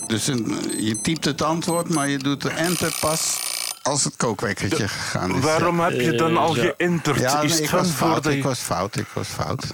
[0.06, 3.38] dus een, je typt het antwoord, maar je doet de enter pas
[3.82, 5.42] als het kookwekkertje gegaan is.
[5.42, 6.72] Waarom heb je dan al Eh, zo.
[6.76, 7.18] geënterd?
[7.20, 9.66] Ja, is nee, ik was fout, ik was fout, ik was fout.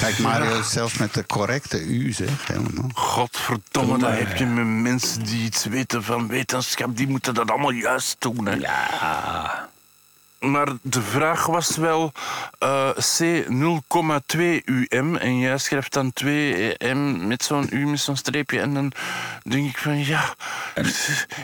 [0.00, 2.90] Kijk, Mario is zelfs met de correcte U, zeg, helemaal.
[2.94, 7.70] Godverdomme, dan heb je met mensen die iets weten van wetenschap, die moeten dat allemaal
[7.70, 8.46] juist doen.
[8.46, 8.54] Hè.
[8.54, 9.68] Ja.
[10.38, 12.12] Maar de vraag was wel
[12.58, 14.40] eh, C 0,2
[14.88, 18.92] um en jij schrijft dan 2 m met zo'n u met zo'n streepje en dan
[19.42, 20.34] denk ik van ja,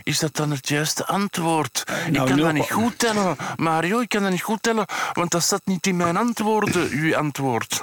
[0.03, 1.85] is dat dan het juiste antwoord?
[2.07, 5.31] ik nou, kan dat niet goed tellen, Mario, ik kan dat niet goed tellen, want
[5.31, 7.83] dat staat niet in mijn antwoorden, uw antwoord.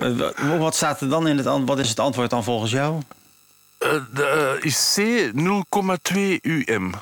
[0.00, 1.68] Eh, wa- Wat staat er dan in het antwoord?
[1.68, 3.02] Wat is het antwoord dan volgens jou?
[3.78, 6.40] Eh, de, eh, is C 0,2
[6.72, 6.92] um.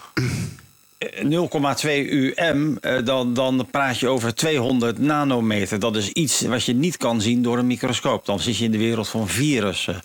[1.00, 5.78] 0,2 UM, eh, dan, dan praat je over 200 nanometer.
[5.78, 8.26] Dat is iets wat je niet kan zien door een microscoop.
[8.26, 10.02] Dan zit je in de wereld van virussen.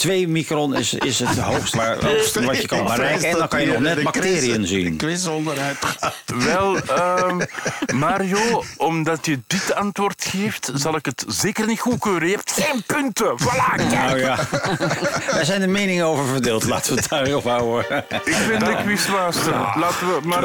[0.00, 3.28] 2 micron is, is het waar, hoogste wat je kan bereiken.
[3.28, 4.96] En dan kan je nog net bacteriën zien.
[4.96, 6.14] quiz onderuit gaat.
[6.26, 7.40] Wel, ehm,
[7.94, 12.28] Mario, omdat je dit antwoord geeft, zal ik het zeker niet goedkeuren.
[12.28, 13.34] Je hebt geen punten.
[13.42, 13.90] Voilà, kijk.
[13.90, 14.36] Nou ja,
[15.32, 16.64] daar zijn de meningen over verdeeld.
[16.64, 18.04] Laten we het daarop houden.
[18.24, 19.52] Ik ben de quizmaster.
[19.52, 20.42] Laten we maar...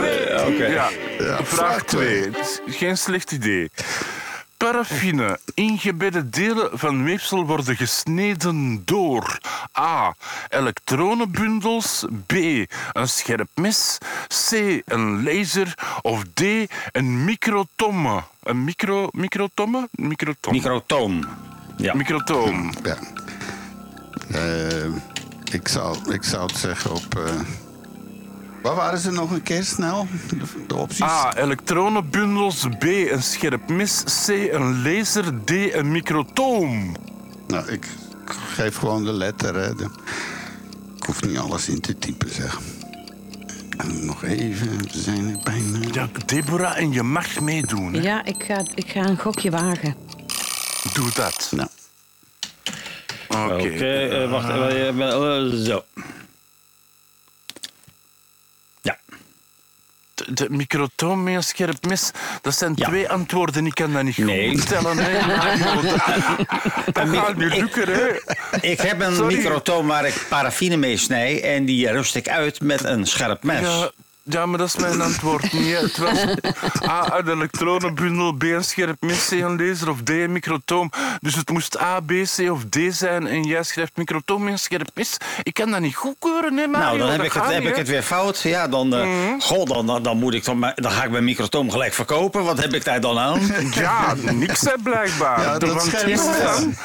[0.47, 0.65] Oké.
[0.65, 2.21] Ja, vraag vraag twee.
[2.21, 2.21] 2.
[2.21, 3.69] Het is geen slecht idee.
[4.57, 5.39] Paraffine.
[5.53, 9.39] Ingebedde delen van weefsel worden gesneden door
[9.79, 10.15] A.
[10.49, 12.05] Elektronenbundels.
[12.25, 12.33] B.
[12.91, 13.97] Een scherp mes.
[14.27, 14.51] C.
[14.85, 15.77] Een laser.
[16.01, 16.41] Of D.
[16.91, 18.23] Een microtomme.
[18.43, 19.89] Een micro, microtomme?
[19.91, 20.53] Microtom.
[20.53, 21.23] Microtoom.
[21.77, 21.93] Ja.
[21.95, 22.71] Microtoom.
[22.83, 22.97] Ja.
[24.31, 24.85] Eh,
[25.51, 27.15] ik, zou, ik zou het zeggen op...
[27.17, 27.64] eh
[28.65, 30.07] waar waren ze nog een keer snel?
[30.29, 30.37] De,
[30.67, 31.01] de opties?
[31.01, 31.35] A.
[31.37, 32.65] Elektronenbundels.
[32.79, 32.83] B.
[32.83, 34.03] Een scherp mes.
[34.25, 34.27] C.
[34.29, 35.23] Een laser.
[35.43, 35.49] D.
[35.73, 36.95] Een microtoom.
[37.47, 37.87] Nou, ik
[38.25, 39.55] geef gewoon de letter.
[39.55, 39.75] Hè.
[39.75, 39.89] De-
[40.97, 42.59] ik hoef niet alles in te typen, zeg.
[43.77, 45.79] En nog even, we zijn er bijna.
[45.91, 47.93] Ja, Deborah, en je mag meedoen.
[47.93, 48.01] Hè?
[48.01, 49.95] Ja, ik ga, ik ga een gokje wagen.
[50.93, 51.51] Doe dat.
[51.55, 51.69] Nou,
[53.27, 53.53] Oké.
[53.53, 54.99] Oké, eh, wacht even.
[54.99, 55.83] eh, eh, zo.
[60.33, 62.11] De microtoom met een scherp mes,
[62.41, 62.87] dat zijn Ja.
[62.87, 63.65] twee antwoorden.
[63.65, 64.49] Ik kan dat niet Nee.
[64.49, 64.95] goed stellen.
[65.27, 65.81] Mario.
[65.81, 68.07] Dat, dat gaat niet lukken, hè.
[68.61, 69.35] Ik heb een Sorry.
[69.35, 73.61] microtoom waar ik paraffine mee snij en die rust ik uit met een scherp mes.
[73.61, 73.91] Ja,
[74.27, 75.77] ja, maar dat is mijn antwoord niet.
[75.79, 76.17] Het was
[76.89, 80.89] A, een elektronenbundel, B, een scherp mes, C, een laser of D, een microtoom.
[81.21, 83.27] Dus het moest A, B, C of D zijn.
[83.27, 85.17] En jij schrijft microtoom een scherp mes.
[85.43, 86.85] Ik kan dat niet goedkeuren, hè, Mario.
[86.87, 88.41] nou, dan heb, Dat ik het, heb niet, ik het weer fout.
[88.41, 89.39] Ja, dan, eh, Mhm.
[89.39, 92.43] goh, dan, dan, dan, moet ik dan, maar- dan ga ik mijn microtoom gelijk verkopen.
[92.43, 93.39] Wat heb ik daar dan aan?
[93.73, 95.41] Ja, niks hè, blijkbaar.
[95.41, 96.75] Ja, dat Want is van,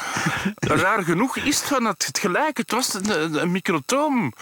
[0.59, 2.57] raar genoeg is het van het, het gelijk.
[2.57, 4.33] Het was een, een- een microtoom.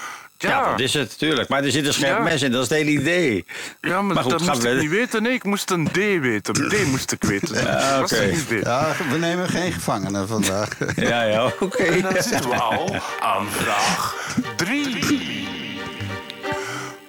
[0.41, 1.49] Ja, Ja, dat is het, natuurlijk.
[1.49, 2.23] Maar er zit een scherp Ja.
[2.23, 3.45] mes in, dat is het hele idee.
[3.81, 5.23] ja, maar Maar goed, dat moest we- ik niet weten.
[5.23, 6.53] Nee, ik moest een D weten.
[6.53, 7.55] D moest ik weten.
[7.63, 8.31] Ja, oké.
[8.63, 10.69] Ja, we nemen geen gevangenen vandaag.
[10.95, 11.83] Ja, ja, oké.
[11.83, 14.15] En dan zitten we al aan vraag
[14.55, 15.38] 3.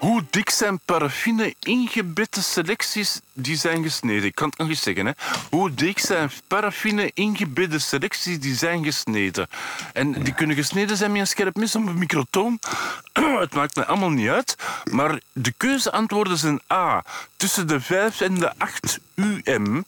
[0.00, 4.24] Hoe dik zijn paraffine ingebedde selecties die zijn gesneden?
[4.24, 5.06] Ik kan het nog eens zeggen.
[5.06, 5.12] Hè.
[5.50, 9.48] Hoe dik zijn paraffine ingebedde selecties die zijn gesneden?
[9.92, 12.58] En die kunnen gesneden zijn met een scherp mes of een microtoom.
[13.40, 14.56] het maakt me allemaal niet uit.
[14.90, 17.04] Maar de keuzeantwoorden zijn A.
[17.36, 19.84] Tussen de 5 en de 8 UM.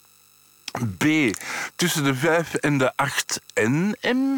[0.99, 1.05] B.
[1.77, 4.35] Tussen de 5 en de 8 NM.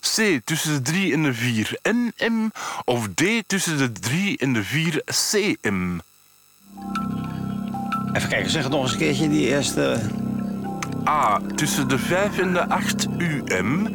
[0.00, 0.40] C.
[0.44, 2.50] Tussen de 3 en de 4 NM.
[2.84, 3.22] Of D.
[3.46, 5.98] Tussen de 3 en de 4 CM.
[8.12, 10.00] Even kijken, zeg het nog eens een keertje, die eerste...
[11.08, 11.40] A.
[11.54, 13.88] Tussen de 5 en de 8 UM.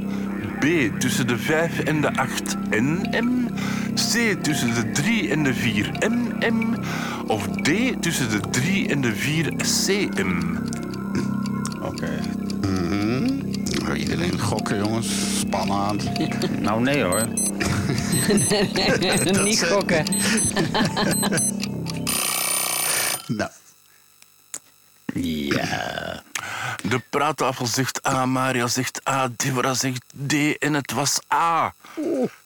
[0.59, 0.65] B.
[0.99, 3.49] Tussen de 5 en de 8 NM.
[3.93, 4.43] C.
[4.43, 6.75] Tussen de 3 en de 4 MM.
[7.27, 8.01] Of D.
[8.01, 10.57] Tussen de 3 en de 4 CM.
[11.81, 12.19] Oké.
[13.89, 15.39] Oh, Iedereen gokken, jongens.
[15.39, 16.03] Spannend.
[16.59, 17.27] Nou, nee hoor.
[19.43, 20.05] Niet gokken.
[23.27, 23.49] Nou,
[25.13, 26.23] Ja.
[26.83, 31.73] De praattafel zegt A, Mario zegt A, Deborah zegt D en het was A.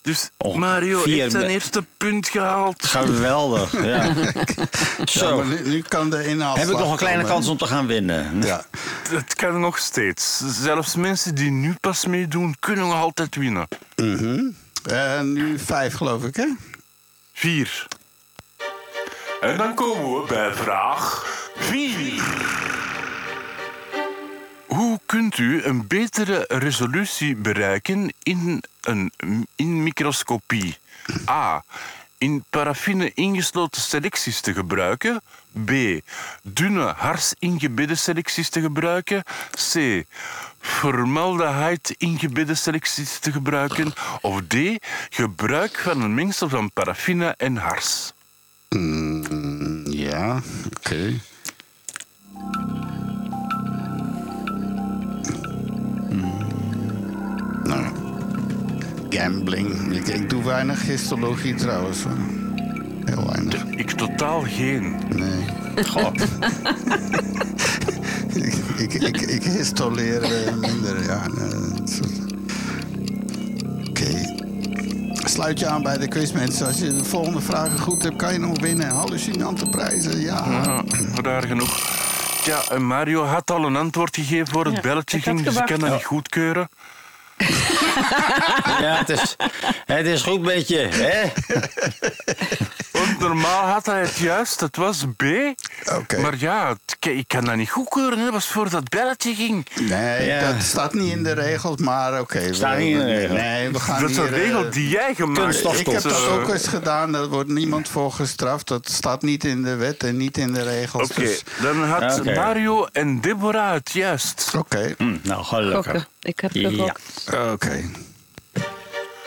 [0.02, 2.86] Dus Oh, Mario vier heeft zijn eerste punt gehaald.
[2.86, 4.14] Geweldig, ja.
[5.06, 6.56] Zo, nu, nu kan de inhaal.
[6.58, 8.42] heb ik nog een kleine kans om te gaan winnen.
[8.44, 8.66] Ja.
[9.10, 10.42] Het kan nog steeds.
[10.62, 13.68] Zelfs mensen die nu pas meedoen, kunnen nog altijd winnen.
[13.96, 14.50] Mhm.
[14.90, 16.48] En nu vijf, geloof ik, hè?
[17.34, 17.88] Vier.
[19.42, 22.24] En dan komen we bij vraag 4.
[24.68, 29.12] Hoe kunt u een betere resolutie bereiken in een
[29.56, 30.78] in microscopie?
[31.30, 31.64] A.
[32.18, 35.22] In paraffine ingesloten selecties te gebruiken.
[35.66, 35.72] B.
[36.44, 39.24] Dunne hars ingebedde selecties te gebruiken.
[39.52, 40.04] C.
[40.60, 43.94] Formaldehyde ingebedde selecties te gebruiken.
[44.22, 44.56] Of D.
[45.10, 48.14] Gebruik van een mengsel van paraffine en hars.
[48.70, 50.42] Mm, ja,
[50.76, 51.20] oké.
[59.10, 59.92] Gambling.
[59.96, 62.04] Ik, ik doe weinig histologie trouwens.
[62.04, 62.18] hoor.
[63.06, 63.64] Heel weinig.
[63.66, 64.96] Ik totaal geen.
[65.16, 65.84] Nee.
[65.86, 66.12] Goh,
[68.36, 71.22] ik, ik, ik, ik histoleer eh, minder, ja.
[73.90, 74.34] Oké.
[75.28, 76.68] Sluit je aan bij de quiz, mensen.
[76.68, 78.90] Als je de volgende vragen goed hebt, kan je nog winnen.
[78.90, 80.44] Hallucinante prijzen, ja.
[80.50, 80.84] Ja,
[81.24, 81.94] raar genoeg.
[82.46, 85.66] Ja, en Mario had al een antwoord gegeven voor het Ja, belletje ging, dus ik
[85.66, 86.70] kan dat niet goedkeuren.
[88.82, 89.36] Ja, het is,
[89.86, 91.32] het is goed met je, hè?
[93.06, 95.24] Want normaal had hij het juist, het was B.
[95.94, 96.18] Oké.
[96.22, 99.68] Maar ja, het- ik kan dat niet goedkeuren, dat was voor dat belletje ging.
[99.82, 100.52] Nee, Ja.
[100.52, 102.54] dat staat niet in de regels, maar oké.
[102.54, 103.40] Staat niet in de we- regels.
[103.40, 105.80] Nee, we gaan Dat is een hier, eh, regel die jij gemaakt hebt.
[105.80, 108.68] Ik heb dat ook eens gedaan, daar wordt niemand voor gestraft.
[108.68, 111.10] Dat staat niet in de wet en niet in de regels.
[111.10, 112.24] Oké, dus- dan had.
[112.24, 114.52] Mario en Deborah het juist.
[114.58, 116.08] Oké, Hm, nou, gelukkig.
[116.22, 116.70] Ik heb Ja.
[116.70, 117.02] gegokt.
[117.52, 117.84] oké.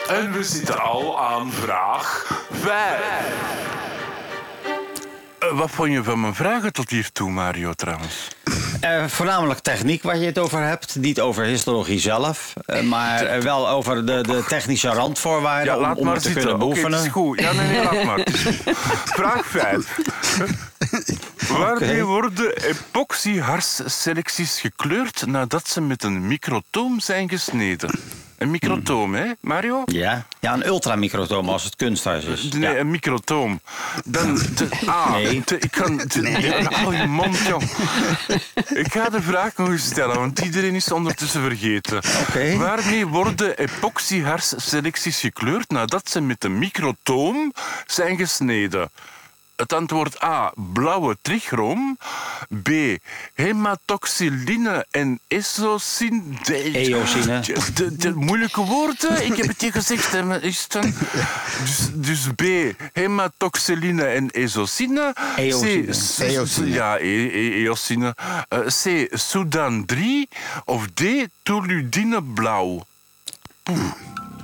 [0.08, 2.98] En we zitten al aan vraag 5.
[5.52, 8.28] wat vond je van mijn vragen tot hiertoe, Mario, trouwens?
[8.80, 10.96] Eh, voornamelijk techniek waar je het over hebt.
[10.96, 12.52] Niet over histologie zelf.
[12.66, 16.22] eh, maar eh, wel over de, de technische randvoorwaarden Ja, om, laat om maar het
[16.22, 16.58] te zitten.
[16.58, 17.40] kunnen is goed.
[17.40, 18.26] Ja, nee, nee, laat maar.
[19.18, 19.96] Vraag 5.
[21.48, 27.90] Waarmee worden epoxyharsselecties gekleurd nadat ze met een microtoom zijn gesneden?
[28.38, 29.82] Een microtoom, hè, Mario?
[29.84, 32.42] Ja, ja een ultramicrotoom als het kunsthars is.
[32.52, 32.76] Nee, Ja.
[32.78, 33.60] een microtoom.
[34.04, 35.10] Dan de A.
[35.10, 35.42] Nee.
[35.44, 35.96] de- ik kan.
[35.96, 36.52] De, nee.
[36.64, 37.62] Hou je mond, jong.
[38.68, 42.00] Ik ga de vraag nog eens stellen, want iedereen is ondertussen vergeten.
[42.28, 42.56] Oké.
[42.56, 47.52] Waarmee worden epoxyharsselecties gekleurd nadat ze met een microtoom
[47.86, 48.90] zijn gesneden?
[49.58, 51.98] Het antwoord A, blauwe trichroom.
[52.62, 52.68] B,
[53.34, 56.22] hematoxyline en esocine.
[56.44, 57.40] De- Eosine.
[57.96, 60.12] De- moeilijke woorden, ik heb het je gezegd.
[60.12, 60.92] hè, maar is het dan-
[61.64, 62.42] Dus, dus B,
[62.92, 65.14] hematoxyline en esocine.
[65.36, 65.92] Eosine.
[66.16, 66.68] C, Eosine.
[66.70, 68.14] Ja, e- e- eosine.
[68.48, 70.28] Eh, C, Sudan 3.
[70.64, 71.02] Of D,
[71.42, 72.86] toludine blauw.
[73.62, 73.92] Poeh.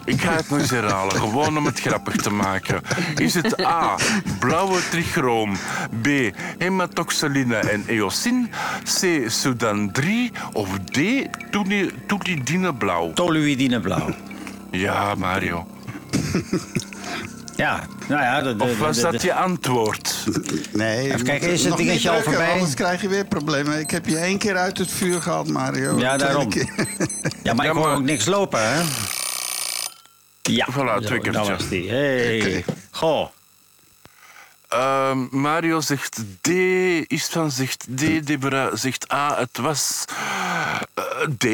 [0.05, 2.83] Ik ga het nog eens herhalen, gewoon om het grappig te maken.
[3.17, 3.97] Is het A,
[4.39, 5.57] blauwe trichroom,
[6.03, 6.09] B,
[6.59, 8.51] hematoxyline en eosin,
[8.83, 10.99] C, Sudan 3 of D,
[12.07, 13.13] tulidine blauw?
[13.13, 14.09] Toluidine blauw.
[14.71, 15.67] Ja, Mario.
[17.57, 18.41] Ja, nou ja.
[18.43, 20.27] De, de, Of was dat je antwoord?
[20.73, 22.53] Nee, Even kijken, is het nog dingetje niet al voorbij?
[22.53, 23.81] Anders krijg je weer problemen.
[23.81, 25.99] Ik heb je één keer uit het vuur gehad, Mario.
[25.99, 26.49] Ja, daarom.
[27.43, 28.83] Ja, maar ik hoor ook niks lopen, hè?
[30.51, 31.89] Ja, Voilà, twee keer dat was die.
[31.91, 32.65] Hey.
[32.91, 33.29] Goh.
[34.69, 36.49] Ehm, Mario zegt D,
[37.07, 39.37] Istvan zegt D, Deborah zegt A.
[39.39, 40.05] Het was
[40.95, 41.05] eh,
[41.39, 41.47] D,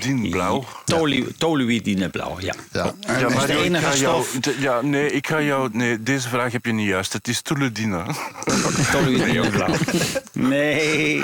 [0.00, 0.30] D.
[0.30, 0.64] blauw.
[0.84, 2.54] Tolu- Toluidine blauw, ja.
[2.72, 2.94] Ja.
[3.00, 4.24] Ja, is maar de ik enige jou,
[4.58, 5.68] ja, nee, ik ga jou.
[5.72, 7.12] Nee, deze vraag heb je niet juist.
[7.12, 7.42] Het is.
[7.42, 8.04] Toluidine
[9.50, 9.74] blauw.
[10.32, 11.22] Nee.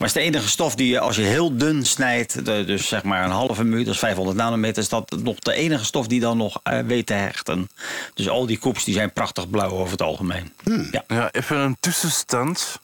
[0.00, 3.02] Maar het is de enige stof die je, als je heel dun snijdt, dus zeg
[3.02, 6.20] maar een halve minuut, dat is 500 nanometer, is dat nog de enige stof die
[6.20, 7.68] dan nog eh, weet te hechten.
[8.14, 10.52] Dus al die koeps die zijn prachtig blauw over het algemeen.
[10.90, 11.04] Ja.
[11.08, 12.80] Ja, even een tussenstand.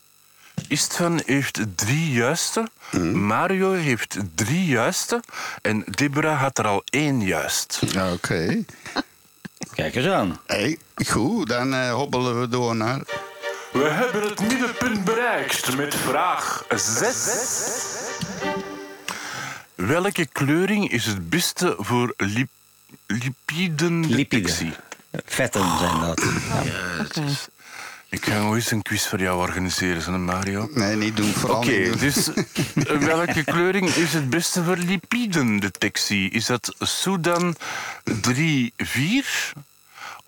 [0.68, 2.68] Istvan heeft drie juiste.
[3.12, 5.22] Mario heeft drie juiste.
[5.62, 7.82] En Deborah had er al één juist.
[7.92, 8.64] Ja, Oké.
[9.74, 10.40] Kijk eens aan.
[10.46, 13.00] Hey, goed, dan eh, hobbelen we door naar...
[13.76, 17.28] We hebben het middenpunt bereikt met vraag 6.
[19.74, 22.48] Welke kleuring is het beste voor lip
[23.06, 24.72] lipidendetectie?
[25.24, 26.22] Vetten zijn dat.
[26.64, 27.22] Ja.
[28.08, 30.68] Ik ga ooit eens een quiz voor jou organiseren, zo Mario.
[30.74, 31.32] Nee, niet doen.
[31.32, 36.30] Vooral Oké, dus eh, welke kleuring is het beste voor lipidendetectie?
[36.30, 37.56] Is dat Sudan
[38.10, 39.64] 3-4?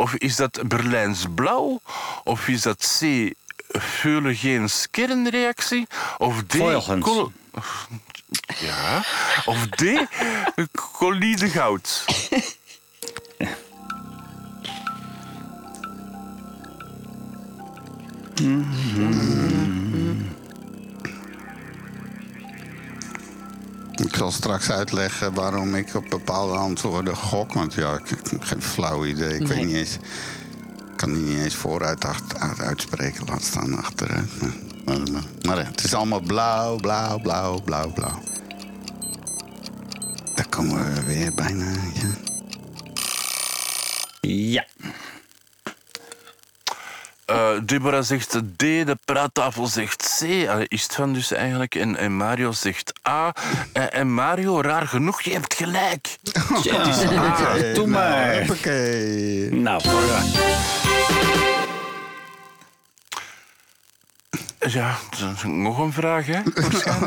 [0.00, 1.80] Of is dat Berlijns blauw?
[2.24, 3.32] Of is dat C?
[3.68, 5.86] Heuligeens-kernreactie
[6.18, 6.52] of D.
[8.60, 9.04] Ja.
[9.44, 10.06] Of die
[10.92, 12.04] kollidegoud.
[23.94, 27.52] Ik zal straks uitleggen waarom ik op bepaalde antwoorden gok.
[27.52, 29.38] Want ja, ik heb geen flauw idee.
[29.38, 29.98] Ik weet niet eens
[30.98, 33.24] ik kan die niet eens vooruit acht- uit- uitspreken.
[33.26, 34.30] Laat staan achteruit.
[34.84, 34.96] Maar,
[35.42, 38.22] maar, het is allemaal blauw, blauw, blauw, blauw, blauw.
[40.34, 41.64] Daar komen we weer bijna.
[41.94, 42.08] Ja.
[44.20, 44.64] Ja.
[47.24, 50.48] Eh, Deborah zegt D, de praattafel zegt C.
[50.48, 51.74] Allee, is het van dus eigenlijk.
[51.74, 53.32] En, en Mario zegt A.
[53.72, 56.18] En, en Mario, raar genoeg, je hebt gelijk.
[56.62, 57.52] Ja, Het is A.
[57.52, 58.38] Oké, doe nou, maar.
[58.38, 59.52] hoppakee.
[59.52, 60.86] Nou, vooruit.
[64.60, 66.40] Ja, dat is nog een vraag, hè?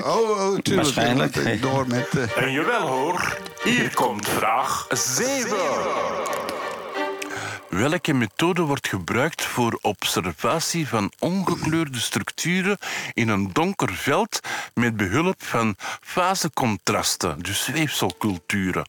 [0.03, 0.95] Oh, oh, tuurlijk.
[0.95, 1.61] Waarschijnlijk.
[1.61, 2.07] Door met...
[2.17, 5.57] eh, En jawel hoor, hier komt vraag 7.
[7.69, 12.77] Welke methode wordt gebruikt voor observatie van ongekleurde structuren
[13.13, 14.39] in een donker veld
[14.73, 18.85] met behulp van fasecontrasten, dus weefselculturen?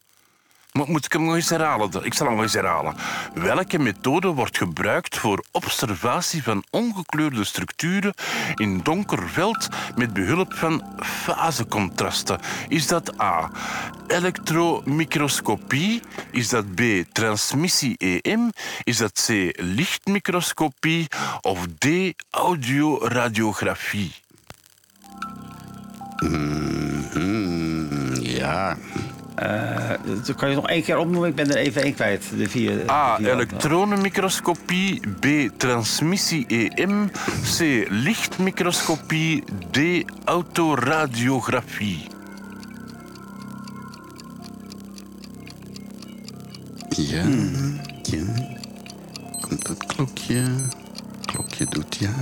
[0.73, 2.05] Mo- Moet ik hem nog eens herhalen?
[2.05, 2.95] Ik zal hem nog eens herhalen.
[3.33, 8.13] Welke methode wordt gebruikt voor observatie van ongekleurde structuren
[8.55, 12.39] in donker veld met behulp van fasecontrasten?
[12.67, 13.49] Is dat A.
[14.07, 16.01] Elektromicroscopie?
[16.31, 16.81] Is dat B.
[17.11, 18.51] Transmissie-EM?
[18.83, 19.51] Is dat C.
[19.61, 21.07] Lichtmicroscopie?
[21.41, 21.85] Of D.
[22.29, 24.13] Audioradiografie?
[27.11, 28.77] hmm, ja.
[30.25, 31.29] Dat kan je nog één keer opnoemen?
[31.29, 32.23] Ik ben er even één kwijt.
[32.37, 33.17] De vier, A.
[33.17, 34.99] de vier- Elektronenmicroscopie.
[35.19, 35.25] B.
[35.57, 37.11] Transmissie-EM.
[37.57, 37.59] C.
[37.89, 39.43] Lichtmicroscopie.
[39.71, 39.77] D.
[40.25, 42.07] Autoradiografie.
[46.89, 47.23] Ja,
[48.01, 48.23] ja.
[49.41, 50.43] Komt het klokje.
[51.25, 52.13] Klokje doet ja.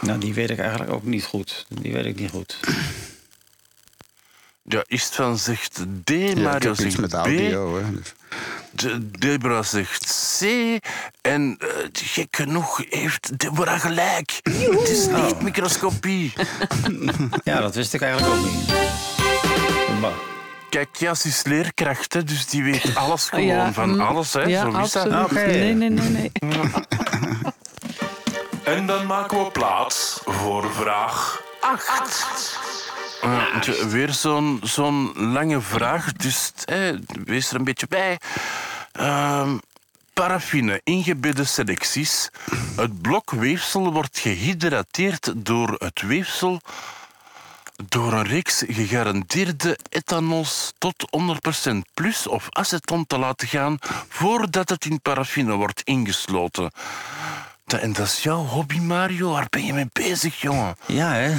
[0.00, 1.66] Nou, die weet ik eigenlijk ook niet goed.
[1.68, 2.58] Die weet ik niet goed.
[4.68, 6.10] Ja, Istvan zegt D.
[6.10, 7.26] ja Mario iets zegt met B.
[8.70, 10.42] De- Deborah zegt C.
[11.20, 14.40] En eh, gek genoeg heeft Deborah gelijk.
[14.42, 16.32] Het is lichtmicroscopie.
[17.44, 18.66] Ja, dat wist ik eigenlijk ook niet.
[20.00, 20.12] Maar-
[20.70, 24.32] Kijk, Jas is leerkracht, hè, dus die weet alles gewoon Ja, van mm, alles.
[24.32, 24.40] Hè.
[24.42, 25.10] Ja, Zo is dat.
[25.10, 25.42] absoluut.
[25.44, 25.56] Oké.
[25.56, 26.32] Nee, nee, nee, nee.
[28.64, 32.58] En dan maken we plaats voor vraag 8.
[33.22, 36.52] Ja, tje, weer zo'n zo'n lange vraag, dus
[37.24, 38.18] wees er een beetje bij.
[38.92, 39.58] Ehm,
[40.12, 42.30] paraffine, ingebedde selecties.
[42.76, 46.60] Het blok weefsel wordt gehydrateerd door het weefsel
[47.88, 53.78] door een reeks gegarandeerde ethanols tot 100% plus of aceton te laten gaan
[54.08, 56.70] voordat het in paraffine wordt ingesloten.
[57.72, 59.30] En dat is jouw hobby, Mario.
[59.30, 60.76] Waar ben je mee bezig, jongen?
[60.86, 61.36] Ja, hè?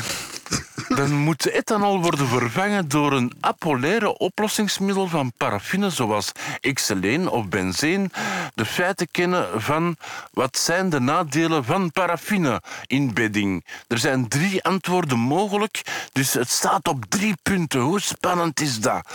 [0.87, 6.31] Dan moet ethanol worden vervangen door een apolaire oplossingsmiddel van paraffine, zoals
[6.73, 8.11] xyleen of benzeen.
[8.55, 9.95] De feiten kennen van
[10.31, 13.65] wat zijn de nadelen van paraffine-inbedding.
[13.87, 15.81] Er zijn drie antwoorden mogelijk,
[16.11, 17.79] dus het staat op drie punten.
[17.79, 19.07] Hoe spannend is dat?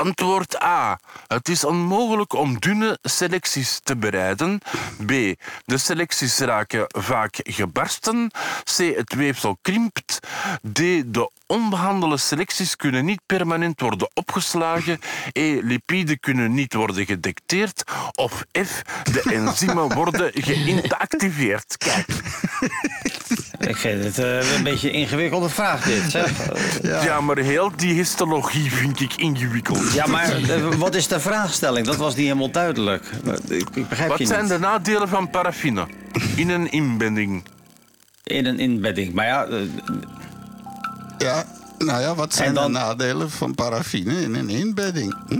[0.00, 1.00] Antwoord A.
[1.26, 4.60] Het is onmogelijk om dunne selecties te bereiden.
[5.06, 5.10] B.
[5.64, 8.30] De selecties raken vaak gebarsten.
[8.64, 8.76] C.
[8.96, 10.18] Het weefsel krimpt.
[10.72, 10.78] D.
[11.06, 14.98] De onbehandelde selecties kunnen niet permanent worden opgeslagen.
[15.32, 15.60] E.
[15.62, 17.82] Lipiden kunnen niet worden gedetecteerd.
[18.12, 18.82] Of F.
[19.12, 21.76] De enzymen worden geïnactiveerd.
[21.76, 22.06] Kijk,
[23.60, 26.10] Ik vind het eh, een beetje een ingewikkelde vraag, dit.
[26.10, 26.32] Zeg.
[27.04, 27.20] ja.
[27.20, 29.92] maar heel die histologie vind ik ingewikkeld.
[29.92, 31.86] Ja, maar eh, wat is de vraagstelling?
[31.86, 33.04] Dat was niet helemaal duidelijk.
[33.48, 34.50] Ik, ik begrijp Wat je zijn niet.
[34.50, 35.86] de nadelen van paraffine
[36.36, 37.44] in een inbending?
[38.24, 39.12] In een inbedding.
[39.14, 39.56] Maar ja, eh,
[41.18, 41.44] Ja,
[41.78, 45.14] nou ja, wat zijn dan- de nadelen van paraffine in een inbedding?
[45.28, 45.38] Hm.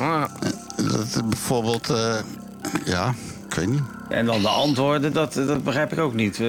[0.00, 0.24] Ah,
[0.76, 2.14] Dat, bijvoorbeeld, eh,
[2.84, 3.14] ja,
[3.48, 3.82] ik weet niet.
[4.12, 6.40] En dan de antwoorden, dat, dat begrijp ik ook niet.
[6.40, 6.48] Eh,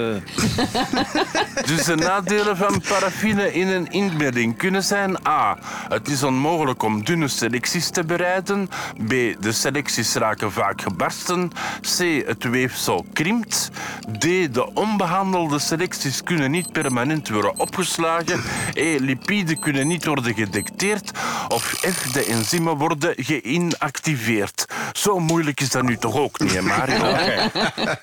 [1.65, 5.57] Dus de nadelen van paraffine in een inbedding kunnen zijn A.
[5.89, 8.69] Het is onmogelijk om dunne selecties te bereiden.
[9.07, 9.09] B.
[9.39, 11.51] De selecties raken vaak gebarsten.
[11.81, 12.25] C.
[12.25, 13.69] Het weefsel krimpt.
[14.17, 14.21] D.
[14.21, 18.43] De onbehandelde selecties kunnen niet permanent worden opgeslagen.
[18.73, 18.97] E.
[18.99, 21.11] Lipiden kunnen niet worden gedetecteerd.
[21.47, 22.11] Of F.
[22.11, 24.65] De enzymen worden geïnactiveerd.
[24.93, 27.01] Zo moeilijk is dat nu toch ook niet, hè, Mario?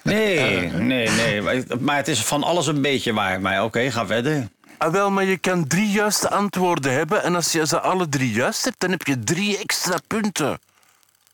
[0.02, 1.42] nee, nee, nee.
[1.80, 3.40] Maar- het is van alles een beetje waar.
[3.40, 4.48] Maar oké, ga verder.
[4.78, 7.22] Ah, wel, maar je kan drie juiste antwoorden hebben.
[7.22, 10.58] En als je ze alle drie juist hebt, dan heb je drie extra punten.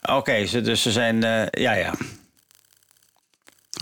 [0.02, 1.24] Oké, ze- dus ze zijn...
[1.24, 1.92] eh, ja, ja.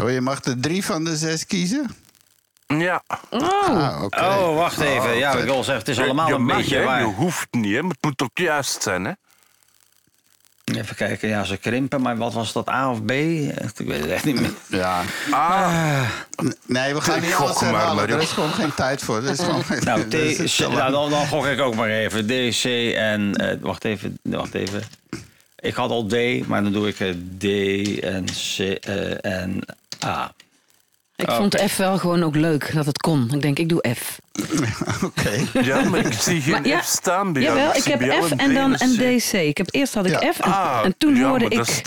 [0.02, 1.90] Oh, je mag er drie van de zes kiezen?
[2.66, 3.02] Ja.
[3.30, 4.20] Ah, oké.
[4.24, 5.16] Oh, wacht even.
[5.16, 7.00] Ja, ik wil zeggen, het is allemaal je een mag, beetje hè, waar.
[7.00, 9.04] Je hoeft niet, hè, maar het moet ook juist zijn.
[9.04, 9.12] Hè?
[10.64, 12.00] Even kijken, ja, ze krimpen.
[12.00, 13.10] Maar wat was dat, A of B?
[13.10, 14.50] Ik weet het echt niet meer.
[14.68, 15.00] Ja.
[15.30, 16.02] Ah,
[16.42, 17.96] N- Nee, we gaan Ik niet gok alles maar, herhalen.
[17.96, 18.16] Mario.
[18.16, 19.16] Er is gewoon geen tijd voor.
[19.16, 22.26] Er is gewoon geen, Nou, is T, nou dan, dan gok ik ook maar even.
[22.26, 22.64] D, C
[22.96, 23.34] en...
[23.36, 24.82] eh, wacht even, wacht even.
[25.58, 27.44] Ik had al D, maar dan doe ik eh, D
[28.00, 29.60] en C eh, en
[30.04, 30.32] A.
[31.16, 33.28] Ik vond F wel gewoon ook leuk dat het kon.
[33.34, 34.18] Ik denk, ik doe F.
[35.04, 35.60] Oké.
[35.62, 37.58] ja, maar ik zie geen Maar ja, F staan bij jou.
[37.58, 38.98] Jawel, ik heb F en dan D een C.
[38.98, 39.32] DC.
[39.32, 40.32] Ik heb eerst had ik Ja.
[40.32, 41.84] F en, Ah, en toen ja, hoorde maar ik...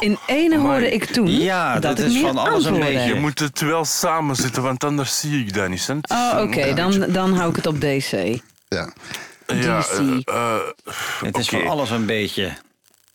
[0.00, 0.68] In ene Amai.
[0.70, 3.00] hoorde ik toen Ja, dat dat ik is meer van alles een beetje.
[3.00, 5.86] je moet het wel samen zitten, want anders zie ik dat niet.
[5.86, 5.94] Hè.
[6.14, 8.40] Oh, oké, dan, dan hou ik het op DC.
[8.68, 8.92] Ja.
[9.46, 10.54] Ja, eh, eh,
[11.24, 12.52] Het is van alles een beetje.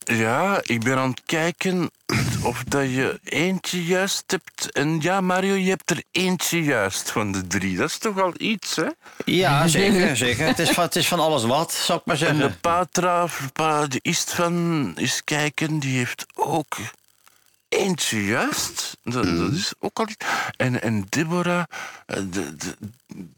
[0.05, 1.91] Ja, ik ben aan het kijken
[2.43, 4.71] of dat je eentje juist hebt.
[4.71, 7.77] En ja, Mario, je hebt er eentje juist van de drie.
[7.77, 8.87] Dat is toch al iets, hè?
[9.25, 10.45] Ja, zeker, zeker.
[10.47, 12.59] Het is, van, het is van alles wat, zou ik maar En de zeggen.
[12.59, 16.77] Patra, pa, de Istvan, eens kijken, die heeft ook
[17.69, 18.97] eentje juist.
[19.03, 20.25] Dat, dat is ook al iets.
[20.57, 21.63] En, en Deborah
[22.05, 22.75] eh, de, de,
[23.07, 23.34] mm,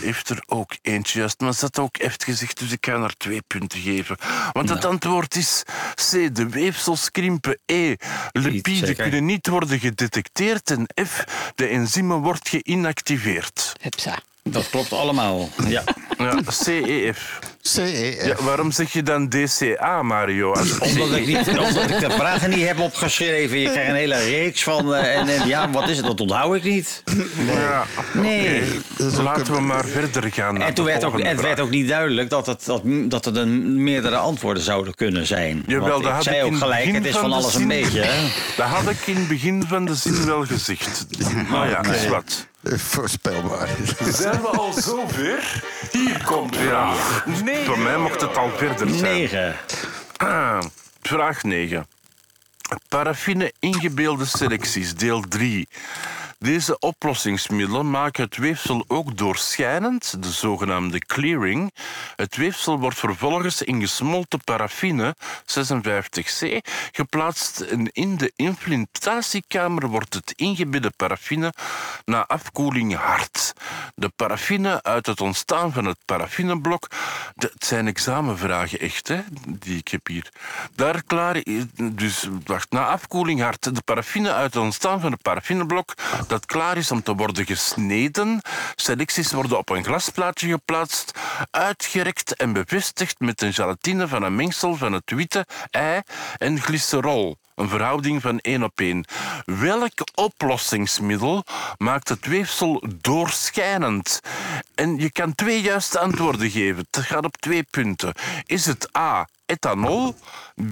[0.00, 1.40] heeft er ook eentje juist.
[1.40, 4.16] Maar ze had ook echt gezegd, dus ik ga haar twee punten geven.
[4.52, 5.62] Want het antwoord is
[5.94, 6.34] C.
[6.34, 7.58] De weefsels krimpen.
[7.66, 7.96] E.
[8.32, 10.70] Lipiden kunnen niet worden gedetecteerd.
[10.70, 11.24] En F.
[11.54, 13.72] De enzymen wordt geïnactiveerd.
[13.80, 14.18] Hupsa.
[14.42, 15.48] Dat klopt allemaal.
[15.66, 15.82] Ja.
[16.18, 17.38] Ja, C, E, F.
[17.60, 18.24] CEF.
[18.26, 20.52] Ja, waarom zeg je dan DCA, Mario?
[20.52, 23.58] Als Omdat ik, niet, omdat ik de vragen niet heb opgeschreven.
[23.58, 24.94] Je krijgt een hele reeks van...
[24.94, 26.06] eh, en, en ja, wat is het?
[26.06, 27.02] Dat onthoud ik niet.
[27.46, 28.62] Ja, Nee.
[29.22, 30.58] Laten we maar verder gaan.
[30.58, 33.26] naar En toen de werd ook, het werd ook niet duidelijk dat, het, dat, dat
[33.26, 35.62] er een meerdere antwoorden zouden kunnen zijn.
[35.66, 37.54] Jawel, Want dat ik had zei ik in ook het gelijk, het is van alles
[37.54, 38.00] een beetje.
[38.02, 38.28] Hè?
[38.56, 41.06] Dat had ik in het begin van de zin wel gezegd.
[41.48, 42.46] Maar ja, is wat.
[42.62, 43.68] Eh, Voorspelbaar.
[44.08, 45.62] Zijn we al zover?
[45.92, 46.94] Hier komt vraag
[47.44, 47.64] Nee.
[47.64, 49.02] Voor mij mocht het al verder zijn.
[49.02, 49.56] Negen.
[50.16, 50.60] Ah,
[51.02, 51.86] vraag 9.
[52.88, 55.68] Paraffine ingebeelde selecties, deel 3.
[56.42, 61.74] Deze oplossingsmiddelen maken het weefsel ook doorschijnend, de zogenaamde clearing.
[62.16, 65.16] Het weefsel wordt vervolgens in gesmolten paraffine,
[65.46, 66.56] 56C,
[66.92, 71.52] geplaatst en in de implementatiekamer wordt het ingebedde paraffine
[72.04, 73.52] na afkoeling hard.
[73.94, 76.86] De paraffine uit het ontstaan van het paraffineblok,
[77.34, 80.28] het zijn examenvragen echt, hè, die ik heb hier.
[80.74, 81.42] Daar klaar,
[81.92, 85.94] dus wacht, na afkoeling hard, de paraffine uit het ontstaan van het paraffineblok
[86.32, 88.40] dat klaar is om te worden gesneden.
[88.74, 91.18] Selecties worden op een glasplaatje geplaatst,
[91.50, 96.00] uitgerekt en bevestigd met een gelatine van een mengsel van het witte ei
[96.36, 97.36] en glycerol.
[97.54, 99.04] Een verhouding van 1 op 1.
[99.44, 101.44] Welk oplossingsmiddel
[101.76, 104.20] maakt het weefsel doorschijnend?
[104.74, 106.86] En je kan twee juiste antwoorden geven.
[106.90, 108.14] Het gaat op twee punten.
[108.46, 109.28] Is het A.
[109.46, 110.14] Ethanol,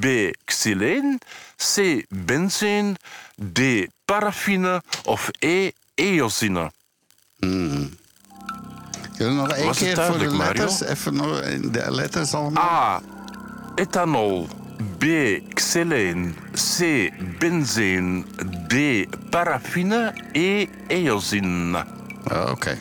[0.00, 0.06] B.
[0.44, 1.20] Xyleen,
[1.56, 2.04] C.
[2.08, 2.96] Benzeen,
[3.52, 3.58] D.
[4.10, 5.70] Paraffine of E.
[5.94, 6.70] Eosine?
[7.40, 7.90] Zullen
[9.18, 10.36] we nog één Was het keer voor de Mario?
[10.64, 10.80] letters?
[10.82, 12.62] Even nog in de letters allemaal.
[12.62, 13.00] A.
[13.74, 14.48] Ethanol.
[14.98, 15.04] B.
[15.54, 16.34] Xyleen.
[16.52, 17.10] C.
[17.38, 18.26] Benzeen.
[18.68, 18.74] D.
[19.30, 20.12] Paraffine.
[20.32, 20.66] E.
[20.86, 21.84] Eosine.
[22.32, 22.78] Oh, Oké.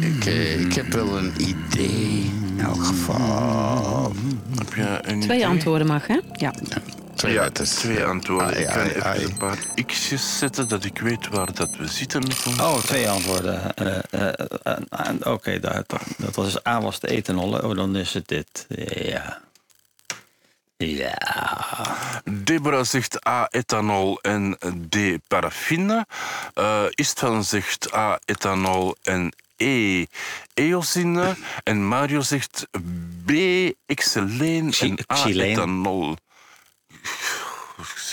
[0.00, 2.30] Ik, eh, ik heb wel een idee.
[2.46, 4.12] In elk geval.
[4.58, 5.46] Heb je een Twee idee?
[5.46, 6.20] antwoorden mag, hè?
[6.32, 6.52] Ja.
[7.16, 7.70] Twee Ja, letters.
[7.74, 8.46] twee antwoorden.
[8.46, 9.24] Ai, ik kan ai, even ai.
[9.24, 12.22] een paar x'jes zetten, dat ik weet waar dat we zitten.
[12.60, 13.74] Oh, twee antwoorden.
[13.74, 14.32] Eh, eh,
[14.62, 15.84] eh, Oké, dat,
[16.18, 17.52] dat was A was de ethanol.
[17.58, 18.66] Oh, dan is het dit.
[18.94, 19.40] Ja.
[20.76, 21.18] Ja.
[22.24, 24.96] Deborah zegt A, ethanol en D,
[25.28, 26.06] paraffine.
[26.54, 30.04] Eh Istvan zegt A, ethanol en E,
[30.54, 31.36] eosine.
[31.62, 32.66] En Mario zegt
[33.24, 33.30] B,
[33.94, 36.16] xyleen Xy- en A, ethanol.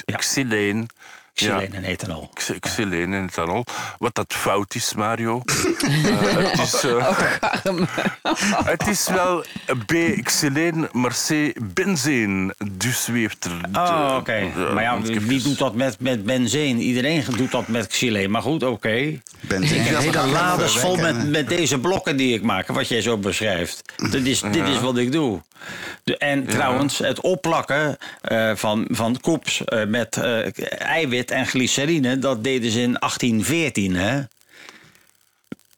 [0.05, 0.17] Ja.
[0.17, 0.87] Xyleen.
[1.33, 2.29] Xyleen en ethanol.
[2.59, 3.65] Xyleen en ethanol.
[3.97, 5.41] Wat dat fout is, Mario.
[5.83, 9.43] Eh, het, is, eh, het is wel
[9.85, 9.93] B,
[10.23, 12.53] xyleen, maar C, benzeen.
[12.71, 13.51] Dus wie heeft er...
[13.73, 14.51] Oh, oké.
[14.73, 16.79] maar ja, wie dus- doet dat met, met benzeen?
[16.79, 18.31] Iedereen doet dat met xyleen.
[18.31, 19.19] Maar goed, oké.
[19.39, 19.79] Benzine.
[19.81, 23.01] Ik heb hele Ja, lades vol met, met deze blokken die ik maak, wat jij
[23.01, 23.81] zo beschrijft.
[24.11, 25.41] Dit is, dit is wat ik doe.
[26.03, 32.19] De, en trouwens, het opplakken eh, van, van koeps eh, met eh, eiwit en glycerine,
[32.19, 34.21] dat deden ze in 1814, hè?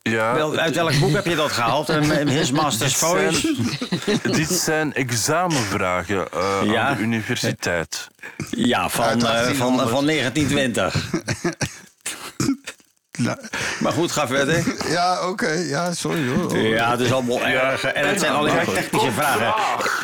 [0.01, 1.89] Ja, Wel, uit welk boek heb je dat gehaald?
[1.89, 2.01] Eh,
[2.37, 4.31] His Master's dit zijn, Voice?
[4.31, 6.87] dit zijn examenvragen eh, Ja.
[6.87, 8.07] aan de universiteit.
[8.49, 9.89] Ja, van, eh, van, 1800.
[9.89, 10.95] van 1920.
[13.17, 13.37] Nou,
[13.79, 14.63] Maar goed, ga verder.
[14.89, 15.49] Ja, oké.
[15.49, 16.57] Ja, sorry hoor.
[16.57, 17.83] Ja, het is allemaal erg.
[17.83, 19.53] En het zijn alleen maar technische vragen.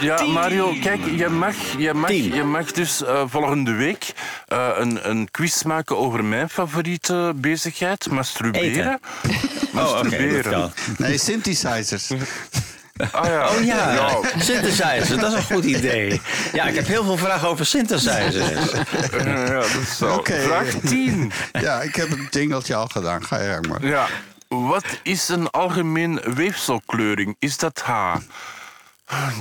[0.02, 4.14] Ja, Mario, kijk, je mag, je mag, je mag dus eh, volgende week
[4.48, 8.88] eh, een, een quiz maken over mijn favoriete bezigheid, masturberen.
[8.88, 8.94] Oh,
[9.24, 9.34] oké,
[9.74, 10.52] dat masturberen.
[10.52, 10.72] kan.
[10.98, 12.12] Nee, synthesizers.
[13.11, 13.49] Ah, ja.
[13.49, 14.19] Oh ja, ja.
[14.38, 16.22] synthesizer, dat is een goed idee.
[16.53, 18.72] Ja, ik heb heel veel vragen over synthesizers.
[19.23, 20.13] Ja, dat is zo.
[20.13, 20.41] Oké.
[20.41, 21.31] Vraag 10.
[21.51, 23.26] Ja, ik heb het jingeltje al gedaan.
[23.26, 23.85] Ga je gang maar.
[23.85, 24.07] Ja.
[24.47, 27.35] Wat is een algemeen weefselkleuring?
[27.39, 28.15] Is dat H?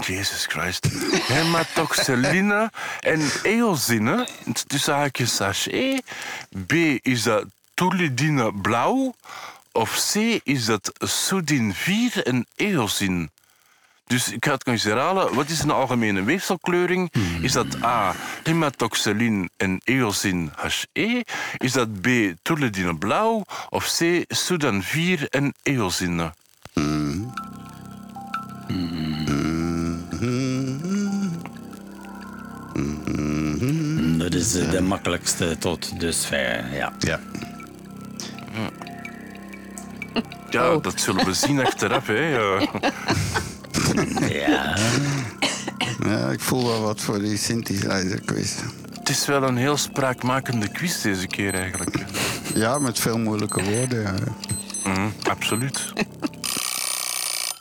[0.00, 0.86] Jesus Christ.
[1.22, 2.70] Hematoxyline
[3.00, 4.26] en eosine,
[4.66, 6.02] tussen haakjes HE.
[6.66, 6.72] B
[7.02, 7.44] is dat
[7.74, 9.14] toulidine blauw.
[9.72, 13.28] Of C is dat sodin 4 en eosine.
[14.10, 15.34] Dus ik ga het nog eens herhalen.
[15.34, 17.12] Wat is een algemene weefselkleuring?
[17.40, 21.24] Is dat A, hematoxyline en eosin HE?
[21.56, 22.08] Is dat B,
[22.42, 23.44] tourledine blauw?
[23.68, 26.32] Of C, Sudan 4 en eosine?
[34.18, 36.92] Dat is eh, de makkelijkste tot dusver, ja.
[36.98, 37.20] Ja.
[40.50, 42.06] Ja, dat zullen we zien achteraf.
[42.06, 42.58] Hè.
[44.28, 44.76] Ja.
[46.04, 48.52] Ja, ik voel wel wat voor die synthesizer quiz.
[48.98, 51.96] Het is wel een heel spraakmakende quiz deze keer eigenlijk.
[52.54, 54.02] Ja, met veel moeilijke woorden.
[54.02, 54.14] ja.
[54.90, 55.92] Mhm, absoluut.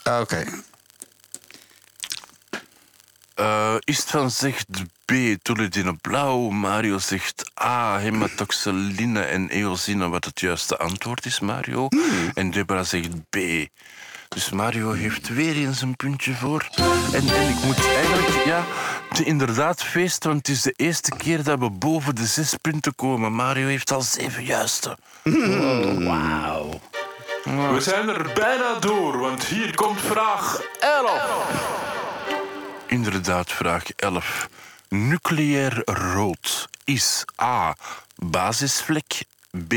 [0.02, 0.44] Ah, Oké.
[3.34, 4.66] Eh Istvan zegt
[5.04, 6.48] B, tourledine blauw.
[6.50, 11.88] Mario zegt A, hematoxyline en eosine, wat het juiste antwoord is, Mario.
[12.34, 13.36] En Deborah zegt B.
[14.34, 16.68] Dus Mario heeft weer eens een puntje voor.
[17.12, 18.64] En, en ik moet eigenlijk, ja,
[19.08, 22.54] het is inderdaad feest, want het is de eerste keer dat we boven de zes
[22.60, 23.32] punten komen.
[23.32, 24.98] Mario heeft al zeven juiste.
[26.04, 26.80] wauw.
[27.44, 31.22] We zijn er bijna door, want hier komt vraag 11.
[32.86, 34.48] Inderdaad, vraag 11.
[34.88, 37.76] Nucleair rood is A.
[38.16, 39.22] Basisvlek
[39.68, 39.74] B.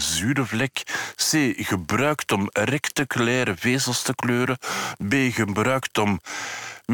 [0.00, 0.82] Zure vlek.
[1.16, 1.54] C.
[1.56, 4.58] Gebruikt om rectaculaire vezels te kleuren.
[4.98, 5.14] B.
[5.32, 6.20] Gebruikt om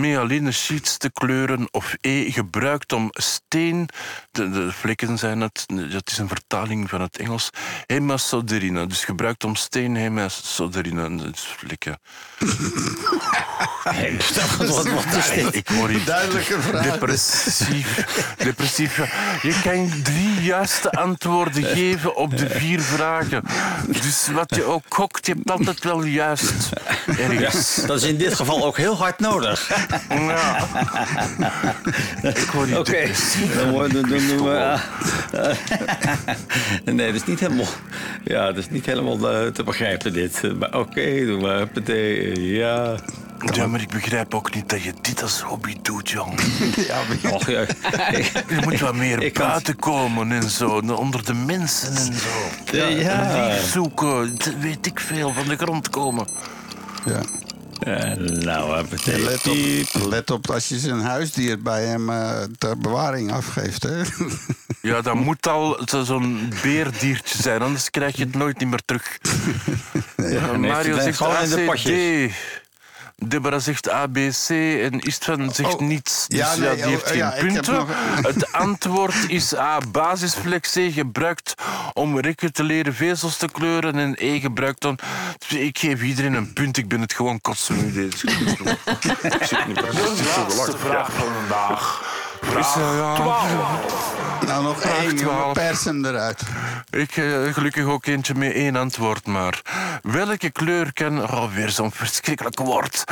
[0.00, 1.68] myeline sheets te kleuren.
[1.70, 2.30] Of E.
[2.30, 3.88] Gebruikt om steen...
[4.30, 5.64] De, de vlekken zijn het...
[5.90, 7.50] Het is een vertaling van het Engels.
[7.86, 8.86] Hemasoderine.
[8.86, 11.16] Dus gebruikt om steen hemasoderine.
[11.30, 11.98] Dus vlekken.
[14.58, 15.54] Wat, wat is dit?
[15.60, 16.84] Ik word hier Duidelijke vraag.
[16.84, 18.04] depressief.
[18.36, 18.96] depressief.
[19.42, 23.42] Je kan drie juiste antwoorden geven op de vier vragen.
[23.86, 26.68] Dus wat je ook gokt, je hebt altijd wel juist.
[27.06, 27.74] Ergens.
[27.74, 29.86] Dat is in dit geval ook heel hard nodig.
[30.08, 30.66] Ja.
[32.22, 33.06] Ik word hier Oké,
[33.56, 34.78] dan worden we.
[36.84, 37.66] nee, dat is niet helemaal.
[38.24, 40.42] Ja, dat is niet helemaal eh, te begrijpen, dit.
[40.58, 41.56] Maar oké, doe maar.
[41.56, 42.94] Huppatee, Ja.
[43.54, 46.40] Ja, maar ik begrijp ook niet dat je dit als hobby doet, jong.
[47.32, 47.60] Och, ja.
[48.10, 50.68] Je moet wat meer Ik kan- buiten komen en zo.
[50.94, 52.76] Onder de mensen en zo.
[52.76, 53.48] Ja.
[53.50, 56.26] Lief zoeken, weet ik veel, van de grond komen.
[57.04, 57.20] Ja.
[57.80, 59.20] Eh, nou, huppatee.
[59.22, 63.82] Let op, let op als je zijn huisdier bij hem eh, ter bewaring afgeeft.
[63.82, 64.00] Hè?
[64.82, 68.80] Ja, dat moet al zo- zo'n beerdiertje zijn, anders krijg je het nooit niet meer
[68.84, 69.18] terug.
[70.30, 72.32] Ja, Mario zegt gewoon in de ACD.
[73.26, 74.48] Deborah zegt ABC
[74.82, 76.26] en Istvan zegt Oh, niets.
[76.28, 77.74] Dus ja, die oh, heeft geen ja, punten.
[77.74, 77.88] nog-
[78.32, 79.78] Het antwoord is A.
[79.92, 80.92] Basisflex C.
[80.92, 81.54] Gebruikt
[81.92, 83.94] om rectangulaire vezels te kleuren.
[83.98, 84.40] En E.
[84.40, 84.96] Gebruikt om...
[85.48, 86.76] Ik geef iedereen een punt.
[86.76, 88.26] Ik ben het gewoon kotsen deze.
[89.22, 92.02] Ik zit niet Laatste vraag van vandaag.
[92.42, 93.18] Is, eh,
[94.46, 95.52] nou, nog één, jongen, twaalf.
[95.52, 96.42] pers hem eruit.
[96.90, 99.60] Ik eh, gelukkig ook eentje met één antwoord maar.
[100.02, 101.22] Welke kleur kan...
[101.22, 103.04] Oh, weer zo'n verschrikkelijk woord.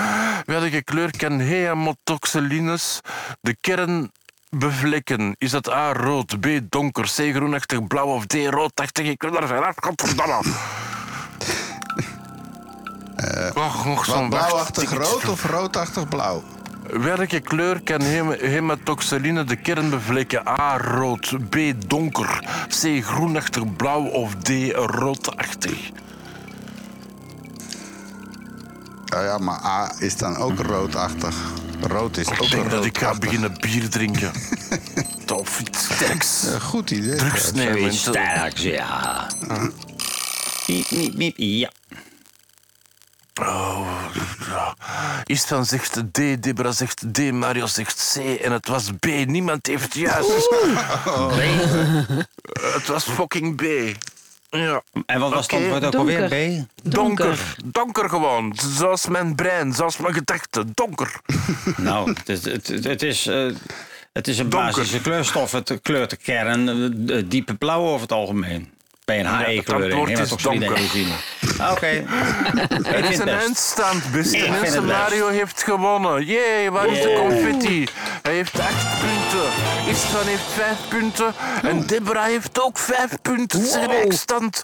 [0.44, 3.00] Welke kleur kan heamotoxelines
[3.40, 4.12] de kern
[4.50, 5.34] bevlekken?
[5.38, 9.06] Is dat A, rood, B, donker, C, groenachtig, blauw of D, roodachtig?
[9.06, 10.40] Ik wil er vanaf, godverdamme.
[13.54, 16.42] Och, nog zo'n blauwachtig wacht- rood of roodachtig blauw?
[16.90, 20.46] Welke kleur kan hem- hematoxeline de kern bevlekken?
[20.48, 20.76] A.
[20.78, 21.36] Rood.
[21.50, 21.56] B.
[21.86, 22.42] Donker.
[22.68, 23.02] C.
[23.04, 24.04] Groenachtig blauw.
[24.04, 24.48] Of D.
[24.74, 25.90] Roodachtig.
[29.16, 31.34] Oh ja, maar A is dan ook roodachtig.
[31.80, 33.18] Rood is ook Ik denk dat ik ga roodachtig.
[33.30, 34.30] beginnen bier drinken.
[35.34, 36.46] Of iets sterks.
[36.60, 37.14] Goed idee.
[37.16, 37.92] Drugs nemen.
[37.92, 39.26] Sterks, ja.
[41.14, 41.34] Miep.
[41.36, 41.70] Ja.
[43.40, 43.88] Oh,
[44.48, 44.74] ja.
[45.24, 49.06] Istvan zegt D, Debra zegt D, Mario zegt C en het was B.
[49.26, 50.48] Niemand heeft juist.
[52.76, 53.62] Het was fucking B.
[54.50, 54.82] Ja.
[55.06, 56.22] En wat was het antwoord ook Donker.
[56.22, 56.62] alweer?
[56.62, 56.66] B?
[56.82, 57.38] Donker.
[57.64, 58.56] Donker gewoon.
[58.76, 60.70] Zoals mijn brein, zoals mijn gedachten.
[60.74, 61.20] Donker.
[61.76, 63.46] Nou, het is, het, het- het is, eh,
[64.12, 64.70] het is een Donker.
[64.72, 65.52] basische kleurstof.
[65.52, 66.68] Het kleurt de kern
[67.10, 68.70] eh, diepe blauw over het algemeen.
[69.04, 69.98] Bij een het HE-kleuring.
[70.18, 70.78] antwoord is donker.
[71.60, 71.86] Oké.
[72.96, 74.84] Er is een eindstand, beste het.
[74.84, 76.24] Mario heeft gewonnen.
[76.24, 77.88] Jee, waar is de confetti?
[78.22, 79.50] Hij heeft acht punten.
[79.88, 81.34] Istvan heeft vijf punten.
[81.62, 83.58] En Deborah heeft ook vijf punten.
[83.58, 84.62] Het is een eindstand.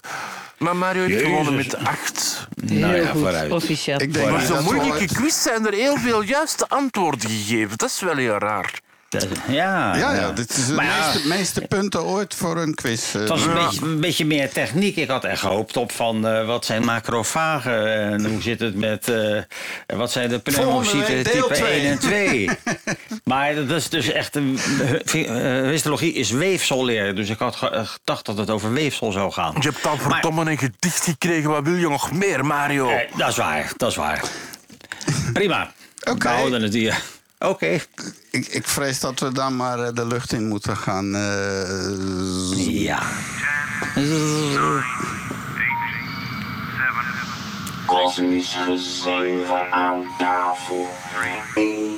[0.57, 2.47] Maar Mario heeft gewonnen met acht.
[2.55, 3.69] Nou ja, vooruit.
[3.69, 7.77] Ik denk Maar dat zo'n moeilijke quiz zijn er heel veel juiste antwoorden gegeven.
[7.77, 8.79] Dat is wel heel raar.
[9.47, 13.13] Ja, Ja, ja, dit is de meeste, meeste punten ooit voor een quiz.
[13.15, 13.21] eh.
[13.21, 14.95] Het was een, beetje, een beetje meer techniek.
[14.95, 19.09] Ik had echt gehoopt op van eh, wat zijn macrofagen en hoe zit het met
[19.09, 19.41] eh,
[19.97, 21.71] wat zijn de pneumocyten type twee.
[21.81, 22.49] 1 en 2.
[23.23, 24.59] maar dat is dus echt een
[25.13, 25.23] eh,
[25.61, 27.15] histologie is weefselleer.
[27.15, 29.55] Dus ik had ge- gedacht dat het over weefsel zou gaan.
[29.59, 31.49] Je hebt al verdomme een gedicht gekregen.
[31.49, 32.89] Wat wil je nog meer, Mario?
[32.89, 34.23] Eh, dat is waar, dat is waar.
[35.33, 35.71] Prima.
[36.09, 36.27] Oké.
[36.27, 37.01] We houden het hier.
[37.43, 37.79] Oké.
[38.31, 41.15] ik, ik vrees dat we dan maar eh, de lucht in moeten gaan.
[41.15, 43.01] eh, Ja.
[47.85, 50.87] Kosmische zeven aan tafel.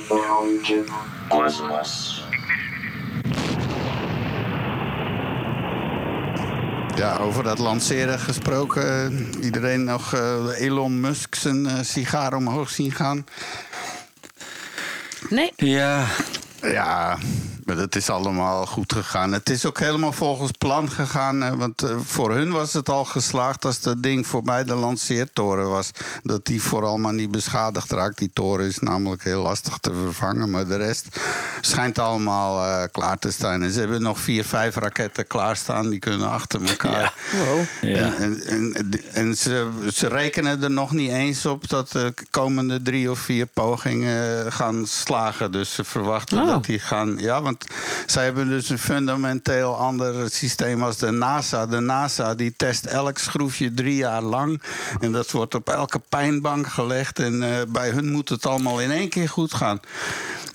[0.08, 0.84] Rondje
[1.28, 2.24] kosmos.
[6.96, 9.28] Ja, over dat lanceren gesproken.
[9.44, 13.26] Iedereen nog eh, Elon Musk zijn sigaar omhoog zien gaan.
[15.30, 16.06] Nee, Ja.
[16.62, 17.18] Ja,
[17.66, 19.32] maar dat is allemaal goed gegaan.
[19.32, 21.58] Het is ook helemaal volgens plan gegaan.
[21.58, 25.90] Want eh, voor hun was het al geslaagd als dat ding voorbij de lanceertoren was.
[26.22, 28.18] Dat die vooral maar niet beschadigd raakt.
[28.18, 30.50] Die toren is namelijk heel lastig te vervangen.
[30.50, 31.20] Maar de rest
[31.60, 33.62] schijnt allemaal eh, klaar te staan.
[33.62, 35.88] En ze hebben nog vier, vijf raketten klaarstaan.
[35.90, 37.14] Die kunnen achter elkaar.
[37.80, 38.14] Ja.
[38.14, 42.82] En, en, en, en ze, ze rekenen er nog niet eens op dat de komende
[42.82, 45.52] drie of vier pogingen gaan slagen.
[45.52, 46.46] Dus ze verwachten Oh.
[46.46, 47.18] dat die gaan.
[47.18, 51.66] Ja, want Want zij hebben dus een fundamenteel ander systeem als de NASA.
[51.66, 54.62] De NASA die test elk schroefje drie jaar lang.
[55.00, 57.18] En dat wordt op elke pijnbank gelegd.
[57.18, 59.80] En eh, bij hun moet het allemaal in één keer goed gaan.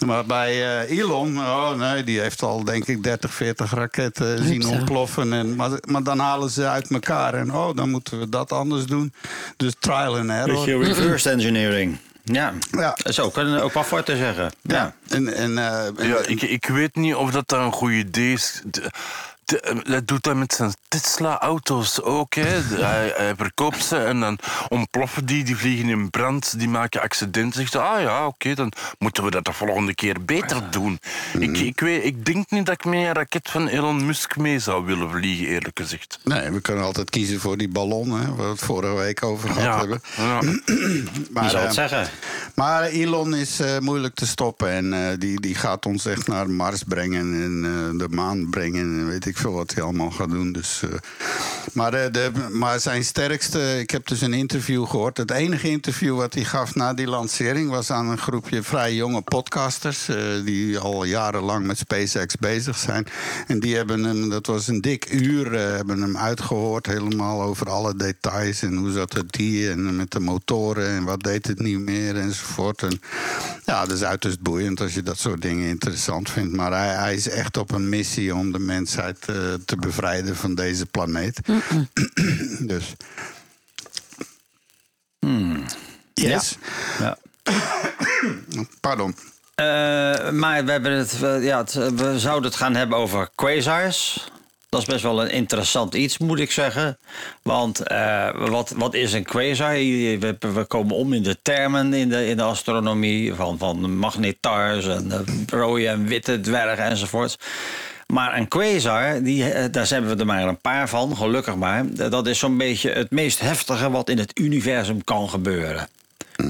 [0.05, 4.67] Maar bij eh, Elon, oh nee, die heeft al denk ik 30, 40 raketten zien
[4.67, 5.33] ontploffen.
[5.33, 7.33] En, maar, maar dan halen ze uit elkaar.
[7.33, 9.13] En oh, dan moeten we dat anders doen.
[9.57, 10.53] Dus trial and error.
[10.53, 11.97] Beetje reverse engineering.
[12.23, 12.97] Ja, Ja.
[13.03, 14.51] is ook, een- ook wat voor te zeggen.
[14.61, 14.75] Ja.
[14.75, 17.91] Ja, en, en, eh, en- Ja, ik, ik weet niet of dat dan een goed
[17.91, 18.61] idee is.
[18.65, 18.91] De-
[19.51, 22.33] de- hij doet dat met zijn Tesla-auto's ook.
[22.33, 22.41] Hè.
[22.91, 24.37] Hij, hij verkoopt ze en dan
[24.69, 27.53] ontploffen die, die vliegen in brand, die maken accidenten.
[27.59, 30.99] Zegt hij, ah ja, oké, dan moeten we dat de volgende keer beter doen.
[31.39, 34.59] Ik, ik, weet, ik denk niet dat ik met een raket van Elon Musk mee
[34.59, 36.19] zou willen vliegen, eerlijk gezegd.
[36.23, 39.49] nee, we kunnen altijd kiezen voor die ballon, hè, waar we het vorige week over
[39.49, 40.01] gehad Ja, hebben.
[40.17, 40.39] ja.
[41.33, 42.07] Maar, zou het eh, zeggen?
[42.55, 44.69] Maar Elon is eh, moeilijk te stoppen.
[44.69, 48.81] En eh, die, die gaat ons echt naar Mars brengen en eh, de maan brengen.
[48.81, 50.51] En weet ik wat hij allemaal gaat doen.
[50.51, 50.89] Dus, eh,
[51.73, 53.79] maar, eh, de, maar zijn sterkste...
[53.79, 55.17] Ik heb dus een interview gehoord.
[55.17, 57.69] Het enige interview wat hij gaf na die lancering...
[57.69, 60.07] was aan een groepje vrij jonge podcasters...
[60.07, 63.07] eh, die al jarenlang met SpaceX bezig zijn.
[63.47, 64.29] En die hebben hem...
[64.29, 65.51] Dat was een dik uur.
[65.51, 68.61] hebben hem uitgehoord helemaal over alle details.
[68.61, 70.87] En hoe zat het die en met de motoren...
[70.87, 72.83] en wat deed het niet meer enzovoort.
[72.83, 73.01] En,
[73.65, 76.55] ja, dat is uiterst boeiend als je dat soort dingen interessant vindt.
[76.55, 79.25] Maar hij, is echt op een missie om de mensheid
[79.65, 81.39] te bevrijden van deze planeet.
[82.71, 82.93] dus.
[86.13, 86.57] Yes.
[86.99, 87.17] Ja.
[88.81, 89.15] Pardon.
[89.55, 94.29] Eh, maar we, hebben het, ja, het, we zouden het gaan hebben over quasars.
[94.69, 96.97] Dat is best wel een interessant iets, moet ik zeggen.
[97.41, 99.73] Want eh, wat, wat is een quasar?
[99.73, 103.33] We, we komen om in de termen in de, in de astronomie...
[103.33, 107.37] van, van magnetars en eh, rode en witte dwergen enzovoort.
[108.11, 111.85] Maar een quasar, die, eh, daar hebben we er maar een paar van, gelukkig maar.
[111.93, 115.87] Dat is zo'n beetje het meest heftige wat in het universum kan gebeuren.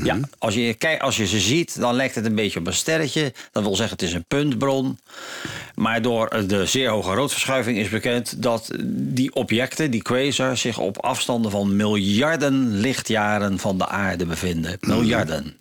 [0.04, 3.34] Ja, als je, als je ze ziet, dan lijkt het een beetje op een sterretje.
[3.52, 5.00] Dat wil zeggen, het is een puntbron.
[5.76, 10.98] Maar door de zeer hoge roodverschuiving is bekend dat die objecten, die quasars, zich op
[10.98, 14.78] afstanden van miljarden lichtjaren van de aarde bevinden.
[14.80, 15.56] Miljarden.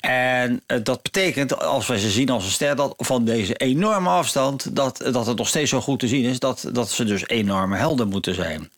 [0.00, 4.08] En eh, dat betekent, als wij ze zien als een ster, dat van deze enorme
[4.08, 7.28] afstand, dat, dat het nog steeds zo goed te zien is, dat, dat ze dus
[7.28, 8.70] enorme helder moeten zijn.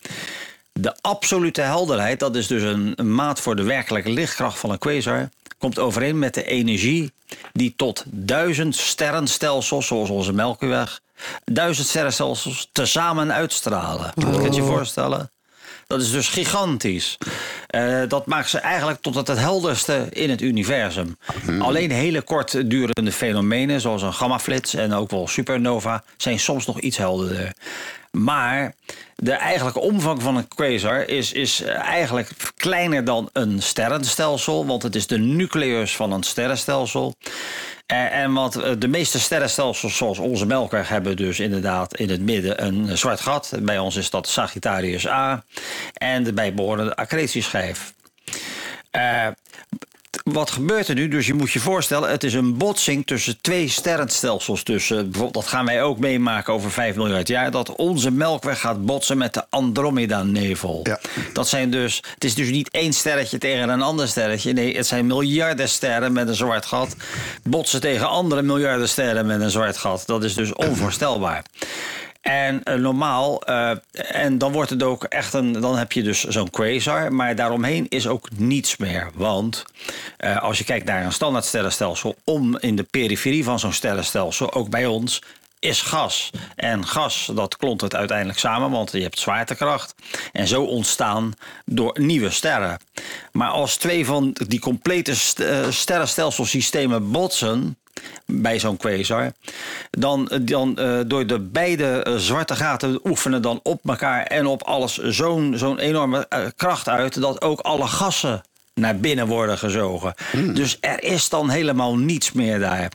[0.72, 4.78] De absolute helderheid, dat is dus een, een maat voor de werkelijke lichtkracht van een
[4.78, 5.28] quasar,
[5.58, 7.12] komt overeen met de energie
[7.52, 11.00] die tot duizend sterrenstelsels, zoals onze Melkweg,
[11.44, 14.12] duizend sterrenstelsels tezamen uitstralen.
[14.14, 15.30] Dat kan je je voorstellen.
[15.92, 17.18] Dat is dus gigantisch.
[17.66, 21.16] Eh, dat maakt ze eigenlijk tot het, het helderste in het universum.
[21.58, 26.80] Alleen hele kort durende fenomenen, zoals een gammaflits en ook wel supernova, zijn soms nog
[26.80, 27.52] iets helderder.
[28.10, 28.74] Maar
[29.14, 34.94] de eigenlijke omvang van een quasar is, is eigenlijk kleiner dan een sterrenstelsel, want het
[34.94, 37.14] is de nucleus van een sterrenstelsel.
[37.92, 42.20] Eh, En wat eh, de meeste sterrenstelsels, zoals onze Melkweg, hebben dus inderdaad in het
[42.20, 43.52] midden een zwart gat.
[43.62, 45.44] Bij ons is dat Sagittarius A.
[45.92, 47.94] En de bijbehorende accretieschijf.
[48.90, 49.26] Eh,
[50.22, 51.08] wat gebeurt er nu?
[51.08, 54.64] Dus je moet je voorstellen, het is een botsing tussen twee sterrenstelsels.
[54.64, 57.50] Dus eh, bijvoorbeeld, dat gaan wij ook meemaken over 5 miljard jaar.
[57.50, 60.80] Dat onze Melkweg gaat botsen met de Andromeda-nevel.
[60.82, 61.00] Ja.
[61.32, 64.52] Dat zijn dus, het is dus niet één sterretje tegen een ander sterretje.
[64.52, 66.96] Nee, het zijn miljarden sterren met een zwart gat.
[67.42, 70.02] Botsen tegen andere miljarden sterren met een zwart gat.
[70.06, 71.44] Dat is dus onvoorstelbaar.
[72.22, 76.24] En eh, normaal, eh, en dan wordt het ook echt een, dan heb je dus
[76.24, 79.10] zo'n quasar, maar daaromheen is ook niets meer.
[79.14, 79.64] Want
[80.16, 84.52] eh, als je kijkt naar een standaard sterrenstelsel, om in de periferie van zo'n sterrenstelsel,
[84.52, 85.22] ook bij ons,
[85.58, 86.30] is gas.
[86.54, 89.94] En gas, dat klontert uiteindelijk samen, want je hebt zwaartekracht.
[90.32, 91.32] En zo ontstaan
[91.64, 92.78] door nieuwe sterren.
[93.32, 97.76] Maar als twee van die complete st- sterrenstelselsystemen botsen
[98.26, 99.32] bij zo'n quasar,
[99.90, 104.62] dan, dan eh, door de beide eh, zwarte gaten oefenen dan op elkaar en op
[104.62, 108.42] alles zo'n zo'n enorme eh, kracht uit dat ook alle gassen
[108.74, 110.14] naar binnen worden gezogen.
[110.54, 112.90] Dus er is dan helemaal niets meer daar.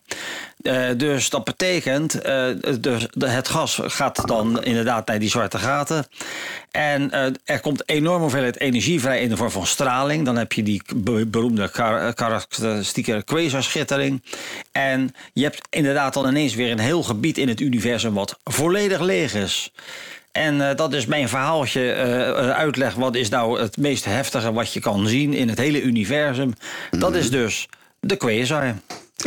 [0.61, 2.45] Eh, dus dat betekent, eh,
[2.79, 6.07] dus de- het gas gaat dan inderdaad naar die zwarte gaten.
[6.71, 10.25] En eh, er komt enorm hoeveelheid energie vrij in de vorm van straling.
[10.25, 14.23] Dan heb je die be- beroemde kar- karakteristieke quasarschittering.
[14.71, 18.99] En je hebt inderdaad dan ineens weer een heel gebied in het universum wat volledig
[18.99, 19.71] leeg is.
[20.37, 22.93] En eh, dat is mijn verhaaltje eh, eh, uitleg.
[22.93, 26.53] Wat is nou het meest heftige wat je kan zien in het hele universum?
[26.91, 27.67] Dat is dus
[27.99, 28.75] de quasar.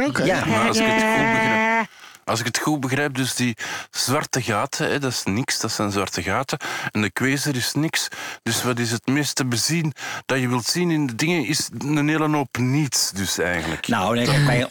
[0.05, 0.25] Oké.
[0.25, 0.45] Ja.
[0.45, 1.89] Maar als ik het goed begrijp,
[2.25, 3.57] Als ik het goed begrijp, dus die
[3.91, 6.59] zwarte gaten, hè, dat is niks, dat zijn zwarte gaten.
[6.91, 8.09] En de quasar is niks.
[8.43, 9.93] Dus wat is het meeste bezien
[10.27, 13.89] dat je wilt zien in de dingen, is een hele hoop niets dus eigenlijk.
[13.89, 14.69] Nou, nee, kijk, bij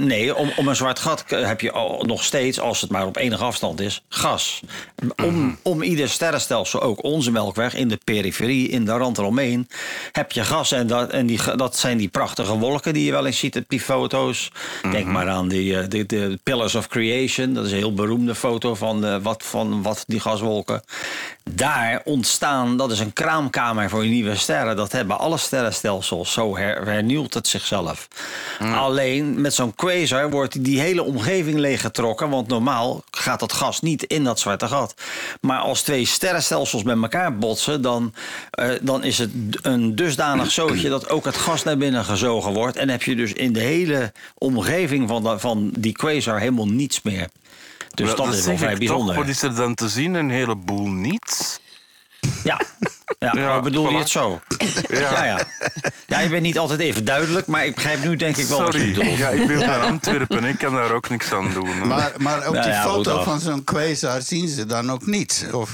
[0.00, 3.16] nee om, om een zwart gat heb je al nog steeds, als het maar op
[3.16, 4.60] enige afstand is, gas.
[5.16, 9.68] Om, om ieder sterrenstelsel, ook onze melkweg, in de periferie, in de rand eromheen,
[10.12, 10.72] heb je gas.
[10.72, 13.64] En, dat, en die, dat zijn die prachtige wolken die je wel eens ziet op
[13.68, 14.52] die foto's.
[14.90, 17.54] Denk maar aan die, eh, de, de Pillars of Creation.
[17.54, 20.82] Dat is een heel beroemde foto van, eh, wat, van wat die gaswolken.
[21.50, 24.76] Daar ontstaan, dat is een kraamkamer voor nieuwe sterren.
[24.76, 26.32] Dat hebben alle sterrenstelsels.
[26.32, 28.08] Zo her- hernieuwt het zichzelf.
[28.58, 32.30] Alleen met zo'n quasar wordt die hele omgeving leeggetrokken.
[32.30, 34.94] Want normaal gaat dat gas niet in dat zwarte gat.
[35.40, 38.14] Maar als twee sterrenstelsels met elkaar botsen, dan,
[38.50, 39.30] eh, dan is het
[39.62, 42.76] een dusdanig zootje dat ook het gas naar binnen gezogen wordt.
[42.76, 47.02] En heb je dus in de hele omgeving van, de, van die quasar helemaal niets
[47.02, 47.28] meer.
[47.94, 49.14] Dus Wel, dat, is wel vrij ik bijzonder.
[49.14, 50.14] Toch, wat is er dan te zien?
[50.14, 51.60] Een heleboel niets.
[52.44, 52.60] Ja.
[53.18, 54.40] Ja, Ja, maar bedoel je het zo?
[54.88, 54.98] Ja.
[54.98, 55.24] Ja.
[55.24, 55.46] ja,
[56.06, 56.20] ja.
[56.20, 58.78] je bent niet altijd even duidelijk, maar ik begrijp nu denk ik wel wat je
[58.78, 59.16] Sorry, bedoelt.
[59.18, 61.86] ja, ik ben van Antwerpen, ik kan daar ook niks aan doen.
[61.88, 65.44] Maar, maar op Nou die foto van zo'n quasar zien ze dan ook niets.
[65.52, 65.70] Of,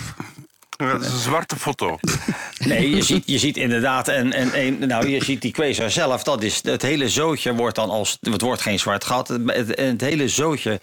[0.93, 1.99] dat is een zwarte foto.
[2.61, 6.23] Nee, je ziet, je ziet inderdaad, en, en, en nou, je ziet die quasar zelf,
[6.23, 9.41] dat is, het hele zootje wordt dan als, het wordt geen zwart gat, het,
[9.75, 10.81] het, hele zootje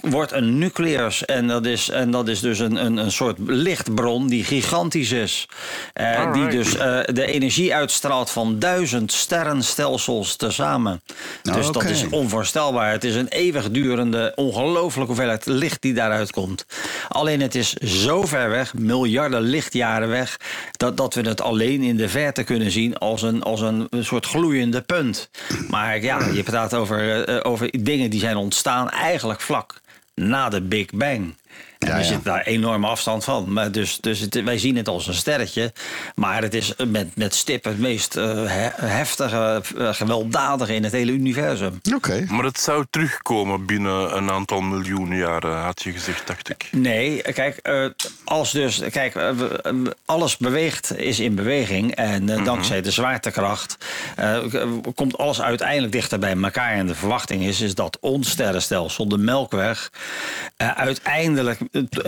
[0.00, 4.28] wordt een nucleus en dat is, en dat is dus een, een, een soort lichtbron
[4.28, 5.48] die gigantisch is.
[5.92, 11.02] Eh, die dus eh, de energie uitstraalt van duizend sterrenstelsels tezamen.
[11.42, 12.90] Nou, dus dat is onvoorstelbaar.
[12.90, 16.66] Het is een eeuwigdurende, ongelooflijke hoeveelheid licht die daaruit komt.
[17.08, 20.36] Alleen het is zo ver weg, miljarden lichtjaren weg,
[20.72, 24.04] dat, dat we het alleen in de verte kunnen zien als een, als een, een
[24.04, 25.30] soort gloeiende punt.
[25.68, 29.80] Maar ja, je praat over, eh, over dingen die zijn ontstaan eigenlijk vlak
[30.14, 31.34] na de Big Bang.
[31.82, 32.06] En Ja, we ja.
[32.06, 33.52] zitten daar enorm afstand van.
[33.52, 35.72] Maar dus dus het, wij zien het als een sterretje.
[36.14, 40.92] Maar het is met, met stip het meest eh, he- heftige, eh, gewelddadige in het
[40.92, 41.80] hele universum.
[41.94, 42.24] Oké.
[42.28, 46.68] Maar het zou terugkomen binnen een aantal miljoen jaren, had je gezegd, dacht ik.
[46.70, 47.84] Nee, kijk, eh,
[48.24, 49.14] als dus, kijk,
[50.04, 51.94] alles beweegt, is in beweging.
[51.94, 53.76] En eh, dankzij de zwaartekracht
[54.16, 54.38] eh,
[54.94, 56.72] komt alles uiteindelijk dichter bij elkaar.
[56.72, 59.90] En de verwachting is, is dat ons sterrenstelsel, de Melkweg,
[60.56, 61.58] eh, uiteindelijk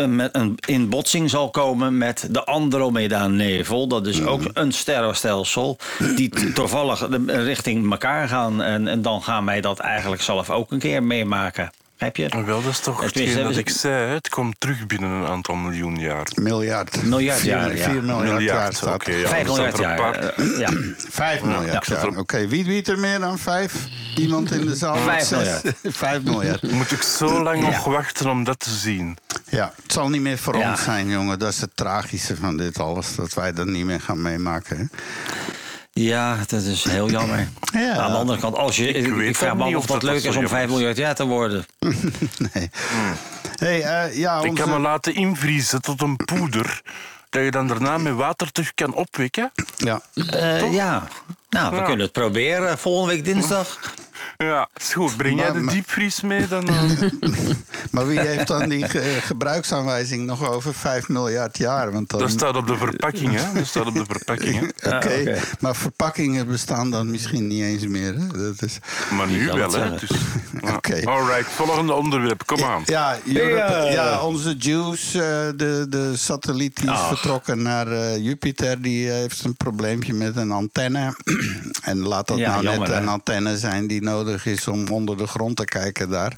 [0.07, 3.87] met een, in botsing zal komen met de Andromeda-nevel.
[3.89, 5.77] Dat is ook een sterrenstelsel
[6.17, 8.63] die toevallig de- richting elkaar gaan.
[8.63, 11.71] En, en dan gaan wij dat eigenlijk zelf ook een keer meemaken.
[11.97, 12.43] Heb je?
[12.45, 14.13] Wel, dat is toch hetgeen dat ik zei.
[14.13, 16.27] Het komt terug binnen een aantal miljoen jaar.
[16.35, 17.03] Miljard.
[17.03, 17.91] Miljard jaar, ja.
[17.91, 19.19] vier miljard, jaar Miljard, staat oké, er.
[19.19, 19.29] ja.
[19.29, 20.15] Vijf er miljard staat jaar.
[20.15, 20.69] eh, ja.
[21.09, 21.97] Vijf miljard ja.
[21.97, 22.17] jaar.
[22.19, 23.75] Oké, wie weet er meer dan vijf?
[24.17, 24.97] Iemand in de zaal?
[24.97, 25.39] Vijf Zes?
[25.39, 25.75] miljard.
[26.05, 26.63] Vijf miljard.
[26.73, 29.17] Moet ik zo lang nog wachten om dat te zien?
[29.49, 30.71] Ja, het zal niet meer voor Ja.
[30.71, 31.39] ons zijn, jongen.
[31.39, 33.15] Dat is het tragische van dit alles.
[33.15, 34.77] Dat wij dat niet meer gaan meemaken.
[34.79, 34.85] hè.
[36.01, 37.49] Ja, dat is heel jammer.
[37.73, 37.97] Ja.
[37.97, 40.27] Aan de andere kant, als je, ik, vraag me af of dat dat leuk is
[40.27, 40.71] om jammer 5 is.
[40.71, 41.67] miljard jaar te worden.
[42.53, 42.71] nee.
[43.57, 46.83] Hey, eh, ja, Ik kan me laten invriezen tot een poeder.
[47.31, 49.53] Dat je dan daarna met water terug kan opwekken.
[49.77, 50.01] Ja.
[50.15, 51.09] Eh, ja,
[51.51, 51.83] nou, we Ja.
[51.83, 53.79] kunnen het proberen volgende week dinsdag.
[54.37, 55.17] Ja, is goed.
[55.17, 56.49] Breng jij de maar- diepvries mee?
[56.55, 56.91] Dan, eh,
[57.91, 61.93] Maar wie heeft dan die ge- gebruiksaanwijzing nog over 5 miljard jaar?
[61.93, 62.21] Want dan...
[62.21, 63.53] dat staat op de verpakking, hè?
[63.55, 64.67] Dat staat op de verpakking, hè?
[64.97, 65.39] Oké, Ah, oké.
[65.61, 68.15] maar verpakkingen bestaan dan misschien niet eens meer.
[68.15, 68.27] Hè?
[68.27, 68.79] Dat is...
[69.11, 69.71] Maar nu wel, hè?
[69.71, 69.99] zeggen.
[70.01, 70.11] Dus.
[70.77, 71.07] Oké.
[71.07, 72.43] Alright, volgende onderwerp.
[72.47, 72.83] Kom aan.
[72.87, 73.91] Ja, Europe- Ja.
[73.91, 77.09] ja, onze Juice, eh, de, de satelliet die is Ach.
[77.09, 81.17] vertrokken naar eh, Jupiter, die eh, heeft een probleempje met een antenne.
[81.83, 83.03] en laat dat Ja, nou jammer, net hè?
[83.03, 86.37] een antenne zijn die nodig is om onder de grond te kijken daar.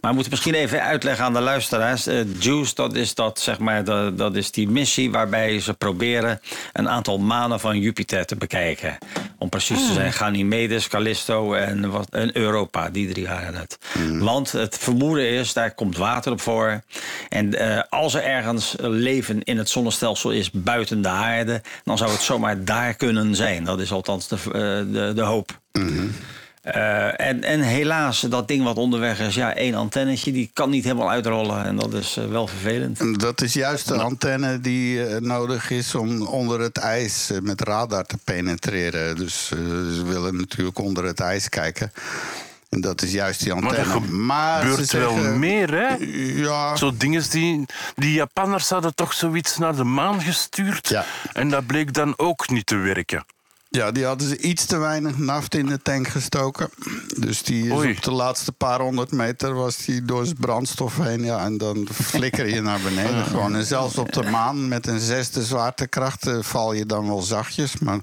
[0.00, 2.06] Maar we moeten misschien even uitleggen aan de luisteraars.
[2.06, 6.40] Eh, JUICE, dat is, dat, zeg maar, dat, dat is die missie waarbij ze proberen
[6.72, 8.98] een aantal manen van Jupiter te bekijken.
[9.38, 13.78] Om precies te zijn, Ganymedes, Callisto en, wat, en Europa, die drie waren het.
[14.18, 16.80] Want het vermoeden is, daar komt water op voor.
[17.28, 22.10] En eh, als er ergens leven in het zonnestelsel is buiten de aarde, dan zou
[22.10, 23.64] het zomaar daar kunnen zijn.
[23.64, 25.60] Dat is althans de, eh, de, de hoop.
[26.62, 30.84] Eh, en, en helaas, dat ding wat onderweg is, ja, één antennetje, die kan niet
[30.84, 31.64] helemaal uitrollen.
[31.64, 33.00] En dat is eh, wel vervelend.
[33.00, 37.60] En Dat is juist de antenne die eh, nodig is om onder het ijs met
[37.60, 39.16] radar te penetreren.
[39.16, 41.92] Dus ze willen natuurlijk onder het ijs kijken.
[42.68, 43.92] En dat is juist die Maar antenne.
[43.92, 44.02] dat
[44.60, 45.94] gebeurt ze wel meer, hè?
[46.42, 47.66] Ja, Zo dingen die...
[47.94, 50.88] Die Japanners hadden toch zoiets naar de maan gestuurd.
[50.88, 51.04] Ja.
[51.32, 53.24] En dat bleek dan ook niet te werken.
[53.70, 56.68] Ja, die hadden ze iets te weinig naft in de tank gestoken.
[57.18, 57.90] Dus die is Oei.
[57.90, 61.24] op de laatste paar honderd meter was die door zijn brandstof heen.
[61.24, 63.56] Ja, en dan flikker je naar beneden gewoon.
[63.56, 67.78] En zelfs op de maan met een zesde zwaartekracht eh, val je dan wel zachtjes.
[67.78, 68.00] Maar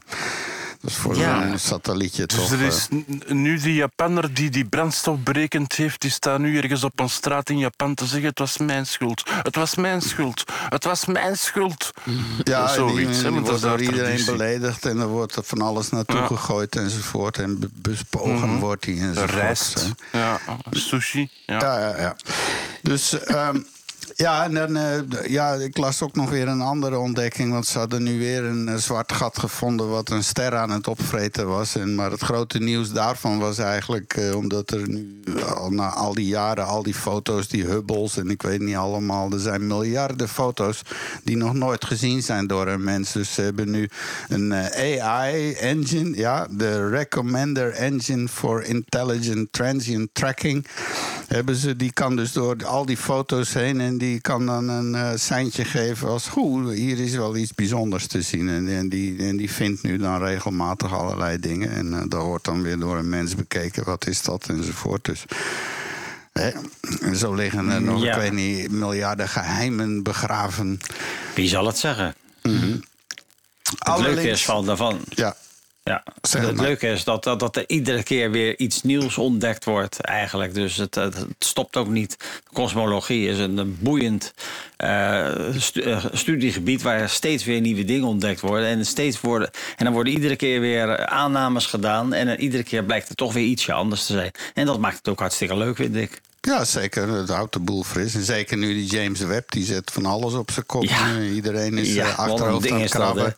[0.86, 1.48] is voor Ja.
[1.48, 2.52] zo'n satellietje Dus toch...
[2.52, 6.84] er is eh, nu die Japanner die die brandstof berekend heeft, die staat nu ergens
[6.84, 9.24] op een straat in Japan te zeggen: Het was mijn schuld.
[9.44, 10.44] Het was mijn schuld.
[10.70, 11.92] Het was mijn schuld.
[12.44, 14.32] Ja, Zoiets, dat wordt door daar iedereen traditie.
[14.32, 16.26] beledigd en er wordt er van alles naartoe Ja.
[16.28, 17.38] gegooid enzovoort.
[17.38, 19.32] En be- bespogen wordt hij enzovoort.
[19.32, 19.90] Rijst.
[20.12, 20.40] Ja,
[20.72, 21.30] sushi.
[21.46, 21.60] Ja.
[21.60, 22.16] Ja, ja, ja.
[22.82, 23.60] Dus ehm,
[24.16, 27.52] ja, en dan, eh, ja, ik las ook nog weer een andere ontdekking.
[27.52, 30.88] Want ze hadden nu weer een eh, zwart gat gevonden wat een ster aan het
[30.88, 31.76] opvreten was.
[31.76, 35.24] En, maar het grote nieuws daarvan was eigenlijk eh, omdat er nu
[35.56, 39.32] al na al die jaren, al die foto's, die Hubbles en ik weet niet allemaal,
[39.32, 40.82] er zijn miljarden foto's
[41.24, 43.12] die nog nooit gezien zijn door een mens.
[43.12, 43.90] Dus ze hebben nu
[44.28, 50.68] een AI-engine, ja, de Recommender Engine for Intelligent Transient Tracking.
[51.28, 54.96] Hebben ze, die kan dus door al die foto's heen en die kan dan een
[54.96, 58.50] eh seintje geven als goed, hier is wel iets bijzonders te zien.
[58.50, 61.72] En, en, die, en die vindt nu dan regelmatig allerlei dingen.
[61.72, 65.06] En eh dat wordt dan weer door een mens bekeken, wat is dat enzovoort.
[65.06, 65.26] Dus
[66.34, 66.50] hè,
[67.02, 68.16] en zo liggen er nog, Ja.
[68.16, 70.80] ik weet niet, miljarden geheimen begraven.
[71.36, 72.16] Wie zal het zeggen?
[72.42, 75.00] Het Allerlinks- leuke is van, daarvan.
[75.10, 75.36] Ja,
[75.90, 80.00] Ja, het leuke is dat, dat, dat er iedere keer weer iets nieuws ontdekt wordt,
[80.00, 80.54] eigenlijk.
[80.54, 82.42] Dus het, het, stopt ook niet.
[82.54, 84.34] Kosmologie is een, een boeiend
[84.78, 88.68] eh, stu- eh, studiegebied waar steeds weer nieuwe dingen ontdekt worden.
[88.68, 89.50] En, steeds worden.
[89.78, 92.14] en dan worden iedere keer weer aannames gedaan.
[92.14, 94.32] En iedere keer blijkt er toch weer ietsje anders te zijn.
[94.54, 96.22] En dat maakt het ook hartstikke leuk, vind ik.
[96.46, 97.10] Ja, zeker.
[97.10, 98.16] Het houdt de boel fris.
[98.16, 100.84] En zeker nu die James Webb, die zet van alles op zijn kop.
[100.84, 101.16] Ja.
[101.16, 103.36] Eh, Iedereen is Ja, eh, achterhoofd aan het dat, krabben.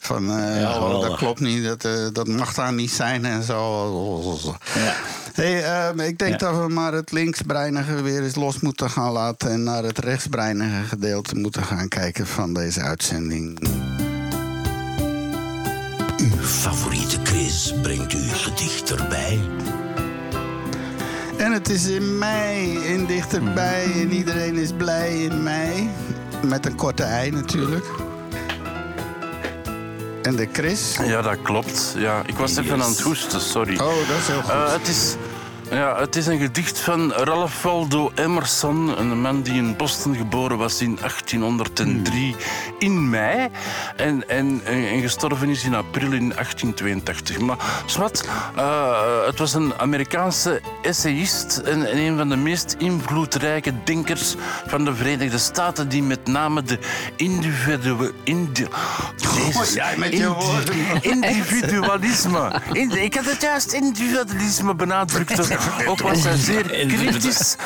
[0.00, 3.42] Van, eh, Ja, oh, dat klopt niet, dat, eh, dat mag daar niet zijn en
[3.42, 4.56] zo.
[4.74, 4.94] Ja.
[5.32, 6.50] Hey, eh, ik denk Ja.
[6.50, 9.50] dat we maar het linksbreinige weer eens los moeten gaan laten...
[9.50, 13.58] en naar het rechtsbreinige gedeelte moeten gaan kijken van deze uitzending.
[16.16, 19.40] Uw favoriete quiz brengt u gedichterbij.
[21.42, 25.90] En het is in mei en dichterbij en iedereen is blij in mei.
[26.46, 27.84] Met een korte ei natuurlijk.
[30.22, 30.96] En de Chris?
[31.04, 31.94] Ja, dat klopt.
[31.96, 33.78] Ja, ik was even aan het hoesten, sorry.
[33.78, 34.50] Oh, dat is heel goed.
[34.50, 35.14] Eh, het, is,
[35.72, 40.58] ja, het is een gedicht van Ralph Waldo Emerson, een man die in Boston geboren
[40.58, 42.36] was in 1803
[42.78, 43.48] in mei.
[43.96, 47.38] En, en, en, en gestorven is in april in 1882.
[47.38, 53.72] Maar zwart, eh, het was een Amerikaanse essayist en, en een van de meest invloedrijke
[53.84, 54.34] denkers
[54.66, 56.78] van de Verenigde Staten, die met name de
[57.16, 58.12] individuele...
[58.24, 58.66] Indi
[59.16, 59.72] Jezus.
[59.72, 60.74] jij met je woorden.
[61.00, 62.60] Individualisme.
[62.72, 65.30] Indi- ik had het juist individualisme benadrukt.
[65.90, 66.64] Ook was hij zeer
[66.96, 67.56] kritisch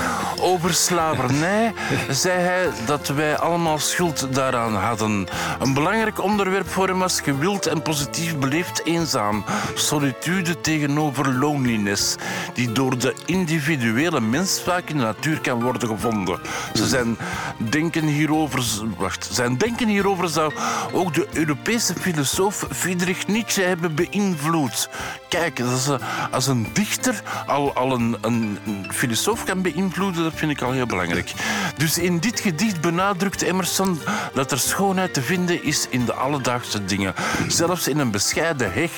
[0.41, 1.73] over slavernij.
[2.11, 5.27] Zei hij dat wij allemaal schuld daaraan hadden.
[5.59, 9.45] Een belangrijk onderwerp voor hem was gewild en positief beleefd eenzaam.
[9.75, 12.15] Solitude tegenover loneliness.
[12.55, 16.41] Die door de individuele mens vaak in de natuur kan worden gevonden.
[16.75, 17.19] Ze zijn
[17.57, 18.65] denken hierover...
[18.97, 19.29] Wacht.
[19.33, 20.53] Zijn denken hierover zou
[20.93, 24.89] ook de Europese filosoof Friedrich Nietzsche hebben beïnvloed.
[25.29, 25.89] Kijk, dat is,
[26.31, 30.73] als een dichter al, al een, een, een filosoof kan beïnvloeden, dat vind ik al
[30.73, 31.33] heel belangrijk.
[31.77, 33.99] Dus in dit gedicht benadrukt Emerson
[34.35, 37.15] dat er schoonheid te vinden is in de alledaagse dingen.
[37.49, 38.91] Zelfs in een bescheiden heg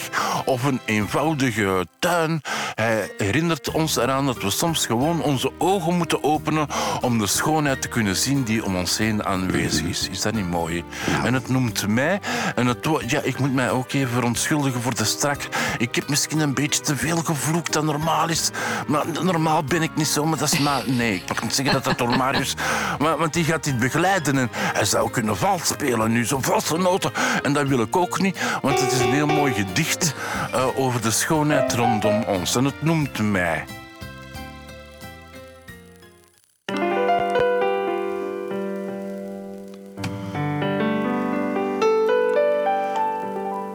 [0.44, 2.40] of een eenvoudige tuin.
[2.74, 6.66] Hij herinnert ons eraan dat we soms gewoon onze ogen moeten openen
[7.00, 10.08] om de schoonheid te kunnen zien die om ons heen aanwezig is.
[10.08, 10.84] Is dat niet mooi?
[11.24, 12.20] En het noemt mij,
[12.54, 15.48] en het, ja, ik moet mij ook even verontschuldigen voor de strak.
[15.78, 18.50] Ik heb misschien een beetje te veel gevloekt dan normaal is.
[18.86, 20.82] Maar normaal ben ik niet zo, maar dat is maar...
[20.98, 22.54] Nee, ik mag niet zeggen dat dat door Marius...
[22.98, 27.12] Want die gaat dit begeleiden en hij zou kunnen vals spelen nu, zo valse noten.
[27.42, 30.14] En dat wil ik ook niet, want het is een heel mooi gedicht
[30.52, 32.56] eh, over de schoonheid rondom ons.
[32.56, 33.64] En het noemt mij.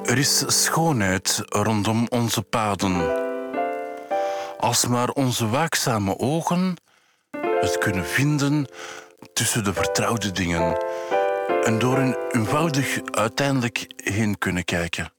[0.06, 3.23] Er is schoonheid rondom onze paden.
[4.64, 6.76] Als maar onze waakzame ogen
[7.60, 8.68] het kunnen vinden
[9.34, 10.86] tussen de vertrouwde dingen
[11.64, 15.14] en door hun eenvoudig uiteindelijk heen kunnen kijken.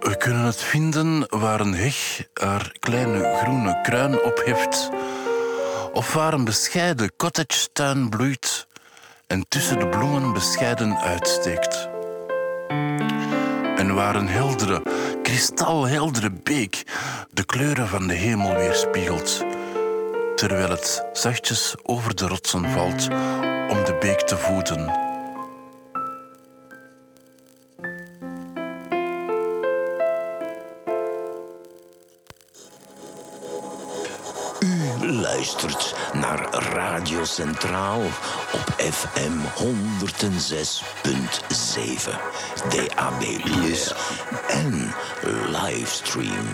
[0.00, 4.90] We kunnen het vinden waar een heg haar kleine groene kruin opheft
[5.92, 8.70] Of waar een bescheiden cottagetuin bloeit
[9.32, 11.88] en tussen de bloemen bescheiden uitsteekt.
[13.76, 14.82] En waar een heldere,
[15.22, 16.82] kristalheldere beek
[17.30, 19.44] de kleuren van de hemel weerspiegelt,
[20.36, 23.08] terwijl het zachtjes over de rotsen valt
[23.68, 25.11] om de beek te voeden.
[34.62, 38.00] U luistert naar Radio Centraal
[38.52, 39.64] op FM 106.7,
[42.68, 43.22] DAB+,
[44.48, 44.94] en
[45.50, 46.46] livestream.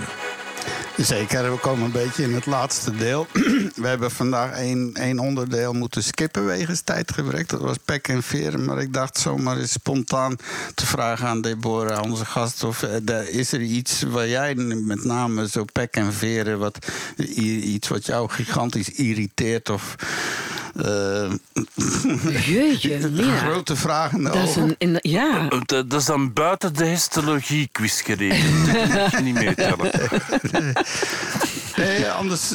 [0.98, 3.26] Zeker, we komen een beetje in het laatste deel.
[3.74, 7.48] We hebben vandaag één, één onderdeel moeten skippen wegens tijdgebrek.
[7.48, 8.64] Dat was pek en veren.
[8.64, 10.36] Maar ik dacht zomaar eens spontaan
[10.74, 12.64] te vragen aan Deborah, onze gast...
[12.64, 16.58] of eh, is er iets waar jij met name zo pek en veren...
[16.58, 16.78] Wat,
[17.34, 19.94] iets wat jou gigantisch irriteert of...
[20.76, 21.30] eh,
[22.46, 23.10] Jeetje,
[23.42, 26.74] grote vragen in de Dat is een, in, ja, Eh, Dat dat is dan buiten
[26.74, 28.66] de histologie-quiz gerekend.
[28.72, 29.90] Dat moet je niet meetellen.
[31.76, 32.54] Nee, anders.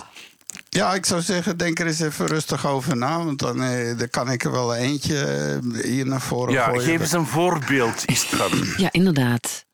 [0.69, 3.23] Ja, ik zou zeggen, denk er eens even rustig over na.
[3.23, 6.81] Want dan, eh, dan kan ik er wel eentje eh, hier naar voren Ja, gooien.
[6.81, 8.51] geef eens een voorbeeld, Istvan.
[8.77, 9.65] ja, inderdaad.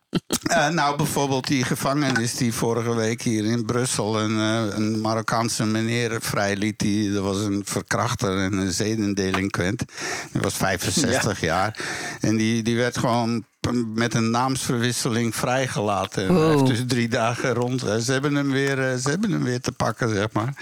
[0.43, 5.65] Eh, nou, bijvoorbeeld die gevangenis die vorige week hier in Brussel een, eh, een Marokkaanse
[5.65, 6.79] meneer vrijliet.
[6.79, 9.83] Die, dat was een verkrachter en een zedendelinquent.
[10.31, 11.77] Die was 65 jaar.
[12.19, 16.27] En die, die werd gewoon met een naamsverwisseling vrijgelaten.
[16.27, 17.81] En hij heeft dus drie dagen rond.
[18.01, 20.53] Ze hebben hem weer, eh, ze hebben hem weer te pakken, zeg maar.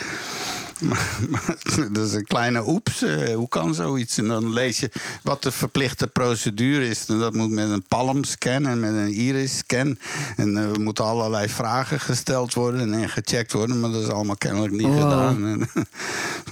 [1.92, 3.02] Dat is een kleine oeps.
[3.02, 4.18] eh, hoe kan zoiets?
[4.18, 4.92] En dan lees je
[5.24, 7.06] wat de verplichte procedure is.
[7.06, 9.98] En dat moet met een palmscan en met een iris-scan.
[10.36, 13.80] En er moeten allerlei vragen gesteld worden en gecheckt worden.
[13.80, 14.96] Maar dat is allemaal kennelijk niet Wow.
[15.02, 15.46] gedaan.
[15.48, 15.70] En,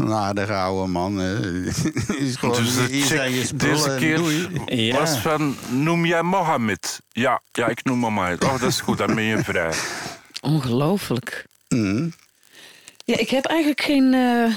[0.06, 1.22] Een aardige oude man.
[1.22, 1.39] eh,
[2.27, 3.97] is gewoon, Dus de hier zijn je check spullen deze en
[4.65, 4.76] keer.
[4.77, 4.99] Ja.
[4.99, 6.99] was van, noem jij Mohammed?
[7.11, 8.43] Ja, ja, ik noem Mohammed.
[8.43, 9.73] Oh, dat is goed, dan ben je vrij.
[10.41, 11.45] Ongelooflijk.
[11.69, 12.07] Mhm.
[13.06, 14.53] Ja, ik heb eigenlijk geen eh,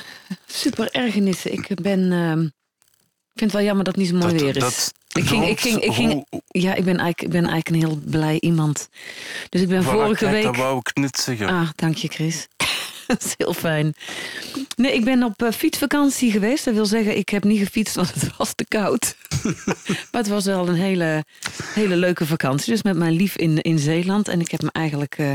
[0.47, 1.53] super ergernissen.
[1.53, 2.12] Ik ben.
[2.12, 2.43] ehm,
[3.33, 4.62] ik vind het wel jammer dat het niet zo mooi Dat- weer is.
[4.62, 7.69] dat ik ging, ik ging, ik ging, hoe- ja, ik ben, eigenlijk, ik ben eigenlijk
[7.69, 8.89] een heel blij iemand.
[9.49, 10.43] Dus ik ben Voilà, vorige kijk, week.
[10.43, 11.47] Dat wou ik net zeggen.
[11.49, 12.47] Ah, dank je, Chris.
[13.07, 13.95] dat is heel fijn.
[14.77, 16.65] Nee, ik ben op eh, fietsvakantie geweest.
[16.65, 19.16] Dat wil zeggen, ik heb niet gefietst, want het was te koud.
[20.11, 21.25] maar het was wel een hele,
[21.75, 22.73] hele leuke vakantie.
[22.73, 24.29] Dus met mijn lief in, in Zeeland.
[24.29, 25.35] En ik heb me eigenlijk eh,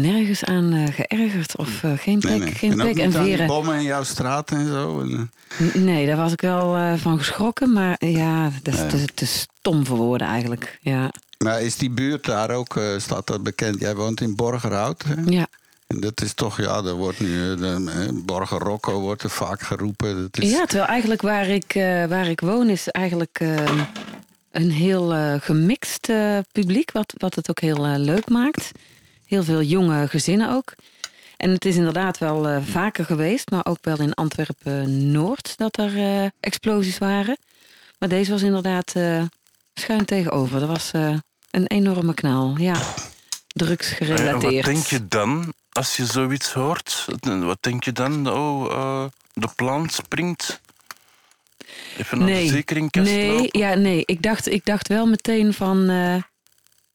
[0.00, 1.56] nergens aan eh, geërgerd.
[1.56, 2.54] Of eh, geen Nee, pek, nee.
[2.54, 3.46] geen en ook pek en niet aan die veren.
[3.46, 5.00] bommen in jouw straat en zo.
[5.00, 7.72] En, eh, Nee, daar was ik wel eh, van geschrokken.
[7.72, 10.78] Maar ja, dat is te, te stom voor woorden eigenlijk.
[10.80, 13.80] Ja, maar is die buurt daar ook, eh, staat dat bekend?
[13.80, 15.04] Jij woont in Borgerhout.
[15.08, 15.14] Hè?
[15.26, 15.46] ja.
[15.86, 19.60] En dat is toch, ja, er wordt nu, de, eh, Borger Rocco wordt er vaak
[19.62, 20.20] geroepen.
[20.20, 23.40] Dat is, Ja, terwijl eigenlijk waar ik, eh, waar ik woon is eigenlijk
[24.50, 26.08] een heel gemixt
[26.52, 28.70] publiek, wat, wat het ook heel leuk maakt.
[29.26, 30.74] Heel veel jonge gezinnen ook.
[31.36, 35.96] En het is inderdaad wel eh, vaker geweest, maar ook wel in Antwerpen-Noord dat er
[35.96, 37.36] eh, explosies waren.
[37.98, 39.22] Maar deze was inderdaad eh,
[39.74, 40.60] schuin tegenover.
[40.60, 40.90] Dat was
[41.50, 42.82] een enorme knal, ja.
[43.46, 47.06] Drugs En wat denk je dan als je zoiets hoort?
[47.20, 48.30] Wat denk je dan?
[48.30, 50.60] Oh, de plant springt.
[51.98, 53.60] Even naar de verzekeringkast nee, lopen?
[53.60, 54.02] ja, nee.
[54.04, 55.86] Ik dacht, ik dacht wel meteen van,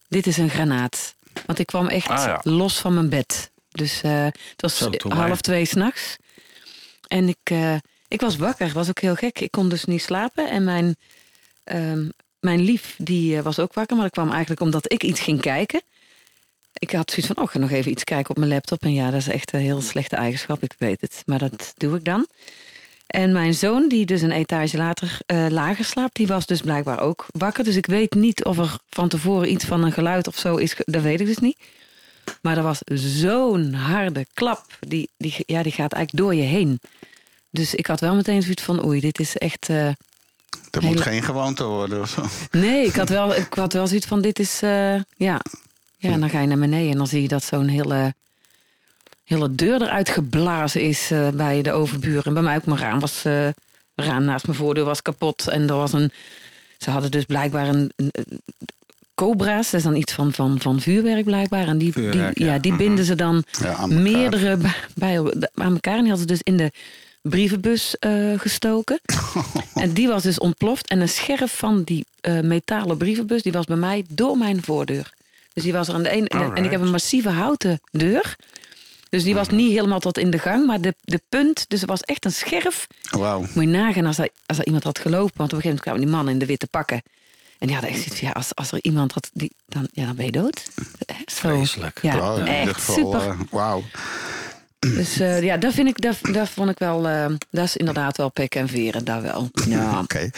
[0.07, 1.15] dit is een granaat.
[1.45, 2.39] Want ik kwam echt Ah, ja.
[2.43, 3.51] los van mijn bed.
[3.69, 6.15] Dus eh, het was Zo, half twee s'nachts.
[7.07, 7.75] En ik, eh,
[8.07, 9.39] ik was wakker, was ook heel gek.
[9.39, 10.49] Ik kon dus niet slapen.
[10.49, 10.95] En mijn,
[11.63, 13.95] ehm, mijn lief, die eh, was ook wakker.
[13.95, 15.81] Maar dat kwam eigenlijk omdat ik iets ging kijken.
[16.73, 18.83] Ik had zoiets van, oh, ik ga nog even iets kijken op mijn laptop.
[18.83, 21.23] En ja, dat is echt een heel slechte eigenschap, ik weet het.
[21.25, 22.27] Maar dat doe ik dan.
[23.09, 26.99] En mijn zoon, die dus een etage later, eh, lager slaapt, die was dus blijkbaar
[26.99, 27.63] ook wakker.
[27.63, 30.75] Dus ik weet niet of er van tevoren iets van een geluid of zo is.
[30.85, 31.57] Dat weet ik dus niet.
[32.41, 34.65] Maar er was zo'n harde klap.
[34.79, 36.79] Die, die, ja, die gaat eigenlijk door je heen.
[37.51, 39.69] Dus ik had wel meteen zoiets van, oei, dit is echt...
[39.69, 39.89] eh,
[40.69, 42.25] dat hele- moet geen gewoonte worden of zo.
[42.51, 44.61] Nee, ik had wel, ik had wel zoiets van, dit is...
[44.61, 45.41] eh, ja.
[45.97, 48.13] ja, en dan ga je naar beneden en dan zie je dat zo'n hele,
[49.35, 52.23] hele deur eruit geblazen is eh, bij de overburen.
[52.23, 53.25] En bij mij ook mijn raam was...
[53.25, 53.47] eh,
[53.95, 55.47] raam naast mijn voordeur was kapot.
[55.47, 56.11] En er was een...
[56.77, 57.91] Ze hadden dus blijkbaar een...
[57.95, 58.41] een- een-
[59.15, 61.67] Cobra's, dat is dan iets van, van, van vuurwerk blijkbaar.
[61.67, 62.53] En die, Vuurwerk, die, ja.
[62.53, 62.59] ja.
[62.59, 65.17] die binden ze dan Ja, meerdere bij, bij-
[65.53, 65.95] aan elkaar.
[65.97, 66.71] En die hadden ze dus in de
[67.21, 68.99] brievenbus eh, gestoken.
[69.73, 70.87] en die was dus ontploft.
[70.87, 72.05] En een scherf van die
[72.41, 73.41] metalen brievenbus...
[73.41, 75.09] die was bij mij door mijn voordeur.
[75.53, 76.27] Dus die was er aan de ene...
[76.27, 78.35] En ik heb een massieve houten deur.
[79.09, 81.89] Dus die was niet helemaal tot in de gang, maar de, de punt, dus het
[81.89, 82.87] was echt een scherf.
[83.09, 83.39] Wauw.
[83.39, 86.01] Moet je nagaan als er, als iemand had gelopen, want op een gegeven moment kwamen
[86.01, 87.01] die mannen in de witte pakken.
[87.59, 90.15] En die hadden echt zoiets ja, als, als er iemand had, die, dan, ja, dan
[90.15, 90.63] ben je dood.
[90.75, 90.83] Zo.
[91.25, 91.99] Vreselijk.
[92.01, 93.19] Ja, Wauw, in ieder echt geval, super.
[93.29, 93.83] eh, Wauw.
[94.79, 98.17] Dus eh, ja, dat vind ik, dat, dat vond ik wel, eh, dat is inderdaad
[98.17, 99.49] wel pek en veren, daar wel.
[99.67, 99.99] Ja.
[99.99, 100.29] Oké.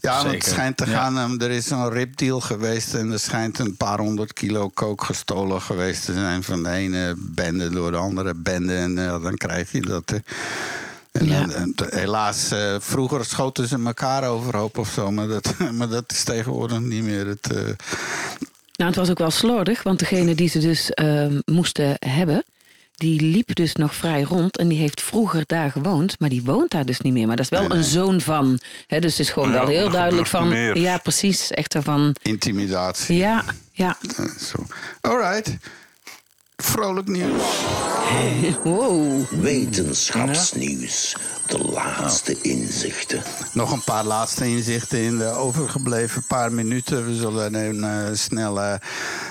[0.00, 0.92] Ja, want het schijnt te Ja.
[0.92, 1.18] gaan.
[1.18, 5.60] ehm, er is een ripdeal geweest en er schijnt een paar honderd kilo kook gestolen
[5.62, 8.74] geweest te zijn van de ene bende door de andere bende.
[8.76, 10.12] En eh, dan krijg je dat.
[11.12, 11.46] En, Ja.
[11.46, 16.24] dan- helaas, eh, vroeger schoten ze elkaar overhoop of zo, maar dat, maar dat is
[16.24, 17.50] tegenwoordig niet meer het.
[17.52, 17.56] eh,
[18.76, 22.44] Nou, het was ook wel slordig, want degene die ze dus ehm, moesten hebben,
[23.00, 26.70] die liep dus nog vrij rond en die heeft vroeger daar gewoond, maar die woont
[26.70, 27.26] daar dus niet meer.
[27.26, 28.58] Maar dat is wel een zoon van.
[28.86, 30.48] Hè, dus het is gewoon Ja, wel heel duidelijk van.
[30.48, 30.78] meer.
[30.78, 31.50] Ja, precies.
[31.50, 32.14] Echt van.
[32.22, 33.16] intimidatie.
[33.16, 33.96] Ja, ja.
[34.16, 34.66] Eh, zo.
[35.00, 35.56] Alright.
[36.64, 37.42] Vrolijk nieuws.
[38.64, 39.22] Wow.
[39.40, 41.16] Wetenschapsnieuws.
[41.46, 43.22] De laatste inzichten.
[43.52, 47.06] Nog een paar laatste inzichten in de overgebleven paar minuten.
[47.06, 48.80] We zullen een eh, snelle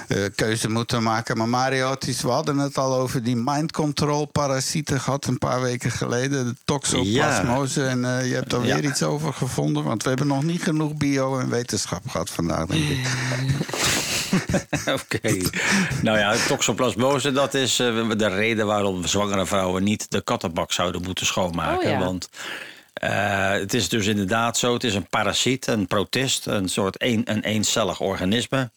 [0.08, 1.38] eh, keuze moeten maken.
[1.38, 5.38] Maar Mario, het is, we hadden het al over die mind control parasieten gehad een
[5.38, 6.46] paar weken geleden.
[6.46, 7.86] De toxoplasmose.
[7.86, 8.76] En eh, je hebt er Ja.
[8.76, 9.84] weer iets over gevonden.
[9.84, 13.08] Want we hebben nog niet genoeg bio en wetenschap gehad vandaag, denk ik.
[15.02, 15.38] Oké.
[16.02, 21.02] nou ja, toxoplasmose, dat is eh, de reden waarom zwangere vrouwen niet de kattenbak zouden
[21.02, 21.91] moeten schoonmaken.
[21.91, 22.00] Oh ja.
[22.00, 22.30] Want
[22.94, 27.22] eh, het is dus inderdaad zo, het is een parasiet, een protist, een soort een,
[27.26, 28.70] een eencellig organisme.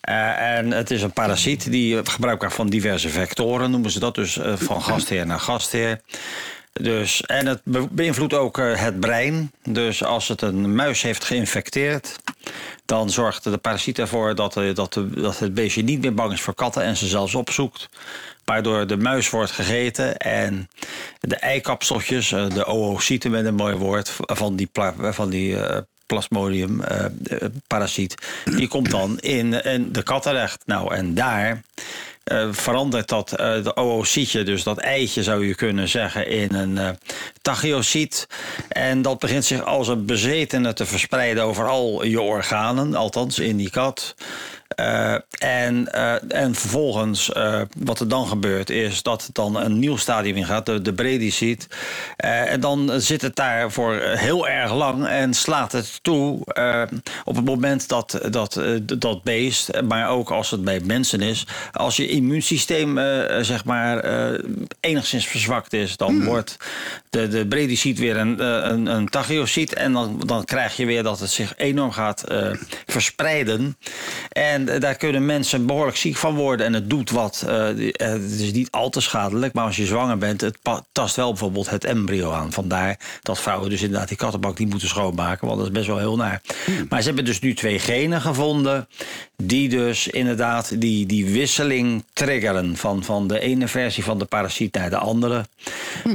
[0.00, 4.14] Eh, en het is een parasiet die gebruik maakt van diverse vectoren, noemen ze dat
[4.14, 6.00] dus, van gastheer naar gastheer.
[6.78, 9.52] Dus, en het be- beïnvloedt ook eh, het brein.
[9.62, 12.16] Dus als het een muis heeft geïnfecteerd,
[12.84, 16.40] dan zorgt de parasiet ervoor dat, eh, dat, dat het beestje niet meer bang is
[16.40, 17.88] voor katten en ze zelfs opzoekt.
[18.44, 20.68] Waardoor de muis wordt gegeten en
[21.20, 24.68] de eikapseltjes, eh, de oocyten met een mooi woord, van die,
[25.10, 25.56] van die
[26.06, 26.82] plasmodium
[27.66, 28.14] parasiet,
[28.44, 30.62] die komt dan in, in de kat terecht.
[30.66, 31.62] Nou, en daar
[32.28, 36.98] eh, verandert dat eh, de oocytje, dus dat eitje zou je kunnen zeggen, in een
[37.42, 38.26] tachyocyt.
[38.68, 43.56] En dat begint zich als een bezetene te verspreiden over al je organen, althans in
[43.56, 44.14] die kat.
[44.68, 49.78] Eh, en, eh, en vervolgens, eh, wat er dan gebeurt, is dat het dan een
[49.78, 51.56] nieuw stadium ingaat, de, de.
[52.16, 56.40] Eh, en dan zit het daar voor heel erg lang en slaat het toe
[57.24, 58.60] op het moment dat dat,
[58.98, 62.98] dat beest, maar ook als het bij mensen is, als je immuunsysteem
[63.40, 64.04] zeg maar
[64.80, 66.56] enigszins verzwakt is, dan wordt
[67.10, 69.08] de, de bredicit weer een, een, een
[69.74, 72.24] en dan, dan krijg je weer dat het zich enorm gaat
[72.86, 73.76] verspreiden.
[74.28, 76.66] En eh, daar kunnen mensen behoorlijk ziek van worden.
[76.66, 77.44] En het doet wat.
[77.46, 79.52] eh, eh, het is niet al te schadelijk.
[79.52, 80.58] Maar als je zwanger bent, het
[80.92, 82.52] tast wel bijvoorbeeld het embryo aan.
[82.52, 85.46] Vandaar dat vrouwen dus inderdaad die kattenbak niet moeten schoonmaken.
[85.46, 86.40] Want dat is best wel heel naar.
[86.88, 88.88] Maar ze hebben dus nu twee genen gevonden.
[89.36, 92.76] Die dus inderdaad die, die wisseling triggeren.
[92.76, 95.44] Van, van de ene versie van de parasiet naar de andere.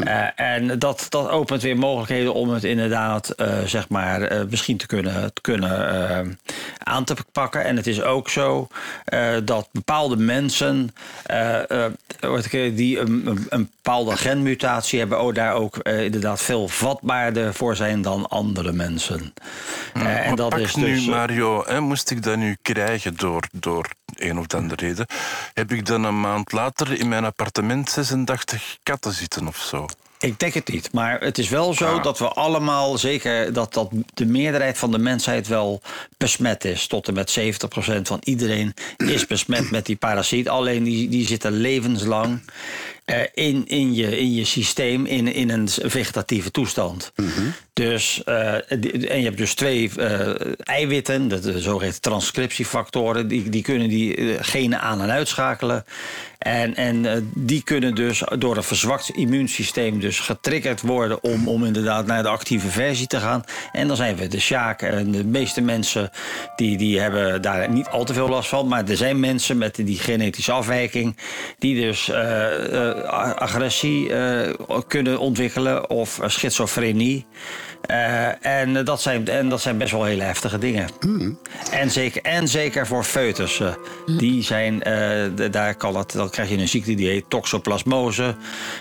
[0.04, 5.34] Eh, en dat, dat opent weer mogelijkheden om het inderdaad, zeg maar, misschien te kunnen,
[5.34, 6.38] te kunnen
[6.78, 7.64] aan te pakken.
[7.64, 8.68] En het is ook zo
[9.06, 10.96] eh, dat bepaalde mensen
[11.26, 17.54] eh, eh, die een, een, een bepaalde genmutatie hebben, ook daar ook inderdaad veel vatbaarder
[17.54, 19.34] voor zijn dan andere mensen.
[19.94, 21.06] En dat is nu, dus.
[21.06, 25.06] Mario, hè, moest ik dat nu krijgen door, door een of andere reden,
[25.54, 29.88] heb ik dan een maand later in mijn appartement 86 katten zitten of zo.
[30.24, 30.92] Ik denk het niet.
[30.92, 34.98] Maar het is wel zo dat we allemaal, zeker dat, dat de meerderheid van de
[34.98, 35.82] mensheid wel
[36.18, 36.88] besmet is.
[36.88, 40.50] Tot en met 70% van iedereen is besmet met die parasiet.
[40.50, 42.42] Alleen die, die zitten levenslang
[43.06, 47.12] eh, in, in, je, in je systeem in, in een vegetatieve toestand.
[47.74, 53.62] Dus, eh, die- en je hebt dus twee eh, eiwitten, de, zogeheten transcriptiefactoren, die, die
[53.64, 55.86] kunnen die genen aan- en uitschakelen.
[56.38, 62.06] En, en die kunnen dus door een verzwakt immuunsysteem dus getriggerd worden om, om inderdaad
[62.06, 63.44] naar de actieve versie te gaan.
[63.72, 64.82] En dan zijn we de Sjaak.
[64.82, 66.10] En de meeste mensen
[66.56, 68.68] die, die hebben daar niet al te veel last van.
[68.68, 71.18] Maar er zijn mensen met die genetische afwijking
[71.60, 72.10] die dus
[73.36, 74.54] agressie eh,
[74.88, 77.26] kunnen ontwikkelen of eh, schizofrenie.
[77.86, 80.90] Eh, en, dat zijn, en dat zijn best wel hele heftige dingen.
[81.72, 83.78] En, zeker, en zeker voor foetussen.
[84.18, 88.36] Die zijn, eh, daar kan het, dan krijg je een ziekte die heet toxoplasmose.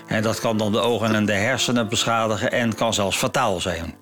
[0.07, 3.95] En dat kan dan de ogen en de hersenen beschadigen en kan zelfs fataal zijn.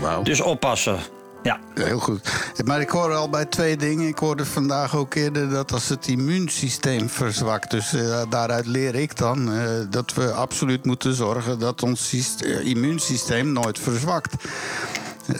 [0.00, 0.22] Wauw.
[0.22, 0.98] Dus oppassen.
[1.44, 1.58] Ja.
[1.74, 2.20] Heel goed.
[2.64, 4.08] Maar ik hoor al bij twee dingen.
[4.08, 7.70] Ik hoorde vandaag ook eerder dat als het immuunsysteem verzwakt.
[7.70, 12.66] Dus eh, daaruit leer ik dan eh, dat we absoluut moeten zorgen dat ons eh,
[12.66, 14.34] immuunsysteem nooit verzwakt.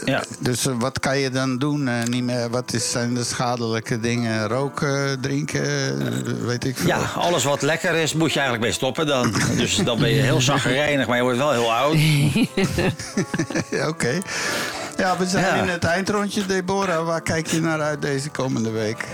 [0.05, 0.23] Ja.
[0.39, 1.89] Dus wat kan je dan doen?
[2.09, 4.47] Niet meer, wat is, zijn de schadelijke dingen?
[4.47, 6.87] Roken, drinken, weet ik veel.
[6.87, 9.33] Ja, alles wat lekker is, moet je eigenlijk mee stoppen dan.
[9.57, 11.97] Dus dan ben je heel zaggerijnig, maar je wordt wel heel oud.
[13.91, 14.21] Oké.
[14.97, 17.05] Ja, we zijn in het eindrondje, Deborah.
[17.05, 19.07] Waar kijk je naar uit deze komende week?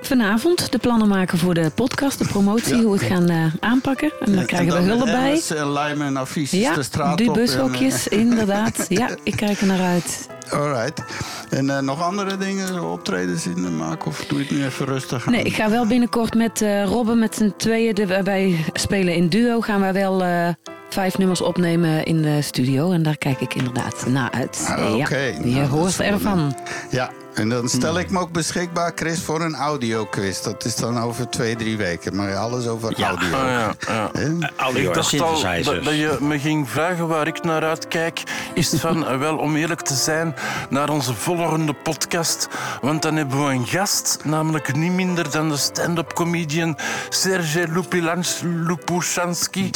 [0.00, 4.12] Vanavond de plannen maken voor de podcast, de promotie, hoe we het gaan eh, aanpakken.
[4.20, 5.24] En daar krijgen we En dan hulp bij.
[5.26, 8.86] emmers lijmen en affiches Ja, de straat en, bushokjes, inderdaad.
[8.88, 10.28] Ja, ik kijk er naar uit.
[10.50, 11.02] eh, alright.
[11.50, 14.06] En eh, nog andere dingen, optredens in de maken?
[14.06, 15.32] Of doe je het nu even rustig aan?
[15.32, 19.28] Nee, ik ga wel binnenkort met eh Robben met z'n tweeën, de, wij spelen in
[19.28, 20.48] duo, gaan wij wel eh,
[20.88, 22.90] vijf nummers opnemen in de studio.
[22.92, 24.64] En daar kijk ik inderdaad naar uit.
[24.68, 25.16] Ah, ja, oké.
[25.18, 26.56] je Nou, dat hoort ervan.
[26.90, 30.40] Ja, en dan stel ik me ook beschikbaar, Chris, voor een audioquiz.
[30.42, 32.16] Dat is dan over twee, drie weken.
[32.16, 33.08] Maar alles over Ja.
[33.08, 33.26] audio.
[33.36, 34.10] Ah, ja, ja.
[34.12, 34.28] Hè?
[34.56, 38.22] Audio Ik dacht al dat, je me ging vragen waar ik naar uitkijk.
[38.54, 40.34] Is van, eh, wel om eerlijk te zijn,
[40.70, 42.48] naar onze volgende podcast.
[42.80, 46.76] Want dan hebben we een gast, namelijk niet minder dan de stand-up comedian
[47.08, 49.70] Sergej Lupilans Lupushansky.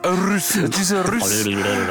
[0.00, 0.54] Een Rus.
[0.54, 1.46] Het is een Rus.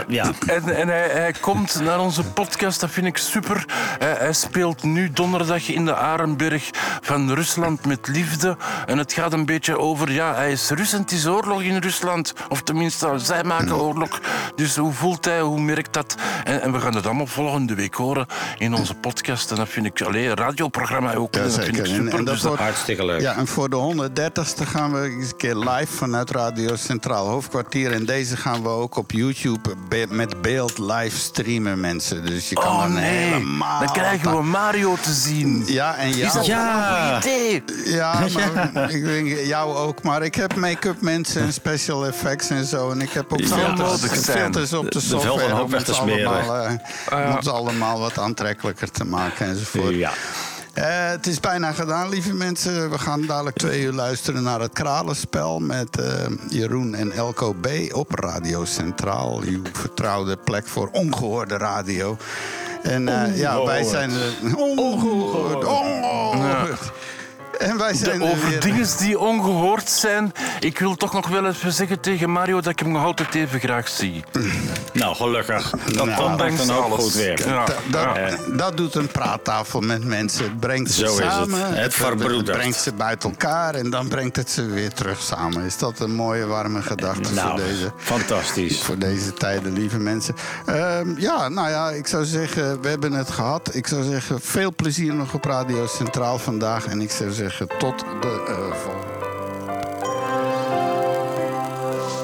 [0.07, 0.31] Ja.
[0.47, 3.40] En, en hij, hij komt naar onze podcast, dat vind ik super.
[3.45, 6.69] Hij, hij speelt nu donderdag in de Arenberg
[7.01, 8.57] van Rusland met liefde.
[8.85, 11.77] En het gaat een beetje over, ja, hij is Rus en het is oorlog in
[11.77, 12.33] Rusland.
[12.49, 14.19] Of tenminste, zij maken oorlog.
[14.55, 16.15] Dus hoe voelt hij, hoe merkt dat?
[16.43, 18.25] En, en we gaan het allemaal volgende week horen
[18.57, 19.51] in onze podcast.
[19.51, 21.35] En dat vind ik, alleen een radioprogramma ook.
[21.35, 21.83] Ja, en dat vind ik.
[21.87, 22.11] En- super.
[22.17, 23.21] en dat Dus dat- wordt- Hartstikke leuk.
[23.21, 27.91] Ja, en voor de 130ste gaan we eens een keer live vanuit Radio Centraal Hoofdkwartier.
[27.91, 32.25] En deze gaan we ook op YouTube be- met beeld live streamen, mensen.
[32.25, 33.79] Dus je kan Oh dan nee, helemaal...
[33.79, 35.63] dan krijgen we Mario te zien.
[35.65, 36.21] Ja, en jou...
[36.27, 37.07] Is dat Ja.
[37.07, 37.63] een goed idee?
[37.85, 38.19] Ja,
[38.73, 40.03] maar ik denk jou ook.
[40.03, 42.91] Maar ik heb make-up mensen en special effects en zo.
[42.91, 45.63] En ik heb ook filters, op de De software.
[45.63, 46.71] om het allemaal, eh,
[47.27, 49.95] om het allemaal wat aantrekkelijker te maken enzovoort.
[49.95, 50.11] Ja.
[50.73, 52.89] Eh, het is bijna gedaan, lieve mensen.
[52.89, 56.05] We gaan dadelijk twee uur luisteren naar het Kralenspel met eh,
[56.49, 57.67] Jeroen en Elko B.
[57.91, 59.41] op Radio Centraal.
[59.41, 62.17] Uw vertrouwde plek voor ongehoorde radio.
[62.81, 64.55] En eh, ja, wij zijn er.
[64.57, 65.65] Ongehoord.
[67.69, 68.59] En wij zijn De, er over weer.
[68.59, 70.31] dingen die ongehoord zijn.
[70.59, 73.59] Ik wil toch nog wel even zeggen tegen Mario dat ik hem nog altijd even
[73.59, 74.23] graag zie.
[74.93, 75.69] Nou, gelukkig.
[75.93, 77.03] Dat, Nou, brengt dan ook alles.
[77.03, 77.47] goed weer.
[77.47, 78.37] Ja, Dat, dat, ja.
[78.55, 80.43] dat doet een praattafel met mensen.
[80.43, 81.31] Het brengt ze Zo is het.
[81.31, 81.73] samen.
[81.73, 82.57] Het verbroedert.
[82.57, 85.65] brengt ze buiten elkaar en dan brengt het ze weer terug samen.
[85.65, 87.91] Is dat een mooie, warme gedachte voor Nou, deze...
[87.97, 88.81] fantastisch.
[88.81, 90.35] Voor deze tijden, lieve mensen.
[90.65, 93.69] Ehm, ja, nou ja, ik zou zeggen, we hebben het gehad.
[93.75, 96.85] Ik zou zeggen, veel plezier nog op Radio Centraal vandaag.
[96.85, 99.11] En ik zou zeggen, tot de eh, volgende.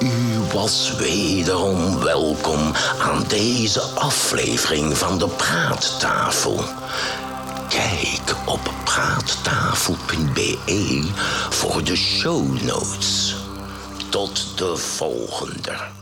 [0.00, 6.64] U was wederom welkom aan deze aflevering van de Praattafel.
[7.68, 10.58] Kijk op praattafel.be
[11.50, 13.36] voor de show notes.
[14.10, 15.97] Tot de volgende.